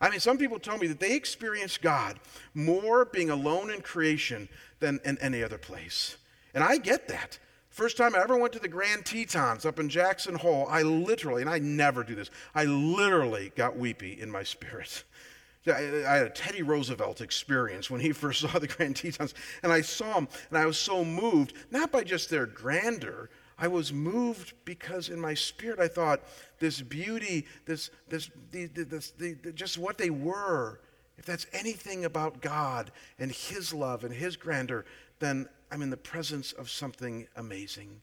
I 0.00 0.10
mean, 0.10 0.20
some 0.20 0.38
people 0.38 0.58
tell 0.58 0.78
me 0.78 0.88
that 0.88 0.98
they 0.98 1.14
experience 1.14 1.78
God 1.78 2.18
more 2.54 3.04
being 3.04 3.30
alone 3.30 3.70
in 3.70 3.82
creation 3.82 4.48
than 4.80 4.98
in 5.04 5.18
any 5.18 5.44
other 5.44 5.58
place. 5.58 6.16
And 6.54 6.64
I 6.64 6.78
get 6.78 7.06
that. 7.08 7.38
First 7.70 7.96
time 7.96 8.14
I 8.14 8.20
ever 8.20 8.36
went 8.36 8.52
to 8.52 8.58
the 8.58 8.68
Grand 8.68 9.06
Tetons 9.06 9.64
up 9.64 9.78
in 9.78 9.88
Jackson 9.88 10.34
Hole, 10.34 10.66
I 10.68 10.82
literally, 10.82 11.40
and 11.40 11.50
I 11.50 11.58
never 11.58 12.02
do 12.04 12.14
this, 12.14 12.30
I 12.54 12.64
literally 12.64 13.52
got 13.56 13.78
weepy 13.78 14.20
in 14.20 14.30
my 14.30 14.42
spirit. 14.42 15.04
I 15.66 16.16
had 16.16 16.26
a 16.26 16.30
Teddy 16.30 16.62
Roosevelt 16.62 17.20
experience 17.20 17.90
when 17.90 18.00
he 18.00 18.12
first 18.12 18.40
saw 18.52 18.58
the 18.58 18.66
Grand 18.66 18.96
Tetons, 18.96 19.34
and 19.62 19.72
I 19.72 19.80
saw 19.80 20.14
them, 20.14 20.28
and 20.50 20.58
I 20.58 20.66
was 20.66 20.78
so 20.78 21.04
moved, 21.04 21.54
not 21.70 21.92
by 21.92 22.02
just 22.04 22.30
their 22.30 22.46
grandeur, 22.46 23.30
I 23.58 23.68
was 23.68 23.92
moved 23.92 24.54
because 24.64 25.08
in 25.08 25.20
my 25.20 25.34
spirit 25.34 25.78
I 25.78 25.86
thought 25.86 26.22
this 26.58 26.80
beauty, 26.80 27.46
this, 27.64 27.90
this, 28.08 28.28
the, 28.50 28.66
this 28.66 29.10
the, 29.12 29.34
the, 29.34 29.52
just 29.52 29.78
what 29.78 29.98
they 29.98 30.10
were, 30.10 30.80
if 31.16 31.24
that's 31.24 31.46
anything 31.52 32.04
about 32.04 32.40
God 32.40 32.90
and 33.20 33.30
His 33.30 33.72
love 33.72 34.02
and 34.02 34.12
His 34.12 34.36
grandeur, 34.36 34.84
then 35.20 35.48
I'm 35.70 35.82
in 35.82 35.90
the 35.90 35.96
presence 35.96 36.52
of 36.52 36.70
something 36.70 37.28
amazing. 37.36 38.00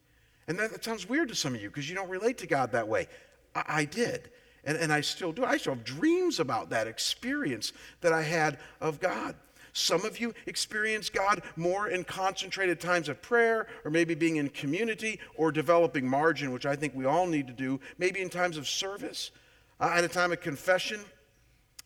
And 0.47 0.57
that, 0.57 0.71
that 0.71 0.85
sounds 0.85 1.09
weird 1.09 1.27
to 1.27 1.35
some 1.35 1.53
of 1.53 1.61
you 1.61 1.69
because 1.69 1.89
you 1.89 1.95
don't 1.95 2.09
relate 2.09 2.37
to 2.37 2.47
God 2.47 2.71
that 2.71 2.87
way. 2.87 3.07
I, 3.53 3.63
I 3.67 3.85
did. 3.85 4.31
And, 4.65 4.77
and 4.77 4.91
I 4.91 5.01
still 5.01 5.31
do. 5.31 5.45
I 5.45 5.57
still 5.57 5.75
have 5.75 5.83
dreams 5.83 6.39
about 6.39 6.69
that 6.71 6.87
experience 6.87 7.73
that 8.01 8.13
I 8.13 8.21
had 8.21 8.57
of 8.81 8.99
God. 8.99 9.35
Some 9.73 10.03
of 10.05 10.19
you 10.19 10.33
experience 10.45 11.09
God 11.09 11.41
more 11.55 11.87
in 11.87 12.03
concentrated 12.03 12.79
times 12.79 13.07
of 13.07 13.21
prayer, 13.21 13.67
or 13.85 13.91
maybe 13.91 14.15
being 14.15 14.37
in 14.37 14.49
community, 14.49 15.19
or 15.35 15.51
developing 15.51 16.07
margin, 16.07 16.51
which 16.51 16.65
I 16.65 16.75
think 16.75 16.95
we 16.95 17.05
all 17.05 17.27
need 17.27 17.47
to 17.47 17.53
do, 17.53 17.79
maybe 17.97 18.21
in 18.21 18.29
times 18.29 18.57
of 18.57 18.67
service. 18.67 19.31
I 19.79 19.95
had 19.95 20.03
a 20.03 20.09
time 20.09 20.31
of 20.31 20.41
confession 20.41 20.99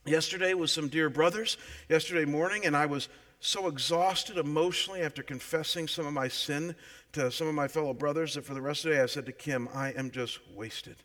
yesterday 0.06 0.54
with 0.54 0.70
some 0.70 0.88
dear 0.88 1.10
brothers 1.10 1.58
yesterday 1.90 2.26
morning, 2.26 2.66
and 2.66 2.76
I 2.76 2.86
was 2.86 3.10
so 3.40 3.68
exhausted 3.68 4.38
emotionally 4.38 5.02
after 5.02 5.22
confessing 5.22 5.88
some 5.88 6.06
of 6.06 6.14
my 6.14 6.30
sin 6.30 6.76
to 7.12 7.30
some 7.30 7.48
of 7.48 7.54
my 7.54 7.68
fellow 7.68 7.94
brothers 7.94 8.36
that 8.36 8.46
for 8.46 8.54
the 8.54 8.62
rest 8.62 8.86
of 8.86 8.92
the 8.92 8.98
day 8.98 9.04
I 9.04 9.06
said 9.06 9.26
to 9.26 9.34
Kim, 9.34 9.68
I 9.74 9.90
am 9.92 10.10
just 10.12 10.40
wasted. 10.56 10.96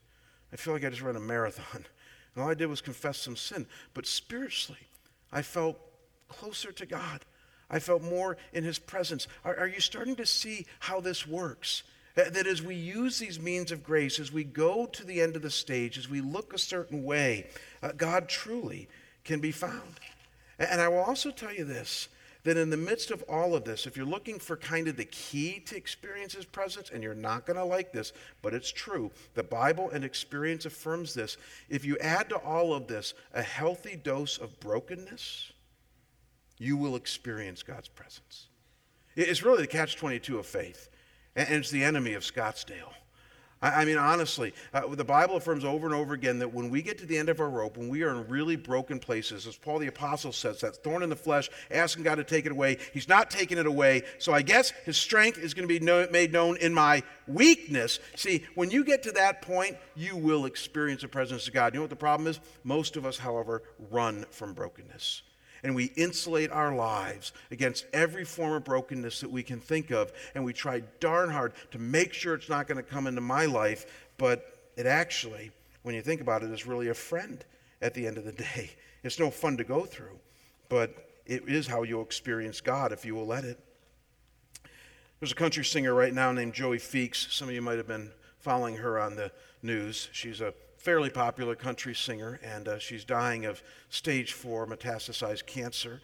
I 0.52 0.56
feel 0.56 0.72
like 0.72 0.84
I 0.84 0.90
just 0.90 1.02
ran 1.02 1.16
a 1.16 1.20
marathon. 1.20 1.84
And 2.34 2.42
all 2.44 2.50
I 2.50 2.54
did 2.54 2.66
was 2.66 2.80
confess 2.80 3.18
some 3.18 3.36
sin. 3.36 3.66
But 3.94 4.06
spiritually, 4.06 4.80
I 5.32 5.42
felt 5.42 5.78
closer 6.28 6.72
to 6.72 6.86
God. 6.86 7.24
I 7.70 7.78
felt 7.78 8.02
more 8.02 8.36
in 8.52 8.64
His 8.64 8.78
presence. 8.78 9.26
Are, 9.44 9.56
are 9.56 9.66
you 9.66 9.80
starting 9.80 10.16
to 10.16 10.26
see 10.26 10.66
how 10.80 11.00
this 11.00 11.26
works? 11.26 11.82
That 12.14 12.46
as 12.46 12.62
we 12.62 12.74
use 12.74 13.18
these 13.18 13.38
means 13.38 13.70
of 13.70 13.84
grace, 13.84 14.18
as 14.18 14.32
we 14.32 14.42
go 14.42 14.86
to 14.86 15.04
the 15.04 15.20
end 15.20 15.36
of 15.36 15.42
the 15.42 15.50
stage, 15.50 15.96
as 15.98 16.08
we 16.08 16.20
look 16.20 16.52
a 16.52 16.58
certain 16.58 17.04
way, 17.04 17.46
uh, 17.80 17.92
God 17.96 18.28
truly 18.28 18.88
can 19.22 19.38
be 19.38 19.52
found. 19.52 20.00
And 20.58 20.80
I 20.80 20.88
will 20.88 20.98
also 20.98 21.30
tell 21.30 21.52
you 21.52 21.64
this 21.64 22.08
that 22.48 22.56
in 22.56 22.70
the 22.70 22.78
midst 22.78 23.10
of 23.10 23.22
all 23.28 23.54
of 23.54 23.64
this, 23.64 23.86
if 23.86 23.94
you're 23.94 24.06
looking 24.06 24.38
for 24.38 24.56
kind 24.56 24.88
of 24.88 24.96
the 24.96 25.04
key 25.04 25.60
to 25.66 25.76
experience 25.76 26.34
His 26.34 26.46
presence, 26.46 26.90
and 26.90 27.02
you're 27.02 27.14
not 27.14 27.44
going 27.44 27.58
to 27.58 27.64
like 27.64 27.92
this, 27.92 28.14
but 28.40 28.54
it's 28.54 28.72
true, 28.72 29.10
the 29.34 29.42
Bible 29.42 29.90
and 29.90 30.02
experience 30.02 30.64
affirms 30.64 31.12
this. 31.12 31.36
If 31.68 31.84
you 31.84 31.98
add 31.98 32.30
to 32.30 32.36
all 32.36 32.72
of 32.72 32.86
this 32.86 33.12
a 33.34 33.42
healthy 33.42 33.96
dose 33.96 34.38
of 34.38 34.58
brokenness, 34.60 35.52
you 36.56 36.78
will 36.78 36.96
experience 36.96 37.62
God's 37.62 37.88
presence. 37.88 38.46
It's 39.14 39.42
really 39.42 39.60
the 39.60 39.66
catch 39.66 39.96
22 39.96 40.38
of 40.38 40.46
faith, 40.46 40.88
and 41.36 41.50
it's 41.50 41.70
the 41.70 41.84
enemy 41.84 42.14
of 42.14 42.22
Scottsdale. 42.22 42.94
I, 43.60 43.84
mean, 43.84 43.98
honestly, 43.98 44.54
uh, 44.72 44.94
the 44.94 45.04
Bible 45.04 45.36
affirms 45.36 45.64
over 45.64 45.86
and 45.86 45.94
over 45.94 46.14
again 46.14 46.38
that 46.38 46.54
when 46.54 46.70
we 46.70 46.80
get 46.80 46.98
to 46.98 47.06
the 47.06 47.18
end 47.18 47.28
of 47.28 47.40
our 47.40 47.50
rope, 47.50 47.76
when 47.76 47.88
we 47.88 48.04
are 48.04 48.10
in 48.10 48.28
really 48.28 48.54
broken 48.54 49.00
places, 49.00 49.48
as 49.48 49.56
Paul 49.56 49.80
the 49.80 49.88
Apostle 49.88 50.32
says, 50.32 50.60
that 50.60 50.76
thorn 50.84 51.02
in 51.02 51.10
the 51.10 51.16
flesh, 51.16 51.50
asking 51.70 52.04
God 52.04 52.16
to 52.16 52.24
take 52.24 52.46
it 52.46 52.52
away, 52.52 52.78
He's 52.92 53.08
not 53.08 53.30
taking 53.30 53.58
it 53.58 53.66
away. 53.66 54.02
So 54.18 54.32
I 54.32 54.42
guess 54.42 54.70
His 54.84 54.96
strength 54.96 55.38
is 55.38 55.54
going 55.54 55.66
to 55.66 55.80
be 55.80 55.84
know, 55.84 56.06
made 56.12 56.32
known 56.32 56.56
in 56.58 56.72
my 56.72 57.02
weakness. 57.26 57.98
See, 58.14 58.44
when 58.54 58.70
you 58.70 58.84
get 58.84 59.02
to 59.04 59.12
that 59.12 59.42
point, 59.42 59.76
you 59.96 60.16
will 60.16 60.44
experience 60.44 61.02
the 61.02 61.08
presence 61.08 61.48
of 61.48 61.54
God. 61.54 61.74
You 61.74 61.78
know 61.78 61.84
what 61.84 61.90
the 61.90 61.96
problem 61.96 62.28
is? 62.28 62.38
Most 62.62 62.96
of 62.96 63.04
us, 63.04 63.18
however, 63.18 63.62
run 63.90 64.24
from 64.30 64.54
brokenness 64.54 65.22
and 65.62 65.74
we 65.74 65.86
insulate 65.96 66.50
our 66.50 66.74
lives 66.74 67.32
against 67.50 67.86
every 67.92 68.24
form 68.24 68.52
of 68.52 68.64
brokenness 68.64 69.20
that 69.20 69.30
we 69.30 69.42
can 69.42 69.60
think 69.60 69.90
of, 69.90 70.12
and 70.34 70.44
we 70.44 70.52
try 70.52 70.82
darn 71.00 71.30
hard 71.30 71.52
to 71.70 71.78
make 71.78 72.12
sure 72.12 72.34
it's 72.34 72.48
not 72.48 72.66
going 72.66 72.76
to 72.76 72.82
come 72.82 73.06
into 73.06 73.20
my 73.20 73.46
life, 73.46 73.86
but 74.16 74.70
it 74.76 74.86
actually, 74.86 75.50
when 75.82 75.94
you 75.94 76.02
think 76.02 76.20
about 76.20 76.42
it, 76.42 76.50
is 76.50 76.66
really 76.66 76.88
a 76.88 76.94
friend 76.94 77.44
at 77.82 77.94
the 77.94 78.06
end 78.06 78.18
of 78.18 78.24
the 78.24 78.32
day. 78.32 78.70
It's 79.04 79.20
no 79.20 79.30
fun 79.30 79.56
to 79.58 79.64
go 79.64 79.84
through, 79.84 80.18
but 80.68 81.08
it 81.24 81.44
is 81.46 81.68
how 81.68 81.84
you'll 81.84 82.02
experience 82.02 82.60
God 82.60 82.90
if 82.90 83.04
you 83.04 83.14
will 83.14 83.28
let 83.28 83.44
it. 83.44 83.60
There's 85.20 85.30
a 85.30 85.36
country 85.36 85.64
singer 85.64 85.94
right 85.94 86.12
now 86.12 86.32
named 86.32 86.52
Joey 86.52 86.78
Feeks. 86.78 87.30
Some 87.30 87.48
of 87.48 87.54
you 87.54 87.62
might 87.62 87.76
have 87.76 87.86
been 87.86 88.10
following 88.40 88.76
her 88.76 88.98
on 88.98 89.14
the 89.14 89.30
news. 89.62 90.08
She's 90.12 90.40
a 90.40 90.52
fairly 90.78 91.10
popular 91.10 91.54
country 91.54 91.94
singer, 91.94 92.40
and 92.42 92.68
uh, 92.68 92.78
she's 92.78 93.04
dying 93.04 93.44
of 93.44 93.62
stage 93.90 94.32
four 94.32 94.66
metastasized 94.66 95.44
cancer. 95.44 96.00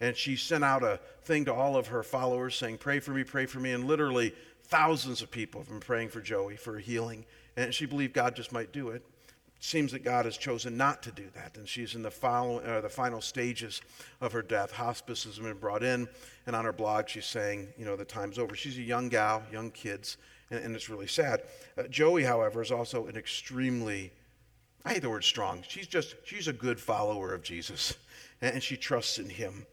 And 0.00 0.16
she 0.16 0.36
sent 0.36 0.64
out 0.64 0.82
a 0.82 1.00
thing 1.24 1.44
to 1.46 1.54
all 1.54 1.76
of 1.76 1.88
her 1.88 2.02
followers 2.02 2.54
saying, 2.54 2.78
Pray 2.78 3.00
for 3.00 3.10
me, 3.10 3.24
pray 3.24 3.46
for 3.46 3.60
me. 3.60 3.72
And 3.72 3.84
literally 3.84 4.34
thousands 4.64 5.20
of 5.20 5.30
people 5.30 5.60
have 5.60 5.68
been 5.68 5.80
praying 5.80 6.08
for 6.10 6.20
Joey 6.20 6.56
for 6.56 6.78
healing. 6.78 7.26
And 7.56 7.74
she 7.74 7.86
believed 7.86 8.14
God 8.14 8.36
just 8.36 8.52
might 8.52 8.72
do 8.72 8.90
it. 8.90 9.02
It 9.26 9.64
seems 9.64 9.92
that 9.92 10.04
God 10.04 10.24
has 10.24 10.38
chosen 10.38 10.76
not 10.76 11.02
to 11.02 11.10
do 11.10 11.24
that. 11.34 11.58
And 11.58 11.68
she's 11.68 11.94
in 11.94 12.02
the, 12.02 12.10
follow, 12.10 12.60
uh, 12.60 12.80
the 12.80 12.88
final 12.88 13.20
stages 13.20 13.82
of 14.22 14.32
her 14.32 14.40
death. 14.42 14.70
Hospice 14.70 15.24
has 15.24 15.38
been 15.38 15.58
brought 15.58 15.82
in. 15.82 16.08
And 16.46 16.56
on 16.56 16.64
her 16.64 16.72
blog, 16.72 17.08
she's 17.08 17.26
saying, 17.26 17.68
You 17.76 17.84
know, 17.84 17.96
the 17.96 18.04
time's 18.06 18.38
over. 18.38 18.54
She's 18.54 18.78
a 18.78 18.82
young 18.82 19.08
gal, 19.10 19.42
young 19.52 19.70
kids 19.70 20.16
and, 20.50 20.64
and 20.64 20.76
it's 20.76 20.88
really 20.88 21.06
sad. 21.06 21.42
Uh, 21.78 21.84
Joey, 21.84 22.24
however, 22.24 22.62
is 22.62 22.72
also 22.72 23.06
an 23.06 23.16
extremely, 23.16 24.12
I 24.84 24.94
hate 24.94 25.02
the 25.02 25.10
word 25.10 25.24
strong. 25.24 25.62
She's 25.66 25.86
just, 25.86 26.16
she's 26.24 26.48
a 26.48 26.52
good 26.52 26.80
follower 26.80 27.32
of 27.32 27.42
Jesus, 27.42 27.96
and, 28.40 28.54
and 28.54 28.62
she 28.62 28.76
trusts 28.76 29.18
in 29.18 29.28
him. 29.28 29.66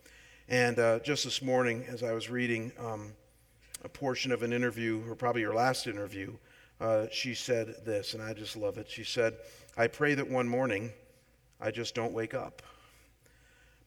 And 0.47 0.79
uh, 0.79 0.99
just 0.99 1.25
this 1.25 1.41
morning, 1.41 1.85
as 1.89 2.03
I 2.03 2.13
was 2.13 2.29
reading 2.29 2.71
um, 2.79 3.13
a 3.83 3.89
portion 3.89 4.31
of 4.31 4.43
an 4.43 4.53
interview, 4.53 5.03
or 5.09 5.15
probably 5.15 5.43
her 5.43 5.53
last 5.53 5.87
interview, 5.87 6.33
uh, 6.79 7.07
she 7.11 7.33
said 7.33 7.75
this, 7.85 8.13
and 8.13 8.21
I 8.21 8.33
just 8.33 8.55
love 8.55 8.77
it. 8.77 8.89
She 8.89 9.03
said, 9.03 9.35
I 9.75 9.87
pray 9.87 10.13
that 10.13 10.29
one 10.29 10.47
morning 10.47 10.91
I 11.59 11.71
just 11.71 11.95
don't 11.95 12.13
wake 12.13 12.33
up. 12.33 12.61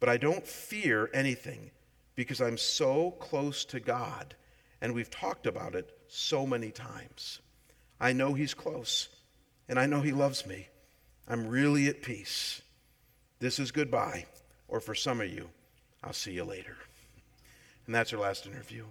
But 0.00 0.08
I 0.08 0.16
don't 0.16 0.46
fear 0.46 1.10
anything 1.14 1.70
because 2.14 2.40
I'm 2.40 2.58
so 2.58 3.12
close 3.12 3.64
to 3.66 3.80
God, 3.80 4.34
and 4.80 4.92
we've 4.92 5.10
talked 5.10 5.46
about 5.46 5.74
it 5.74 5.96
so 6.10 6.46
many 6.46 6.70
times. 6.70 7.40
I 8.00 8.12
know 8.12 8.34
He's 8.34 8.54
close, 8.54 9.08
and 9.68 9.78
I 9.78 9.86
know 9.86 10.00
He 10.00 10.12
loves 10.12 10.46
me. 10.46 10.68
I'm 11.28 11.48
really 11.48 11.86
at 11.86 12.02
peace. 12.02 12.62
This 13.38 13.58
is 13.58 13.70
goodbye, 13.70 14.26
or 14.68 14.80
for 14.80 14.94
some 14.94 15.20
of 15.20 15.30
you, 15.30 15.48
I'll 16.02 16.12
see 16.12 16.32
you 16.32 16.44
later. 16.44 16.76
And 17.86 17.94
that's 17.94 18.10
her 18.10 18.18
last 18.18 18.46
interview. 18.46 18.84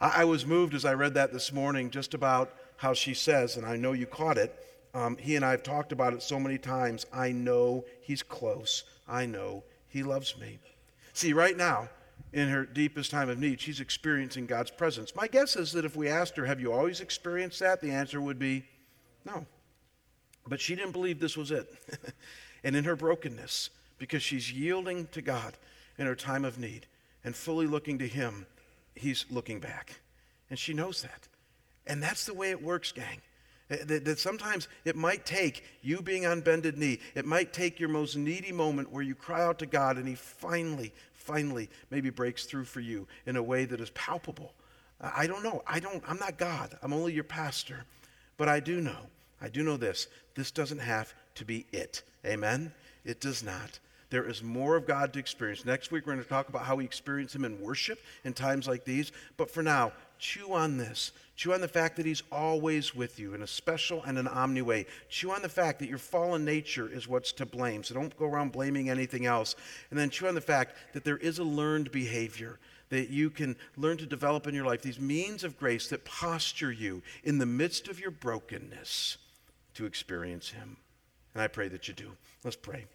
I, 0.00 0.22
I 0.22 0.24
was 0.24 0.46
moved 0.46 0.74
as 0.74 0.84
I 0.84 0.94
read 0.94 1.14
that 1.14 1.32
this 1.32 1.52
morning 1.52 1.90
just 1.90 2.14
about 2.14 2.52
how 2.76 2.92
she 2.94 3.14
says, 3.14 3.56
and 3.56 3.64
I 3.64 3.76
know 3.76 3.92
you 3.92 4.06
caught 4.06 4.38
it. 4.38 4.54
Um, 4.94 5.16
he 5.16 5.36
and 5.36 5.44
I 5.44 5.52
have 5.52 5.62
talked 5.62 5.92
about 5.92 6.12
it 6.12 6.22
so 6.22 6.40
many 6.40 6.58
times. 6.58 7.06
I 7.12 7.32
know 7.32 7.84
He's 8.00 8.22
close. 8.22 8.84
I 9.08 9.26
know 9.26 9.64
He 9.88 10.02
loves 10.02 10.38
me. 10.38 10.58
See, 11.12 11.32
right 11.32 11.56
now, 11.56 11.88
in 12.32 12.48
her 12.48 12.64
deepest 12.64 13.10
time 13.10 13.28
of 13.28 13.38
need, 13.38 13.60
she's 13.60 13.80
experiencing 13.80 14.46
God's 14.46 14.70
presence. 14.70 15.14
My 15.14 15.26
guess 15.26 15.56
is 15.56 15.72
that 15.72 15.84
if 15.84 15.96
we 15.96 16.08
asked 16.08 16.36
her, 16.36 16.44
Have 16.44 16.60
you 16.60 16.72
always 16.72 17.00
experienced 17.00 17.60
that? 17.60 17.80
the 17.80 17.90
answer 17.90 18.20
would 18.20 18.38
be 18.38 18.64
no. 19.24 19.46
But 20.46 20.60
she 20.60 20.76
didn't 20.76 20.92
believe 20.92 21.18
this 21.18 21.36
was 21.36 21.50
it. 21.50 21.68
and 22.64 22.76
in 22.76 22.84
her 22.84 22.96
brokenness, 22.96 23.70
because 23.98 24.22
she's 24.22 24.52
yielding 24.52 25.06
to 25.08 25.22
God 25.22 25.56
in 25.98 26.06
her 26.06 26.14
time 26.14 26.44
of 26.44 26.58
need 26.58 26.86
and 27.24 27.34
fully 27.34 27.66
looking 27.66 27.98
to 27.98 28.06
Him, 28.06 28.46
He's 28.94 29.26
looking 29.30 29.60
back. 29.60 30.00
And 30.48 30.58
she 30.58 30.72
knows 30.72 31.02
that. 31.02 31.28
And 31.86 32.02
that's 32.02 32.26
the 32.26 32.34
way 32.34 32.50
it 32.50 32.62
works, 32.62 32.92
gang. 32.92 33.20
Eh, 33.70 33.78
that, 33.84 34.04
that, 34.04 34.18
sometimes 34.18 34.68
it 34.84 34.96
might 34.96 35.26
take 35.26 35.64
you 35.82 36.00
being 36.00 36.26
on 36.26 36.40
bended 36.40 36.78
knee. 36.78 37.00
It 37.14 37.26
might 37.26 37.52
take 37.52 37.80
your 37.80 37.88
most 37.88 38.16
needy 38.16 38.52
moment 38.52 38.92
where 38.92 39.02
you 39.02 39.14
cry 39.14 39.42
out 39.42 39.58
to 39.60 39.66
God 39.66 39.96
and 39.96 40.06
He 40.06 40.14
finally, 40.14 40.92
finally 41.26 41.68
maybe 41.90 42.10
breaks 42.10 42.44
through 42.44 42.64
for 42.64 42.80
you 42.80 43.06
in 43.26 43.36
a 43.36 43.42
way 43.42 43.64
that 43.64 43.80
is 43.80 43.90
palpable. 43.90 44.54
I 45.00 45.26
don't 45.26 45.42
know. 45.42 45.62
I 45.66 45.80
don't, 45.80 46.02
I'm 46.08 46.18
not 46.18 46.38
God. 46.38 46.78
I'm 46.82 46.92
only 46.92 47.12
your 47.12 47.24
pastor. 47.24 47.84
But 48.36 48.48
I 48.48 48.60
do 48.60 48.80
know, 48.80 49.10
I 49.40 49.48
do 49.48 49.62
know 49.62 49.76
this. 49.76 50.08
This 50.34 50.50
doesn't 50.50 50.78
have 50.78 51.12
to 51.34 51.44
be 51.44 51.66
it. 51.72 52.02
Amen? 52.24 52.72
It 53.04 53.20
does 53.20 53.42
not. 53.42 53.78
There 54.08 54.28
is 54.28 54.42
more 54.42 54.76
of 54.76 54.86
God 54.86 55.12
to 55.12 55.18
experience. 55.18 55.64
Next 55.64 55.90
week, 55.90 56.06
we're 56.06 56.12
going 56.12 56.22
to 56.22 56.28
talk 56.28 56.48
about 56.48 56.62
how 56.62 56.76
we 56.76 56.84
experience 56.84 57.34
Him 57.34 57.44
in 57.44 57.60
worship 57.60 57.98
in 58.24 58.32
times 58.32 58.68
like 58.68 58.84
these. 58.84 59.10
But 59.36 59.50
for 59.50 59.62
now, 59.62 59.92
chew 60.18 60.52
on 60.52 60.76
this. 60.76 61.12
Chew 61.36 61.52
on 61.52 61.60
the 61.60 61.68
fact 61.68 61.96
that 61.96 62.06
He's 62.06 62.22
always 62.32 62.94
with 62.94 63.18
you 63.18 63.34
in 63.34 63.42
a 63.42 63.46
special 63.46 64.02
and 64.04 64.18
an 64.18 64.28
omni 64.28 64.62
way. 64.62 64.86
Chew 65.08 65.32
on 65.32 65.42
the 65.42 65.48
fact 65.48 65.78
that 65.80 65.88
your 65.88 65.98
fallen 65.98 66.44
nature 66.44 66.88
is 66.88 67.06
what's 67.06 67.32
to 67.32 67.46
blame. 67.46 67.84
So 67.84 67.94
don't 67.94 68.16
go 68.16 68.26
around 68.26 68.52
blaming 68.52 68.88
anything 68.88 69.26
else. 69.26 69.54
And 69.90 69.98
then 69.98 70.10
chew 70.10 70.28
on 70.28 70.34
the 70.34 70.40
fact 70.40 70.76
that 70.94 71.04
there 71.04 71.18
is 71.18 71.38
a 71.38 71.44
learned 71.44 71.90
behavior 71.90 72.58
that 72.88 73.10
you 73.10 73.30
can 73.30 73.56
learn 73.76 73.96
to 73.98 74.06
develop 74.06 74.46
in 74.46 74.54
your 74.54 74.64
life, 74.64 74.82
these 74.82 75.00
means 75.00 75.44
of 75.44 75.58
grace 75.58 75.88
that 75.88 76.04
posture 76.04 76.70
you 76.70 77.02
in 77.24 77.38
the 77.38 77.46
midst 77.46 77.88
of 77.88 77.98
your 77.98 78.10
brokenness 78.10 79.18
to 79.74 79.86
experience 79.86 80.50
Him. 80.50 80.76
And 81.34 81.42
I 81.42 81.48
pray 81.48 81.68
that 81.68 81.88
you 81.88 81.94
do. 81.94 82.12
Let's 82.44 82.56
pray. 82.56 82.86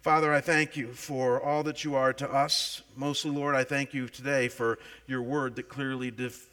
Father, 0.00 0.32
I 0.32 0.40
thank 0.40 0.76
you 0.76 0.88
for 0.88 1.40
all 1.40 1.62
that 1.62 1.84
you 1.84 1.94
are 1.94 2.12
to 2.14 2.30
us. 2.30 2.82
Mostly, 2.96 3.30
Lord, 3.30 3.54
I 3.54 3.64
thank 3.64 3.94
you 3.94 4.08
today 4.08 4.48
for 4.48 4.78
your 5.06 5.22
word 5.22 5.56
that 5.56 5.68
clearly 5.68 6.10
def- 6.10 6.46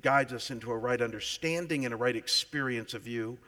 guides 0.00 0.32
us 0.32 0.50
into 0.50 0.70
a 0.70 0.78
right 0.78 1.02
understanding 1.02 1.84
and 1.84 1.92
a 1.92 1.96
right 1.96 2.16
experience 2.16 2.94
of 2.94 3.06
you. 3.06 3.38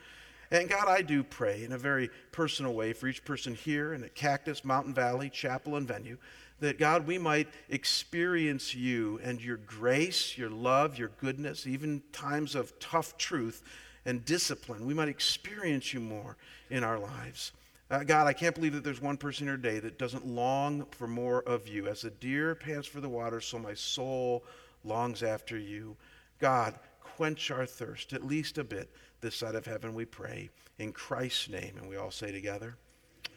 And 0.50 0.68
God, 0.68 0.88
I 0.88 1.00
do 1.00 1.22
pray 1.22 1.64
in 1.64 1.72
a 1.72 1.78
very 1.78 2.10
personal 2.30 2.74
way 2.74 2.92
for 2.92 3.08
each 3.08 3.24
person 3.24 3.54
here 3.54 3.94
and 3.94 4.04
at 4.04 4.14
Cactus, 4.14 4.64
Mountain 4.64 4.94
Valley, 4.94 5.30
Chapel, 5.30 5.76
and 5.76 5.88
Venue 5.88 6.18
that 6.60 6.78
God, 6.78 7.06
we 7.06 7.18
might 7.18 7.48
experience 7.68 8.74
you 8.74 9.20
and 9.22 9.40
your 9.40 9.56
grace, 9.58 10.38
your 10.38 10.50
love, 10.50 10.98
your 10.98 11.10
goodness, 11.20 11.66
even 11.66 12.02
times 12.12 12.54
of 12.54 12.78
tough 12.78 13.18
truth 13.18 13.62
and 14.06 14.24
discipline. 14.24 14.86
We 14.86 14.94
might 14.94 15.08
experience 15.08 15.92
you 15.92 16.00
more 16.00 16.36
in 16.70 16.84
our 16.84 16.98
lives. 16.98 17.52
Uh, 17.90 18.02
God, 18.02 18.26
I 18.26 18.32
can't 18.32 18.54
believe 18.54 18.72
that 18.72 18.84
there's 18.84 19.02
one 19.02 19.16
person 19.16 19.46
here 19.46 19.56
today 19.56 19.78
that 19.80 19.98
doesn't 19.98 20.26
long 20.26 20.86
for 20.92 21.06
more 21.06 21.42
of 21.42 21.68
you. 21.68 21.86
As 21.86 22.04
a 22.04 22.10
deer 22.10 22.54
pants 22.54 22.88
for 22.88 23.00
the 23.00 23.08
water, 23.08 23.40
so 23.40 23.58
my 23.58 23.74
soul 23.74 24.42
longs 24.84 25.22
after 25.22 25.58
you. 25.58 25.96
God, 26.38 26.74
quench 27.00 27.50
our 27.50 27.66
thirst 27.66 28.12
at 28.12 28.24
least 28.24 28.58
a 28.58 28.64
bit 28.64 28.90
this 29.24 29.36
side 29.36 29.54
of 29.54 29.64
heaven, 29.64 29.94
we 29.94 30.04
pray. 30.04 30.50
In 30.78 30.92
Christ's 30.92 31.48
name. 31.48 31.76
And 31.78 31.88
we 31.88 31.96
all 31.96 32.10
say 32.10 32.30
together, 32.30 32.76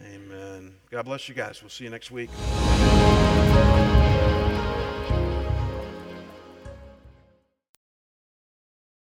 Amen. 0.01 0.75
God 0.91 1.05
bless 1.05 1.29
you 1.29 1.33
guys. 1.33 1.61
We'll 1.61 1.69
see 1.69 1.85
you 1.85 1.89
next 1.89 2.11
week. 2.11 2.29